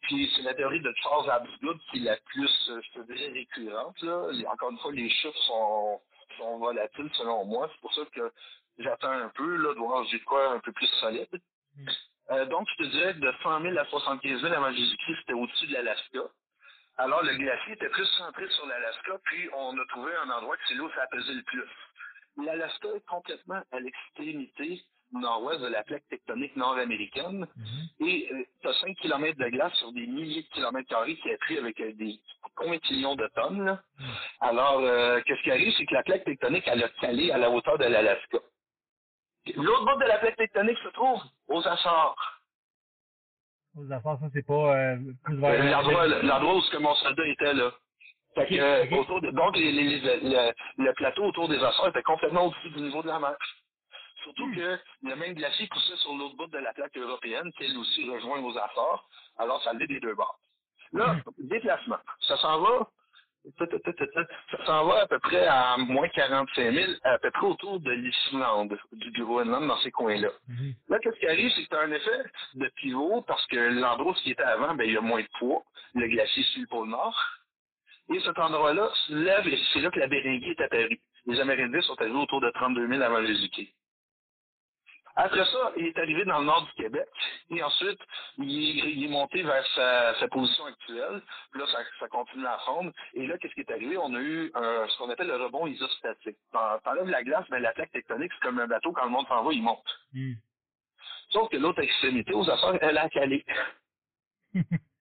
Puis 0.01 0.31
c'est 0.35 0.43
la 0.43 0.53
théorie 0.53 0.79
de 0.79 0.93
Charles 1.03 1.29
Absgood 1.29 1.79
qui 1.91 1.97
est 1.97 2.09
la 2.09 2.17
plus, 2.25 2.69
euh, 2.69 2.81
je 2.81 2.99
te 2.99 3.11
dirais, 3.11 3.31
récurrente. 3.33 4.01
Là. 4.01 4.29
Encore 4.51 4.71
une 4.71 4.79
fois, 4.79 4.91
les 4.93 5.09
chiffres 5.09 5.37
sont, 5.47 6.01
sont 6.37 6.57
volatiles 6.59 7.09
selon 7.13 7.45
moi. 7.45 7.69
C'est 7.73 7.81
pour 7.81 7.93
ça 7.93 8.01
que 8.13 8.31
j'attends 8.79 9.11
un 9.11 9.29
peu 9.29 9.55
là, 9.57 9.73
de 9.73 9.79
voir 9.79 10.05
j'ai 10.05 10.19
quoi 10.21 10.51
un 10.51 10.59
peu 10.59 10.71
plus 10.71 10.87
solide. 10.99 11.27
Mm. 11.75 11.87
Euh, 12.31 12.45
donc, 12.45 12.67
je 12.69 12.83
te 12.83 12.89
dirais 12.89 13.13
que 13.13 13.19
de 13.19 13.33
100 13.41 13.61
000 13.61 13.77
à 13.77 13.85
75 13.85 14.41
000 14.41 14.53
avant 14.53 14.71
Jésus-Christ, 14.71 15.17
c'était 15.19 15.33
au-dessus 15.33 15.67
de 15.67 15.73
l'Alaska. 15.73 16.19
Alors, 16.97 17.23
le 17.23 17.35
glacier 17.35 17.73
était 17.73 17.89
plus 17.89 18.07
centré 18.17 18.47
sur 18.49 18.65
l'Alaska, 18.65 19.17
puis 19.23 19.49
on 19.53 19.77
a 19.77 19.85
trouvé 19.89 20.11
un 20.15 20.29
endroit 20.31 20.57
que 20.57 20.63
c'est 20.67 20.75
là 20.75 20.83
où 20.83 20.89
ça 20.91 21.03
a 21.03 21.07
pesé 21.07 21.33
le 21.33 21.43
plus. 21.43 21.63
L'Alaska 22.43 22.87
est 22.95 23.05
complètement 23.05 23.61
à 23.71 23.79
l'extrémité 23.79 24.81
nord-ouest 25.13 25.61
de 25.61 25.67
la 25.67 25.83
plaque 25.83 26.07
tectonique 26.09 26.55
nord-américaine. 26.55 27.47
Mhm. 27.55 28.07
Et 28.07 28.29
tu 28.61 28.67
as 28.67 28.73
5 28.73 28.95
km 28.97 29.37
de 29.37 29.49
glace 29.49 29.73
sur 29.75 29.91
des 29.93 30.05
milliers 30.05 30.43
de 30.43 30.47
kilomètres 30.49 30.89
carrés 30.89 31.15
qui 31.15 31.29
est 31.29 31.37
pris 31.37 31.57
avec 31.57 31.79
euh, 31.79 31.93
des 31.93 32.19
combien 32.55 32.77
de 32.77 32.93
millions 32.93 33.15
de 33.15 33.27
tonnes. 33.35 33.65
là. 33.65 33.81
Alors, 34.41 34.79
euh, 34.79 35.21
qu'est-ce 35.25 35.41
qui 35.43 35.51
arrive, 35.51 35.73
c'est 35.77 35.85
que 35.85 35.93
la 35.93 36.03
plaque 36.03 36.25
tectonique, 36.25 36.63
elle 36.67 36.83
a 36.83 36.89
calé 37.01 37.31
à 37.31 37.37
la 37.37 37.49
hauteur 37.49 37.77
de 37.77 37.85
l'Alaska. 37.85 38.39
L'autre 39.55 39.85
bout 39.85 40.01
de 40.01 40.07
la 40.07 40.17
plaque 40.17 40.35
tectonique 40.35 40.77
se 40.79 40.89
trouve 40.89 41.21
aux 41.47 41.65
Açores. 41.65 42.41
Aux 43.77 43.91
affaires, 43.91 44.17
ça, 44.19 44.27
c'est 44.33 44.45
pas 44.45 44.75
euh. 44.75 44.97
Euh, 45.29 46.21
l'endroit 46.23 46.55
où 46.55 46.61
ce 46.61 46.71
que 46.71 46.77
mon 46.77 46.95
soldat 46.95 47.27
était 47.27 47.53
là. 47.53 47.71
Fait 48.37 48.47
que, 48.47 48.55
Ok, 48.55 48.61
euh, 48.61 48.85
ok. 48.85 48.99
autour 49.01 49.21
de- 49.21 49.31
donc, 49.31 49.57
les- 49.57 49.73
les- 49.73 49.99
les- 49.99 50.19
le, 50.21 50.53
le 50.85 50.93
plateau 50.93 51.25
autour 51.25 51.49
des 51.49 51.63
Açores 51.63 51.89
était 51.89 52.03
complètement 52.03 52.47
au-dessus 52.47 52.71
du 52.71 52.81
niveau 52.81 53.03
de 53.03 53.09
la 53.09 53.19
mer. 53.19 53.37
Surtout 54.23 54.47
Hmm. 54.47 54.55
que 54.55 54.79
le 55.03 55.15
même 55.17 55.33
glacier 55.35 55.67
poussait 55.67 55.97
sur 55.97 56.13
l'autre 56.15 56.35
bout 56.37 56.47
de 56.47 56.59
la 56.59 56.73
plaque 56.73 56.97
européenne, 56.97 57.51
qui 57.57 57.65
elle 57.65 57.77
aussi 57.77 58.09
rejoint 58.09 58.41
aux 58.41 58.57
Açores. 58.57 59.09
Alors, 59.39 59.61
ça 59.63 59.71
allait 59.71 59.87
des 59.87 59.99
deux 60.01 60.15
bords. 60.15 60.39
Là, 60.93 61.17
déplacement. 61.39 61.99
Ça 62.21 62.37
s'en 62.37 62.61
va. 62.61 62.89
Ça 63.59 64.65
s'en 64.65 64.85
va 64.85 65.01
à 65.01 65.07
peu 65.07 65.19
près 65.19 65.47
à 65.47 65.77
moins 65.77 66.09
45 66.09 66.71
000, 66.73 66.91
à 67.03 67.19
peu 67.19 67.31
près 67.31 67.47
autour 67.47 67.79
de 67.79 67.91
l'Islande, 67.91 68.77
du 68.93 69.23
Groenland, 69.23 69.67
dans 69.67 69.77
ces 69.79 69.91
coins-là. 69.91 70.29
Mhm. 70.49 70.73
Là, 70.89 70.99
qu'est-ce 71.01 71.19
qui 71.19 71.27
arrive, 71.27 71.51
c'est 71.55 71.63
que 71.63 71.69
tu 71.69 71.75
as 71.75 71.81
un 71.81 71.91
effet 71.91 72.23
de 72.55 72.67
pivot 72.77 73.21
parce 73.23 73.45
que 73.47 73.57
l'endroit 73.57 74.13
qui 74.15 74.31
était 74.31 74.43
avant, 74.43 74.75
ben, 74.75 74.85
il 74.85 74.93
y 74.93 74.97
a 74.97 75.01
moins 75.01 75.21
de 75.21 75.29
poids. 75.39 75.63
Le 75.95 76.07
glacier 76.09 76.43
sur 76.43 76.61
le 76.61 76.67
pôle 76.67 76.89
Nord. 76.89 77.17
Et 78.13 78.19
cet 78.21 78.39
endroit-là 78.39 78.89
se 79.07 79.13
lève 79.13 79.47
et 79.47 79.59
c'est 79.73 79.79
là 79.81 79.89
que 79.91 79.99
la 79.99 80.07
Béringie 80.07 80.51
est 80.51 80.61
apparue. 80.61 80.99
Les 81.25 81.39
Amérindiens 81.39 81.81
sont 81.81 81.99
arrivés 82.01 82.15
autour 82.17 82.39
de 82.41 82.49
32 82.51 82.87
000 82.87 83.01
avant 83.01 83.25
Jésus-Christ. 83.25 83.73
Après 85.19 85.43
ça, 85.45 85.73
il 85.77 85.87
est 85.87 85.97
arrivé 85.97 86.25
dans 86.25 86.39
le 86.39 86.45
nord 86.45 86.63
du 86.67 86.71
Québec 86.83 87.07
et 87.49 87.63
ensuite, 87.63 87.99
il, 88.37 88.79
est- 88.79 88.91
il 88.93 89.03
est 89.05 89.07
monté 89.09 89.41
vers 89.41 89.65
sa, 89.73 90.13
sa 90.19 90.27
position 90.27 90.65
actuelle. 90.65 91.21
Puis 91.51 91.59
là, 91.59 91.65
ça, 91.71 91.79
ça 91.99 92.07
continue 92.07 92.45
à 92.45 92.59
fondre. 92.59 92.91
Et 93.15 93.25
là, 93.25 93.35
qu'est-ce 93.39 93.55
qui 93.55 93.61
est 93.61 93.71
arrivé? 93.71 93.97
On 93.97 94.13
a 94.13 94.19
eu 94.21 94.51
un- 94.53 94.87
ce 94.87 94.97
qu'on 94.99 95.09
appelle 95.09 95.27
le 95.27 95.37
rebond 95.43 95.65
isostatique. 95.65 96.37
T'en- 96.53 96.77
T'enlèves 96.83 97.09
la 97.09 97.23
glace, 97.23 97.45
mais 97.49 97.59
la 97.59 97.71
plaque 97.73 97.91
tectonique, 97.91 98.31
c'est 98.33 98.45
comme 98.47 98.59
un 98.59 98.67
bateau, 98.67 98.91
quand 98.91 99.05
le 99.05 99.09
monde 99.09 99.27
s'en 99.27 99.43
va, 99.43 99.51
il 99.53 99.63
monte. 99.63 99.99
Mhm. 100.13 100.35
Sauf 101.31 101.49
que 101.49 101.57
l'autre 101.57 101.81
extrémité, 101.81 102.33
aux 102.33 102.47
affaires, 102.49 102.77
elle 102.81 102.97
a 102.99 103.09
calé. 103.09 103.43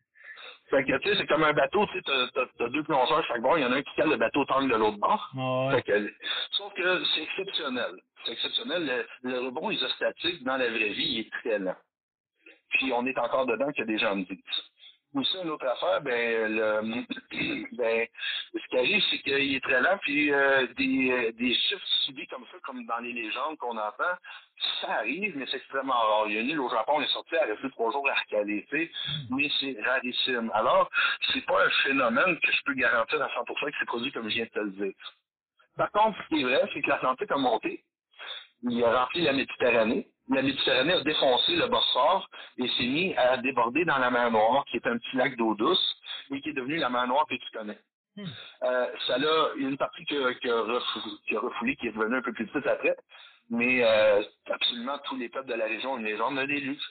Fait 0.70 0.84
que, 0.84 0.96
tu 0.98 1.08
sais, 1.08 1.16
c'est 1.16 1.26
comme 1.26 1.44
un 1.44 1.52
bateau, 1.52 1.86
tu 1.86 1.92
sais, 1.92 2.02
t'as, 2.04 2.26
t'as, 2.34 2.46
t'as 2.58 2.68
deux 2.68 2.82
plongeurs 2.82 3.24
chaque 3.26 3.40
bord, 3.40 3.56
il 3.56 3.62
y 3.62 3.64
en 3.64 3.72
a 3.72 3.76
un 3.76 3.82
qui 3.82 3.94
cale 3.94 4.10
le 4.10 4.16
bateau 4.16 4.44
tangue 4.46 4.70
de 4.70 4.76
l'autre 4.76 4.98
bord. 4.98 5.30
Ah 5.36 5.66
ouais. 5.68 5.76
Fait 5.76 5.82
que, 5.82 6.12
sauf 6.52 6.72
que 6.74 7.04
c'est 7.14 7.22
exceptionnel. 7.22 8.00
C'est 8.24 8.32
exceptionnel. 8.32 9.06
Le, 9.22 9.30
le 9.30 9.38
rebond 9.46 9.70
isostatique 9.70 10.42
dans 10.42 10.56
la 10.56 10.68
vraie 10.68 10.90
vie, 10.90 11.06
il 11.06 11.20
est 11.20 11.30
très 11.40 11.58
lent. 11.60 11.76
Puis 12.70 12.92
on 12.92 13.06
est 13.06 13.16
encore 13.18 13.46
dedans 13.46 13.70
que 13.72 13.82
des 13.84 13.98
gens 13.98 14.16
me 14.16 14.24
disent. 14.24 14.38
Aussi, 15.16 15.36
une 15.42 15.48
autre 15.48 15.66
affaire, 15.66 16.02
ben, 16.02 16.52
le, 16.52 16.80
ben, 17.76 18.06
ce 18.52 18.68
qui 18.68 18.76
arrive, 18.76 19.02
c'est 19.10 19.18
qu'il 19.20 19.54
est 19.54 19.64
très 19.64 19.80
lent, 19.80 19.96
puis 20.02 20.30
euh, 20.30 20.66
des, 20.76 21.10
euh, 21.10 21.32
des 21.32 21.54
chiffres 21.54 21.86
subis 22.04 22.26
comme 22.26 22.44
ça, 22.52 22.58
comme 22.64 22.84
dans 22.84 22.98
les 22.98 23.14
légendes 23.14 23.56
qu'on 23.56 23.78
entend, 23.78 24.14
ça 24.82 24.98
arrive, 24.98 25.34
mais 25.36 25.46
c'est 25.50 25.56
extrêmement 25.56 25.94
rare. 25.94 26.24
Il 26.26 26.34
y 26.34 26.38
a 26.38 26.40
une 26.42 26.50
île 26.50 26.60
au 26.60 26.68
Japon, 26.68 26.96
on 26.96 27.00
est 27.00 27.12
sorti 27.12 27.34
à 27.36 27.46
rester 27.46 27.70
trois 27.70 27.90
jours 27.92 28.06
à 28.10 28.14
recaler, 28.14 28.66
mais 29.30 29.48
c'est 29.58 29.76
rarissime. 29.82 30.50
Alors, 30.52 30.90
c'est 31.32 31.46
pas 31.46 31.64
un 31.64 31.70
phénomène 31.84 32.38
que 32.38 32.52
je 32.52 32.62
peux 32.66 32.74
garantir 32.74 33.22
à 33.22 33.28
100% 33.28 33.44
que 33.46 33.76
c'est 33.78 33.86
produit 33.86 34.12
comme 34.12 34.28
je 34.28 34.34
viens 34.34 34.44
de 34.44 34.50
te 34.50 34.58
le 34.58 34.70
dire. 34.70 34.94
Par 35.78 35.90
contre, 35.92 36.18
ce 36.24 36.28
qui 36.28 36.42
est 36.42 36.44
vrai, 36.44 36.68
c'est 36.74 36.82
que 36.82 36.88
l'Atlantique 36.90 37.30
a 37.30 37.36
monté, 37.38 37.84
il 38.64 38.84
a 38.84 39.04
rempli 39.04 39.22
la 39.22 39.32
Méditerranée. 39.32 40.08
La 40.28 40.42
Méditerranée 40.42 40.94
a 40.94 41.02
défoncé 41.02 41.54
le 41.54 41.68
Bosphore 41.68 42.28
et 42.58 42.68
s'est 42.68 42.86
mis 42.86 43.14
à 43.16 43.36
déborder 43.36 43.84
dans 43.84 43.98
la 43.98 44.10
mer 44.10 44.30
Noire, 44.30 44.64
qui 44.66 44.76
est 44.76 44.86
un 44.86 44.98
petit 44.98 45.16
lac 45.16 45.36
d'eau 45.36 45.54
douce, 45.54 45.96
et 46.32 46.40
qui 46.40 46.50
est 46.50 46.54
devenu 46.54 46.76
la 46.76 46.90
mer 46.90 47.06
Noire 47.06 47.26
que 47.28 47.36
tu 47.36 47.50
connais. 47.52 47.78
Hmm. 48.16 48.24
Euh, 48.62 48.86
ça 49.06 49.14
a 49.14 49.18
il 49.18 49.62
y 49.62 49.66
a 49.66 49.68
une 49.68 49.76
partie 49.76 50.04
qui 50.06 50.16
a, 50.16 50.34
qui, 50.34 50.48
a 50.48 50.60
refoulé, 50.62 51.16
qui 51.28 51.36
a 51.36 51.40
refoulé, 51.40 51.76
qui 51.76 51.86
est 51.88 51.92
devenue 51.92 52.16
un 52.16 52.22
peu 52.22 52.32
plus 52.32 52.46
petite 52.46 52.66
après, 52.66 52.96
mais 53.50 53.84
euh, 53.84 54.22
absolument 54.50 54.98
tous 55.04 55.16
les 55.16 55.28
peuples 55.28 55.48
de 55.48 55.54
la 55.54 55.66
région 55.66 55.92
ont 55.92 55.98
une 55.98 56.06
légende 56.06 56.38
de 56.38 56.46
déluge. 56.46 56.82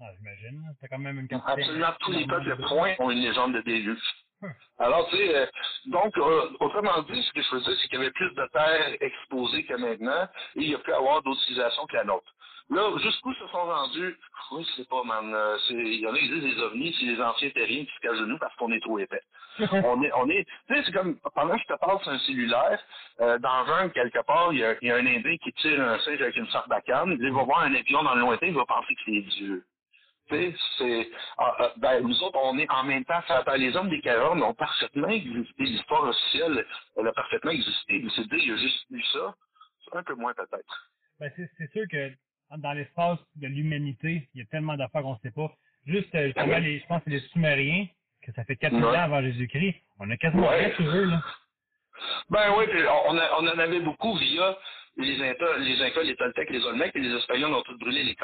Ah, 0.00 0.06
j'imagine. 0.16 0.62
C'est 0.80 0.88
quand 0.88 0.98
même 0.98 1.18
une 1.18 1.28
quantité. 1.28 1.50
Absolument 1.50 1.92
tous 2.00 2.12
les 2.12 2.26
peuples 2.26 2.48
de 2.48 2.66
point 2.66 2.94
ont 3.00 3.10
une 3.10 3.18
légende 3.18 3.54
de 3.54 3.60
déluge. 3.62 3.98
Hmm. 4.40 4.50
Alors, 4.78 5.08
tu 5.08 5.16
sais, 5.16 5.36
euh, 5.36 5.46
donc, 5.86 6.16
euh, 6.16 6.50
autrement 6.60 7.02
dit, 7.02 7.22
ce 7.22 7.32
que 7.32 7.42
je 7.42 7.54
veux 7.56 7.60
dire, 7.60 7.76
c'est 7.82 7.88
qu'il 7.88 7.98
y 7.98 8.02
avait 8.02 8.12
plus 8.12 8.30
de 8.30 8.48
terres 8.52 8.96
exposées 9.00 9.64
que 9.64 9.74
maintenant, 9.74 10.28
et 10.54 10.62
il 10.62 10.70
y 10.70 10.74
a 10.76 10.78
pu 10.78 10.92
avoir 10.92 11.22
d'autres 11.22 11.40
civilisations 11.40 11.86
que 11.86 11.96
la 11.96 12.04
nôtre. 12.04 12.32
Là, 12.70 12.98
jusqu'où 12.98 13.32
se 13.34 13.46
sont 13.48 13.64
rendus, 13.66 14.16
oui, 14.52 14.64
je 14.68 14.82
sais 14.82 14.88
pas, 14.88 15.02
man, 15.04 15.32
euh, 15.34 15.56
c'est- 15.68 15.74
il 15.74 16.00
y 16.00 16.06
en 16.06 16.14
a 16.14 16.18
qui 16.18 16.28
disent 16.28 16.44
les 16.56 16.62
ovnis, 16.62 16.96
c'est 16.98 17.06
les 17.06 17.20
anciens 17.22 17.50
terriens 17.50 17.84
qui 17.84 17.92
se 17.92 18.00
cachent 18.00 18.18
de 18.20 18.26
nous 18.26 18.38
parce 18.38 18.54
qu'on 18.56 18.72
est 18.72 18.80
trop 18.80 18.98
épais. 18.98 19.22
on 19.84 20.02
est, 20.02 20.12
on 20.14 20.28
est, 20.30 20.44
tu 20.68 20.74
sais, 20.74 20.82
c'est 20.84 20.92
comme, 20.92 21.18
pendant 21.34 21.56
que 21.56 21.62
je 21.62 21.74
te 21.74 21.78
parle 21.78 22.00
sur 22.02 22.10
un 22.12 22.18
cellulaire, 22.20 22.80
euh, 23.20 23.38
dans 23.38 23.66
un, 23.72 23.88
quelque 23.90 24.24
part, 24.26 24.52
il 24.52 24.60
y, 24.60 24.64
a, 24.64 24.76
il 24.82 24.88
y 24.88 24.92
a 24.92 24.96
un 24.96 25.06
Indien 25.06 25.36
qui 25.38 25.52
tire 25.54 25.80
un 25.80 25.98
singe 26.00 26.20
avec 26.22 26.36
une 26.36 26.48
sarbacane, 26.48 27.16
il 27.20 27.32
va 27.32 27.42
voir 27.44 27.60
un 27.60 27.74
épion 27.74 28.02
dans 28.02 28.14
le 28.14 28.20
lointain, 28.22 28.48
il 28.48 28.54
va 28.54 28.66
penser 28.66 28.94
que 28.94 29.00
c'est 29.06 29.20
Dieu. 29.22 29.64
Tu 30.28 30.36
sais, 30.36 30.56
c'est, 30.78 31.10
ah, 31.38 31.56
ah, 31.58 31.72
ben, 31.78 32.02
nous 32.02 32.22
autres, 32.22 32.38
on 32.42 32.58
est 32.58 32.70
en 32.70 32.84
même 32.84 33.04
temps 33.04 33.22
Les 33.56 33.76
hommes 33.76 33.90
des 33.90 34.00
cavernes 34.00 34.42
ont 34.42 34.54
parfaitement 34.54 35.08
existé. 35.08 35.64
L'histoire 35.64 36.04
officielle, 36.04 36.66
elle 36.96 37.08
a 37.08 37.12
parfaitement 37.12 37.50
existé. 37.52 38.00
Mais 38.02 38.10
c'est 38.14 38.22
il 38.32 38.48
y 38.48 38.52
a 38.52 38.56
juste 38.56 38.86
eu 38.90 39.02
ça. 39.12 39.34
Un 39.94 40.02
peu 40.02 40.14
moins, 40.14 40.34
peut-être. 40.34 40.90
Ben, 41.20 41.32
c'est, 41.36 41.50
c'est 41.58 41.70
sûr 41.72 41.84
que 41.90 42.10
dans 42.56 42.72
l'espace 42.72 43.18
de 43.36 43.46
l'humanité, 43.46 44.28
il 44.34 44.38
y 44.40 44.42
a 44.42 44.46
tellement 44.46 44.76
d'affaires 44.76 45.02
qu'on 45.02 45.14
ne 45.14 45.18
sait 45.18 45.30
pas. 45.30 45.52
Juste, 45.86 46.14
euh, 46.14 46.26
justement, 46.26 46.58
les, 46.58 46.78
je 46.80 46.86
pense 46.86 47.02
que 47.04 47.10
les 47.10 47.20
Sumériens, 47.20 47.86
que 48.22 48.32
ça 48.32 48.44
fait 48.44 48.56
4000 48.56 48.84
Ouais. 48.84 48.90
ans 48.96 49.02
avant 49.02 49.22
Jésus-Christ, 49.22 49.76
on 49.98 50.10
a 50.10 50.16
quasiment 50.16 50.48
rien 50.48 50.70
sur 50.74 50.86
eux, 50.88 51.04
là. 51.04 51.22
Ben 52.30 52.54
oui, 52.56 52.64
puis 52.70 52.80
on, 53.08 53.18
a- 53.18 53.30
on 53.40 53.46
en 53.48 53.58
avait 53.58 53.80
beaucoup 53.80 54.16
via 54.16 54.56
les 54.96 55.20
Incas, 55.22 55.56
les 55.58 55.80
Incas, 55.82 56.02
les 56.02 56.16
Toltecs, 56.16 56.50
les 56.50 56.64
Olmecs, 56.64 56.92
et 56.94 57.00
les 57.00 57.14
Espagnols 57.16 57.52
ont 57.54 57.62
tous 57.62 57.78
brûlé 57.78 58.02
les 58.04 58.14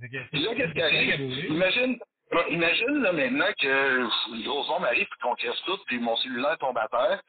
c'est, 0.00 0.08
que- 0.08 0.28
Puis 0.30 0.40
là, 0.42 0.54
qu'est-ce 0.54 0.72
qui 0.72 0.82
arrive? 0.82 1.44
Imagine, 1.50 1.98
imagine 2.50 3.02
là, 3.02 3.12
maintenant 3.12 3.46
que 3.58 4.00
une 4.34 4.42
grosse 4.44 4.66
bombe 4.68 4.84
arrive 4.84 5.06
puis 5.06 5.18
qu'on 5.22 5.34
casse 5.34 5.60
tout, 5.64 5.78
puis 5.86 5.98
mon 5.98 6.16
cellulaire 6.16 6.58
tombe 6.58 6.78
à 6.78 6.88
terre. 6.88 7.22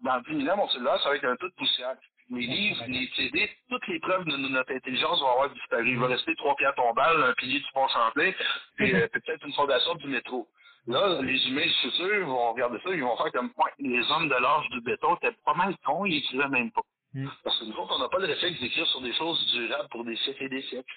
Dans 0.00 0.20
10 0.20 0.42
000 0.44 0.48
ans, 0.52 0.56
mon 0.58 0.68
cellulaire, 0.68 1.00
ça 1.02 1.08
va 1.10 1.16
être 1.16 1.24
un 1.24 1.36
tout 1.36 1.48
de 1.48 1.54
poussière. 1.54 1.96
Mes 2.30 2.46
livres, 2.46 2.84
les 2.88 3.08
CD, 3.16 3.50
toutes 3.68 3.86
les 3.88 4.00
preuves 4.00 4.24
de 4.24 4.36
notre 4.36 4.72
intelligence 4.72 5.20
vont 5.20 5.30
avoir 5.30 5.50
disparu. 5.50 5.90
Il 5.90 5.98
va 5.98 6.06
rester 6.06 6.34
trois 6.36 6.56
pierres 6.56 6.74
tombales, 6.74 7.22
un 7.22 7.34
pilier 7.34 7.60
du 7.60 7.66
pont 7.74 7.86
Champlain, 7.88 8.32
puis 8.76 8.94
euh, 8.94 9.06
peut-être 9.08 9.44
une 9.46 9.52
fondation 9.52 9.94
du 9.96 10.08
métro. 10.08 10.48
Là, 10.86 11.20
les 11.22 11.48
humains 11.48 11.66
du 11.66 11.90
futur 11.90 12.26
vont 12.26 12.52
regarder 12.52 12.78
ça, 12.82 12.90
ils 12.90 13.02
vont 13.02 13.16
faire 13.16 13.32
comme 13.32 13.50
les 13.78 14.10
hommes 14.10 14.28
de 14.28 14.34
l'âge 14.34 14.68
du 14.70 14.80
béton 14.82 15.16
étaient 15.16 15.36
pas 15.44 15.54
mal 15.54 15.76
cons, 15.84 16.04
ils 16.06 16.18
écrivaient 16.18 16.48
même 16.48 16.70
pas. 16.72 16.82
Hmm. 17.14 17.28
Parce 17.42 17.58
que 17.58 17.64
nous 17.66 17.76
autres, 17.76 17.94
on 17.96 17.98
n'a 18.00 18.08
pas 18.08 18.18
le 18.18 18.26
réflexe 18.26 18.60
d'écrire 18.60 18.86
sur 18.86 19.00
des 19.00 19.12
choses 19.14 19.52
durables 19.52 19.88
pour 19.90 20.04
des 20.04 20.16
siècles 20.16 20.44
et 20.44 20.48
des 20.48 20.62
siècles. 20.62 20.94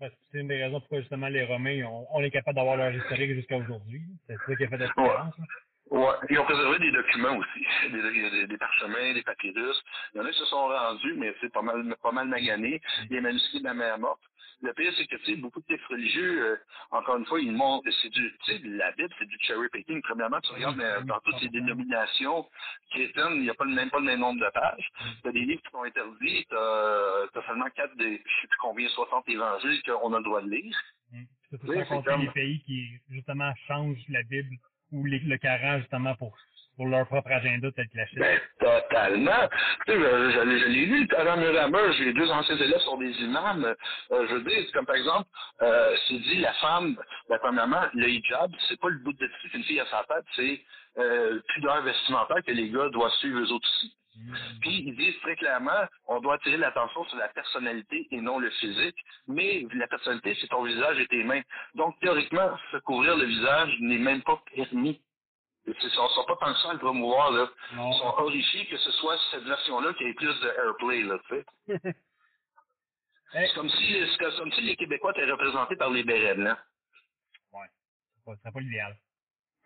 Ben, 0.00 0.10
c'est 0.30 0.40
une 0.40 0.48
des 0.48 0.62
raisons 0.62 0.80
pourquoi 0.80 1.00
justement 1.00 1.28
les 1.28 1.44
Romains, 1.44 1.84
on, 1.84 2.06
on 2.12 2.20
est 2.22 2.30
capable 2.30 2.56
d'avoir 2.56 2.76
leur 2.76 2.94
historique 2.94 3.32
jusqu'à 3.32 3.56
aujourd'hui. 3.56 4.02
C'est 4.26 4.36
ça 4.36 4.56
qui 4.56 4.64
a 4.64 4.68
fait 4.68 4.76
la 4.76 4.86
différence. 4.88 5.38
là. 5.38 5.44
Ouais, 5.90 6.14
ils 6.30 6.38
ont 6.38 6.44
préservé 6.44 6.78
des 6.78 6.90
documents 6.92 7.36
aussi, 7.36 7.66
des, 7.92 8.30
des, 8.30 8.46
des 8.46 8.58
parchemins, 8.58 9.12
des 9.12 9.22
papyrus. 9.22 9.82
Il 10.14 10.18
y 10.18 10.20
en 10.20 10.24
a 10.26 10.30
qui 10.30 10.38
se 10.38 10.46
sont 10.46 10.66
rendus, 10.68 11.14
mais 11.16 11.34
c'est 11.40 11.52
pas 11.52 11.62
mal, 11.62 11.94
pas 12.02 12.12
mal 12.12 12.26
magané. 12.28 12.80
Les 13.10 13.20
manuscrits 13.20 13.60
de 13.60 13.64
la 13.64 13.74
mer 13.74 13.98
morte. 13.98 14.20
Le 14.62 14.72
pire, 14.72 14.92
c'est 14.96 15.06
que, 15.06 15.16
tu 15.16 15.24
sais, 15.26 15.36
beaucoup 15.36 15.60
de 15.60 15.66
textes 15.66 15.84
religieux, 15.88 16.46
euh, 16.46 16.56
encore 16.90 17.16
une 17.18 17.26
fois, 17.26 17.38
ils 17.40 17.52
montrent, 17.52 17.90
c'est 18.00 18.08
du, 18.08 18.32
tu 18.44 18.52
sais, 18.52 18.60
la 18.64 18.92
Bible, 18.92 19.12
c'est 19.18 19.26
du 19.28 19.36
cherry 19.40 19.68
picking. 19.70 20.00
Premièrement, 20.02 20.40
tu 20.40 20.52
regardes 20.52 20.80
euh, 20.80 21.00
oui, 21.00 21.06
dans 21.06 21.20
toutes 21.20 21.34
100%. 21.34 21.50
dénominations 21.50 22.48
chrétiennes, 22.90 23.32
il 23.34 23.42
n'y 23.42 23.50
a 23.50 23.54
pas 23.54 23.64
le 23.64 23.72
même, 23.74 23.90
pas 23.90 23.98
le 23.98 24.04
même 24.06 24.20
nombre 24.20 24.40
de 24.40 24.50
pages. 24.54 24.88
T'as 25.22 25.32
des 25.32 25.40
livres 25.40 25.60
qui 25.60 25.70
sont 25.70 25.82
interdits, 25.82 26.46
t'as, 26.48 27.26
t'as 27.34 27.46
seulement 27.46 27.68
quatre 27.76 27.94
des, 27.96 28.22
je 28.24 28.40
sais 28.40 28.46
plus 28.48 28.58
combien, 28.60 28.88
60 28.88 29.28
évangiles 29.28 29.82
qu'on 29.82 30.14
a 30.14 30.18
le 30.18 30.24
droit 30.24 30.40
de 30.40 30.48
lire. 30.48 30.76
Hmm. 31.12 31.24
C'est 31.50 31.64
Oui, 31.64 31.76
ça, 31.76 31.84
sans 31.84 31.88
c'est 31.88 31.94
compter 31.96 32.10
comme- 32.10 32.20
les 32.22 32.30
pays 32.30 32.62
qui, 32.64 32.88
justement, 33.10 33.52
changent 33.66 34.04
la 34.08 34.22
Bible 34.22 34.56
ou 34.94 35.04
le 35.04 35.38
Coran, 35.38 35.78
justement, 35.80 36.14
pour, 36.14 36.34
pour 36.76 36.86
leur 36.86 37.06
propre 37.06 37.30
agenda, 37.32 37.68
tel 37.72 37.88
que 37.88 37.96
la. 37.96 38.04
Ben, 38.16 38.40
totalement. 38.60 39.48
Tu 39.86 39.92
sais, 39.92 39.98
je, 39.98 40.30
je, 40.30 40.58
je 40.58 40.66
l'ai 40.68 40.86
lu, 40.86 41.00
le 41.02 41.06
Coran 41.08 41.36
mur 41.36 41.60
à 41.60 41.68
mur. 41.68 41.92
J'ai 41.94 42.12
deux 42.12 42.30
anciens 42.30 42.56
élèves 42.56 42.80
sont 42.80 42.98
des 42.98 43.12
imams. 43.22 43.74
Euh, 44.12 44.26
je 44.28 44.34
veux 44.34 44.42
dire, 44.44 44.72
comme 44.72 44.86
par 44.86 44.96
exemple, 44.96 45.28
euh, 45.62 45.96
c'est 46.08 46.18
dit 46.18 46.36
la 46.40 46.52
femme, 46.54 46.96
ben, 47.28 47.38
premièrement, 47.42 47.84
le 47.94 48.08
hijab, 48.08 48.50
c'est 48.68 48.80
pas 48.80 48.88
le 48.88 48.98
bout 48.98 49.12
de 49.12 49.26
tissu 49.26 49.50
qu'une 49.50 49.64
fille 49.64 49.80
a 49.80 49.86
sa 49.86 50.04
tête, 50.08 50.24
c'est 50.36 50.60
euh, 50.98 51.40
pudeur 51.54 51.82
vestimentaire 51.82 52.42
que 52.46 52.52
les 52.52 52.70
gars 52.70 52.88
doivent 52.90 53.12
suivre 53.14 53.40
eux 53.40 53.52
autres 53.52 53.68
aussi. 53.68 53.94
Puis 54.60 54.84
ils 54.86 54.96
disent 54.96 55.18
très 55.20 55.36
clairement, 55.36 55.84
on 56.06 56.20
doit 56.20 56.34
attirer 56.34 56.56
l'attention 56.56 57.04
sur 57.04 57.16
la 57.16 57.28
personnalité 57.28 58.06
et 58.10 58.20
non 58.20 58.38
le 58.38 58.50
physique. 58.50 58.96
Mais 59.26 59.66
la 59.74 59.86
personnalité, 59.88 60.36
c'est 60.40 60.48
ton 60.48 60.62
visage 60.62 60.98
et 61.00 61.06
tes 61.08 61.24
mains. 61.24 61.42
Donc 61.74 61.98
théoriquement, 62.00 62.56
se 62.72 62.76
couvrir 62.78 63.16
le 63.16 63.24
visage 63.24 63.74
n'est 63.80 63.98
même 63.98 64.22
pas 64.22 64.40
permis. 64.54 65.00
Ils 65.66 65.74
ne 65.82 65.88
sont 65.88 66.24
pas 66.26 66.54
ça 66.62 66.70
à 66.70 66.72
le 66.74 66.78
promouvoir, 66.78 67.30
là. 67.32 67.48
Non. 67.74 67.90
Ils 67.90 67.98
sont 67.98 68.14
horrifiés 68.18 68.66
que 68.66 68.76
ce 68.76 68.90
soit 68.92 69.16
cette 69.30 69.44
version-là 69.44 69.94
qui 69.94 70.04
ait 70.04 70.14
plus 70.14 70.40
de 70.40 70.48
airplay, 70.48 71.02
là, 71.02 71.18
tu 71.28 71.36
sais. 71.36 71.80
Hey, 73.32 73.48
C'est 73.48 73.54
comme 73.56 73.68
si, 73.68 74.06
c'est 74.16 74.36
comme 74.36 74.52
si 74.52 74.60
les 74.60 74.76
Québécois 74.76 75.10
étaient 75.10 75.28
représentés 75.28 75.74
par 75.74 75.90
les 75.90 76.04
bérets 76.04 76.36
blancs. 76.36 76.56
ouais. 77.52 77.66
C'est 78.14 78.24
pas, 78.24 78.32
c'est 78.44 78.52
pas 78.52 78.60
l'idéal. 78.60 78.96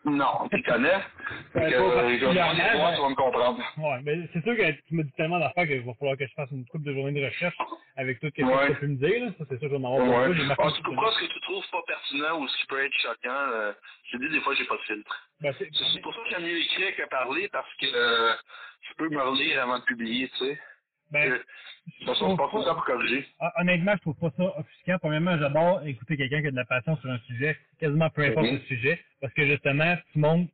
Non, 0.04 0.48
tu 0.50 0.62
connais. 0.62 1.00
Fait 1.52 1.60
Ouais, 1.60 1.70
que, 1.70 1.74
euh, 1.76 2.18
je 2.18 2.24
vais 2.26 2.32
voir, 2.78 2.94
tu 2.94 3.00
vas 3.02 3.08
me 3.08 3.14
comprendre. 3.14 3.58
Ouais, 3.78 4.00
mais 4.04 4.28
c'est 4.32 4.42
sûr 4.44 4.56
que 4.56 4.70
tu 4.86 4.94
me 4.94 5.02
dis 5.02 5.12
tellement 5.12 5.38
d'affaires 5.40 5.66
qu'il 5.66 5.82
va 5.84 5.92
falloir 5.94 6.16
que 6.16 6.26
je 6.26 6.32
fasse 6.34 6.50
une 6.52 6.64
couple 6.66 6.84
de 6.84 6.94
journées 6.94 7.20
de 7.20 7.26
recherche 7.26 7.56
avec 7.96 8.20
tout 8.20 8.28
ce 8.28 8.32
que 8.32 8.42
Ouais. 8.46 8.66
tu 8.68 8.74
peux 8.80 8.86
me 8.86 8.96
dire, 8.96 9.24
là. 9.24 9.30
Ça, 9.38 9.44
c'est 9.48 9.58
sûr 9.58 9.68
que 9.68 9.74
je 9.74 9.80
vais 9.80 9.84
en 9.86 9.96
avoir 9.96 10.20
Ouais. 10.20 10.26
tout 10.28 10.82
tout 10.82 10.96
cas, 10.96 11.10
ce 11.12 11.18
que 11.26 11.32
tu 11.32 11.40
trouves 11.40 11.68
pas 11.70 11.82
pertinent 11.86 12.40
ou 12.40 12.48
ce 12.48 12.56
qui 12.58 12.66
peut 12.68 12.84
être 12.84 12.94
choquant, 12.98 13.50
euh, 13.52 13.72
je 14.04 14.16
te 14.16 14.22
dis, 14.22 14.30
des 14.30 14.40
fois, 14.40 14.54
j'ai 14.54 14.64
pas 14.64 14.76
de 14.76 14.82
filtre. 14.82 15.28
Ben, 15.40 15.52
c'est- 15.58 15.68
C'est 15.72 15.84
c'est 15.92 16.00
pour 16.00 16.14
ça 16.14 16.20
que 16.22 16.30
j'aime 16.30 16.42
mieux 16.42 16.58
écrire 16.60 16.96
que 16.96 17.08
parler, 17.08 17.48
parce 17.48 17.74
que 17.80 17.86
euh, 17.92 18.32
je 18.88 18.94
peux 18.96 19.08
me 19.08 19.20
relire 19.20 19.62
avant 19.62 19.78
de 19.80 19.84
publier, 19.84 20.28
tu 20.30 20.36
sais. 20.46 20.58
Ben, 21.10 21.40
façon, 22.06 22.30
je 22.30 22.36
tout 22.36 22.58
le 22.58 22.74
pour 22.74 22.84
corriger. 22.84 23.26
honnêtement, 23.58 23.92
je 23.96 24.00
trouve 24.00 24.16
pas 24.18 24.30
ça 24.36 24.58
offusquant. 24.58 24.98
Premièrement, 25.00 25.38
j'adore 25.38 25.86
écouter 25.86 26.16
quelqu'un 26.16 26.40
qui 26.40 26.48
a 26.48 26.50
de 26.50 26.56
la 26.56 26.64
passion 26.64 26.96
sur 26.98 27.10
un 27.10 27.18
sujet, 27.20 27.56
quasiment 27.80 28.10
peu 28.10 28.24
importe 28.24 28.46
Mhm. 28.46 28.54
le 28.54 28.60
sujet, 28.60 29.00
parce 29.20 29.32
que 29.34 29.46
justement, 29.46 29.96
tu 30.12 30.18
montres, 30.18 30.52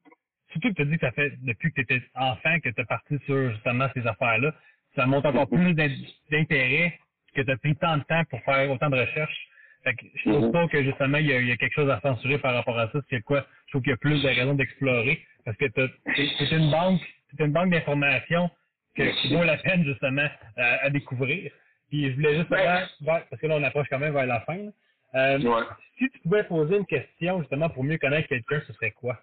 surtout 0.52 0.68
que 0.70 0.74
tu 0.74 0.82
as 0.82 0.84
dit 0.86 0.94
que 0.98 1.06
ça 1.06 1.12
fait 1.12 1.32
depuis 1.42 1.70
que 1.72 1.76
tu 1.76 1.80
étais 1.82 2.02
enfant 2.14 2.58
que 2.60 2.68
tu 2.68 2.80
es 2.80 2.84
parti 2.84 3.18
sur 3.26 3.50
justement 3.52 3.88
ces 3.94 4.06
affaires-là, 4.06 4.54
ça 4.96 5.06
montre 5.06 5.28
encore 5.28 5.48
Mhm. 5.50 5.64
plus 5.64 5.74
d'in- 5.74 5.96
d'intérêt 6.30 6.98
que 7.34 7.42
tu 7.42 7.50
as 7.50 7.56
pris 7.56 7.74
tant 7.76 7.96
de 7.98 8.04
temps 8.04 8.24
pour 8.30 8.40
faire 8.44 8.70
autant 8.70 8.90
de 8.90 8.96
recherches. 9.00 9.48
Fait 9.82 9.94
que 9.94 10.06
je 10.14 10.30
trouve 10.30 10.46
Mhm. 10.46 10.52
pas 10.52 10.68
que 10.68 10.82
justement 10.82 11.18
il 11.18 11.26
y, 11.26 11.32
a, 11.32 11.40
il 11.40 11.48
y 11.48 11.52
a 11.52 11.56
quelque 11.56 11.74
chose 11.74 11.90
à 11.90 12.00
censurer 12.00 12.38
par 12.38 12.54
rapport 12.54 12.78
à 12.78 12.90
ça. 12.90 13.00
C'est 13.10 13.20
quoi? 13.22 13.44
Je 13.66 13.72
trouve 13.72 13.82
qu'il 13.82 13.90
y 13.90 13.94
a 13.94 13.98
plus 13.98 14.22
de 14.22 14.28
raisons 14.28 14.54
d'explorer 14.54 15.20
parce 15.44 15.56
que 15.58 15.66
c'est 15.74 16.52
une 16.52 16.70
banque, 16.70 17.00
c'est 17.36 17.44
une 17.44 17.52
banque 17.52 17.70
d'informations 17.70 18.50
que- 18.96 19.20
qui 19.22 19.34
vaut 19.34 19.44
la 19.44 19.56
peine 19.58 19.84
justement 19.84 20.28
à, 20.56 20.84
à 20.84 20.90
découvrir. 20.90 21.50
Puis 21.90 22.10
je 22.10 22.14
voulais 22.14 22.36
juste 22.36 22.48
Ben- 22.50 22.58
savoir, 22.58 22.80
ouais, 23.18 23.24
parce 23.30 23.40
que 23.42 23.46
là 23.46 23.56
on 23.56 23.62
approche 23.62 23.86
quand 23.90 23.98
même 23.98 24.14
vers 24.14 24.26
la 24.26 24.40
fin. 24.42 24.56
là. 24.56 24.70
Euh, 25.14 25.38
Ouais. 25.40 25.62
Si 25.98 26.08
tu 26.10 26.18
pouvais 26.20 26.44
poser 26.44 26.76
une 26.78 26.86
question 26.86 27.40
justement 27.40 27.68
pour 27.70 27.84
mieux 27.84 27.98
connaître 27.98 28.28
quelqu'un, 28.28 28.60
ce 28.66 28.72
serait 28.72 28.90
quoi? 28.90 29.20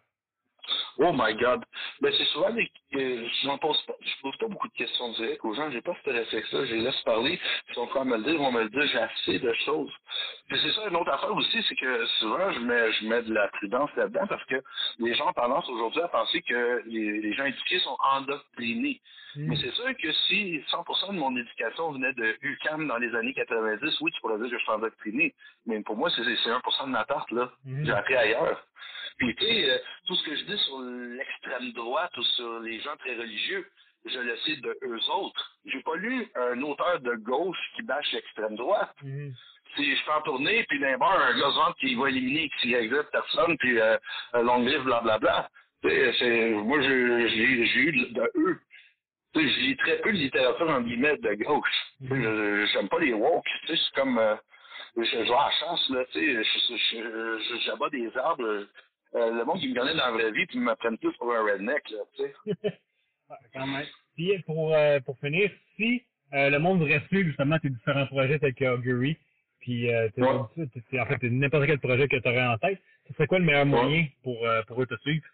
Oh 0.98 1.12
my 1.14 1.34
God. 1.36 1.64
Ben, 2.02 2.14
c'est 2.18 2.26
souvent 2.26 2.52
des, 2.52 2.70
euh, 2.96 3.28
je 3.42 3.48
n'en 3.48 3.58
pose 3.58 3.82
pas, 3.88 3.94
je 4.02 4.22
pose 4.22 4.38
pas 4.38 4.48
beaucoup 4.48 4.68
de 4.68 4.74
questions 4.74 5.12
directes 5.14 5.44
aux 5.44 5.54
gens. 5.54 5.72
J'ai 5.72 5.82
pas 5.82 5.96
ce 6.04 6.10
réflexe-là. 6.10 6.66
Je 6.66 6.76
les 6.76 6.82
laisse 6.82 7.02
parler. 7.04 7.40
Ils 7.70 7.76
sont 7.76 7.88
prêts 7.88 8.02
à 8.02 8.04
me 8.04 8.18
le 8.18 8.24
dire, 8.24 8.34
ils 8.34 8.40
vont 8.40 8.52
me 8.52 8.64
le 8.64 8.70
dire. 8.70 8.84
J'ai 8.84 9.00
assez 9.00 9.40
de 9.40 9.54
choses. 9.66 9.92
Puis 10.48 10.60
c'est 10.62 10.72
ça, 10.74 10.88
une 10.90 10.96
autre 10.96 11.12
affaire 11.12 11.34
aussi, 11.34 11.64
c'est 11.68 11.76
que 11.76 12.06
souvent, 12.20 12.52
je 12.52 12.60
mets, 12.60 12.92
je 12.94 13.06
mets 13.08 13.22
de 13.24 13.34
la 13.34 13.48
prudence 13.50 13.90
là-dedans 13.96 14.28
parce 14.28 14.44
que 14.46 14.56
les 15.00 15.14
gens 15.16 15.30
ont 15.30 15.34
tendance 15.34 15.68
aujourd'hui 15.70 16.02
à 16.02 16.08
penser 16.08 16.42
que 16.42 16.84
les, 16.86 17.22
les 17.22 17.34
gens 17.34 17.46
éduqués 17.46 17.80
sont 17.80 17.98
endoctrinés. 18.14 19.02
Mm. 19.36 19.48
Mais 19.48 19.56
c'est 19.58 19.72
sûr 19.72 19.86
que 19.98 20.12
si 20.28 20.62
100% 20.72 21.14
de 21.14 21.20
mon 21.20 21.36
éducation 21.38 21.92
venait 21.92 22.14
de 22.14 22.38
UCAM 22.42 22.88
dans 22.88 22.98
les 22.98 23.14
années 23.16 23.34
90, 23.34 24.02
oui, 24.02 24.12
tu 24.12 24.22
pourrais 24.22 24.38
dire 24.38 24.50
que 24.50 24.58
je 24.58 24.64
suis 24.64 24.72
endoctriné. 24.72 25.34
Mais 25.66 25.82
pour 25.82 25.96
moi, 25.96 26.10
c'est 26.16 26.24
c'est 26.24 26.50
1% 26.50 26.86
de 26.86 26.90
ma 26.90 27.06
tarte, 27.06 27.32
là. 27.32 27.52
Mhm. 27.66 27.86
J'ai 27.86 27.92
appris 27.92 28.16
ailleurs. 28.16 28.64
Puis, 29.22 29.36
tu 29.36 29.46
sais, 29.46 29.70
euh, 29.70 29.78
tout 30.08 30.16
ce 30.16 30.24
que 30.26 30.36
je 30.36 30.44
dis 30.46 30.58
sur 30.66 30.80
l'extrême 30.82 31.72
droite 31.74 32.16
ou 32.18 32.24
sur 32.24 32.60
les 32.62 32.80
gens 32.82 32.96
très 32.98 33.16
religieux, 33.16 33.68
je 34.06 34.20
le 34.20 34.36
sais 34.38 34.56
de 34.58 34.78
eux 34.84 35.00
autres. 35.14 35.58
J'ai 35.66 35.82
pas 35.84 35.96
lu 35.96 36.28
un 36.36 36.60
auteur 36.64 37.00
de 37.02 37.14
gauche 37.18 37.60
qui 37.76 37.84
bâche 37.84 38.12
l'extrême 38.14 38.56
droite. 38.56 38.94
Mhm. 39.04 39.32
Si 39.76 39.96
je 39.96 40.04
fais 40.04 40.12
en 40.12 40.22
tournée, 40.24 40.66
puis 40.68 40.80
d'un 40.80 40.98
bord, 40.98 41.12
un 41.18 41.38
gars 41.40 41.74
qui 41.80 41.94
va 41.96 42.10
éliminer 42.10 42.50
qui 42.60 42.74
existe 42.74 43.12
personne, 43.12 43.56
puis 43.60 43.80
euh, 43.80 43.98
un 44.34 44.42
long 44.42 44.60
livre, 44.66 44.84
blablabla. 44.86 45.50
Moi, 45.84 46.82
j'ai 46.82 47.80
eu 47.88 47.92
de, 47.92 48.14
de 48.14 48.32
eux. 48.38 48.60
Je 49.36 49.40
lis 49.40 49.78
très 49.78 49.98
peu 50.02 50.12
de 50.12 50.18
littérature, 50.18 50.70
en 50.70 50.82
guillemets, 50.82 51.18
de 51.18 51.34
gauche. 51.36 51.70
Je- 52.02 52.66
J'aime 52.74 52.90
pas 52.90 53.00
les 53.00 53.14
woke. 53.14 53.46
C'est 53.68 53.78
comme... 53.96 54.18
euh, 54.18 54.36
je, 54.98 55.32
à 55.32 55.46
la 55.46 55.52
chasse, 55.52 55.90
là, 55.90 56.04
tu 56.12 56.44
sais, 56.44 57.60
j'abats 57.66 57.90
des 57.90 58.12
arbres. 58.18 58.66
Euh, 59.16 59.32
le 59.32 59.46
monde 59.46 59.60
qui 59.60 59.70
me 59.70 59.76
connaît 59.76 59.94
dans 59.96 60.06
la 60.06 60.12
vraie 60.12 60.32
vie, 60.32 60.46
puis 60.48 60.58
ils 60.58 60.62
m'apprennent 60.62 60.98
tous 61.00 61.16
pour 61.18 61.34
un 61.34 61.44
redneck, 61.44 61.90
là, 61.90 62.00
tu 62.16 62.24
sais. 62.24 62.34
Quand 63.54 63.68
même. 63.68 63.86
Puis 64.16 64.38
pour, 64.46 64.74
euh, 64.74 65.00
pour 65.02 65.18
finir, 65.20 65.50
si 65.78 66.04
euh, 66.34 66.50
le 66.50 66.60
monde 66.60 66.80
voudrait 66.80 67.02
suivre 67.08 67.28
justement 67.28 67.60
tes 67.60 67.70
différents 67.70 68.08
projets 68.08 68.40
tels 68.40 68.54
que 68.54 68.66
Augury, 68.66 69.18
puis 69.60 69.94
euh, 69.94 70.10
Ouais. 70.18 70.28
en 70.28 71.06
fait 71.06 71.24
n'importe 71.24 71.66
quel 71.68 71.80
projet 71.80 72.08
que 72.08 72.18
tu 72.18 72.28
aurais 72.28 72.46
en 72.48 72.58
tête, 72.58 72.80
ce 73.08 73.14
serait 73.14 73.28
quoi 73.28 73.40
le 73.40 73.46
meilleur 73.46 73.66
moyen 73.66 74.06
pour, 74.24 74.46
euh, 74.46 74.62
pour 74.64 74.82
eux 74.82 74.86
te 74.86 74.98
suivre? 75.00 75.26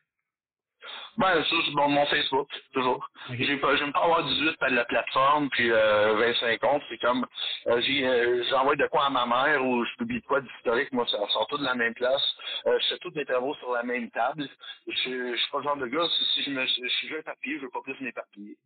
Ben, 1.17 1.43
ça, 1.43 1.55
c'est 1.65 1.73
bon, 1.75 1.89
mon 1.89 2.05
Facebook, 2.07 2.47
toujours. 2.73 3.07
Ok. 3.29 3.35
J'ai 3.39 3.57
pas, 3.57 3.75
j'aime 3.75 3.91
pas 3.93 4.03
avoir 4.03 4.23
18 4.25 4.55
à 4.61 4.69
la 4.69 4.85
plateforme, 4.85 5.49
puis 5.49 5.71
euh, 5.71 6.15
25 6.17 6.59
comptes. 6.59 6.83
C'est 6.89 6.97
comme, 6.99 7.25
euh, 7.67 7.81
j'ai, 7.81 8.07
euh, 8.07 8.43
j'envoie 8.49 8.75
de 8.75 8.87
quoi 8.87 9.05
à 9.05 9.09
ma 9.09 9.25
mère 9.25 9.65
ou 9.65 9.83
je 9.85 9.95
publie 9.97 10.21
de 10.21 10.25
quoi 10.25 10.41
d'historique. 10.41 10.91
Moi, 10.93 11.05
ça 11.07 11.17
sort 11.29 11.47
tout 11.49 11.57
de 11.57 11.63
la 11.65 11.75
même 11.75 11.93
place. 11.95 12.23
Euh, 12.67 12.77
je 12.81 12.87
fais 12.89 12.97
tous 12.99 13.11
mes 13.15 13.25
travaux 13.25 13.53
sur 13.55 13.71
la 13.73 13.83
même 13.83 14.09
table. 14.11 14.47
Je, 14.87 14.93
je 14.93 15.35
suis 15.37 15.51
pas 15.51 15.57
le 15.59 15.63
genre 15.63 15.77
de 15.77 15.87
gars, 15.87 16.07
si, 16.09 16.23
si 16.35 16.43
je 16.43 16.49
me, 16.51 16.65
je 16.65 16.87
suis 16.89 17.07
déjà 17.07 17.19
éparpillé, 17.19 17.57
je 17.57 17.63
veux 17.63 17.69
pas 17.71 17.81
plus 17.83 17.99
m'éparpiller. 18.01 18.57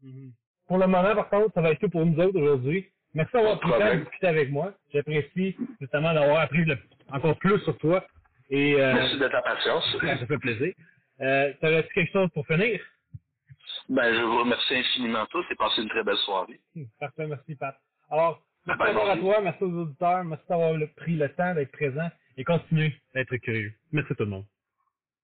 Pour 0.68 0.78
le 0.78 0.88
moment, 0.88 1.16
par 1.16 1.30
contre, 1.30 1.54
ça 1.54 1.62
va 1.62 1.72
être 1.72 1.80
tout 1.80 1.90
pour 1.90 2.06
nous 2.06 2.18
autres 2.24 2.40
aujourd'hui. 2.40 2.88
Merci 3.14 3.34
d'avoir 3.34 3.60
pris 3.60 3.70
le 3.72 3.78
temps 3.78 3.86
de 3.96 4.00
discuter 4.04 4.28
avec 4.28 4.52
moi. 4.52 4.74
J'apprécie 4.94 5.58
justement 5.82 6.14
d'avoir 6.14 6.40
appris 6.42 6.64
le- 6.66 6.78
encore 7.12 7.38
plus 7.40 7.60
sur 7.60 7.78
toi. 7.80 8.06
Et 8.50 8.76
Merci 8.78 9.18
de 9.18 9.28
ta 9.28 9.42
patience. 9.42 9.86
ça 10.20 10.26
fait 10.28 10.38
plaisir. 10.38 10.74
Euh, 11.22 11.54
T'aurais-tu 11.62 11.94
quelque 11.94 12.12
chose 12.14 12.30
pour 12.34 12.46
finir? 12.48 12.82
Ben, 13.90 14.14
je 14.16 14.22
vous 14.22 14.40
remercie 14.40 14.76
infiniment 14.76 15.26
tous 15.28 15.46
et 15.52 15.56
passez 15.56 15.82
une 15.82 15.90
très 15.90 16.04
belle 16.04 16.18
soirée. 16.18 16.60
Hum, 16.76 16.88
Parfait, 17.00 17.28
merci 17.28 17.56
Pat. 17.56 17.76
Alors, 18.10 18.44
merci 18.66 18.80
Ben, 18.84 18.90
à 18.98 19.06
merci. 19.06 19.22
toi, 19.22 19.42
merci 19.42 19.64
aux 19.64 19.74
auditeurs, 19.74 20.24
merci 20.26 20.46
d'avoir 20.50 20.74
pris 20.98 21.16
le 21.18 21.30
temps 21.36 21.56
d'être 21.56 21.72
présent 21.72 22.10
et 22.38 22.44
continuez 22.44 22.94
d'être 23.14 23.36
curieux. 23.38 23.74
Merci 23.92 24.16
tout 24.16 24.24
le 24.24 24.30
monde. 24.32 24.46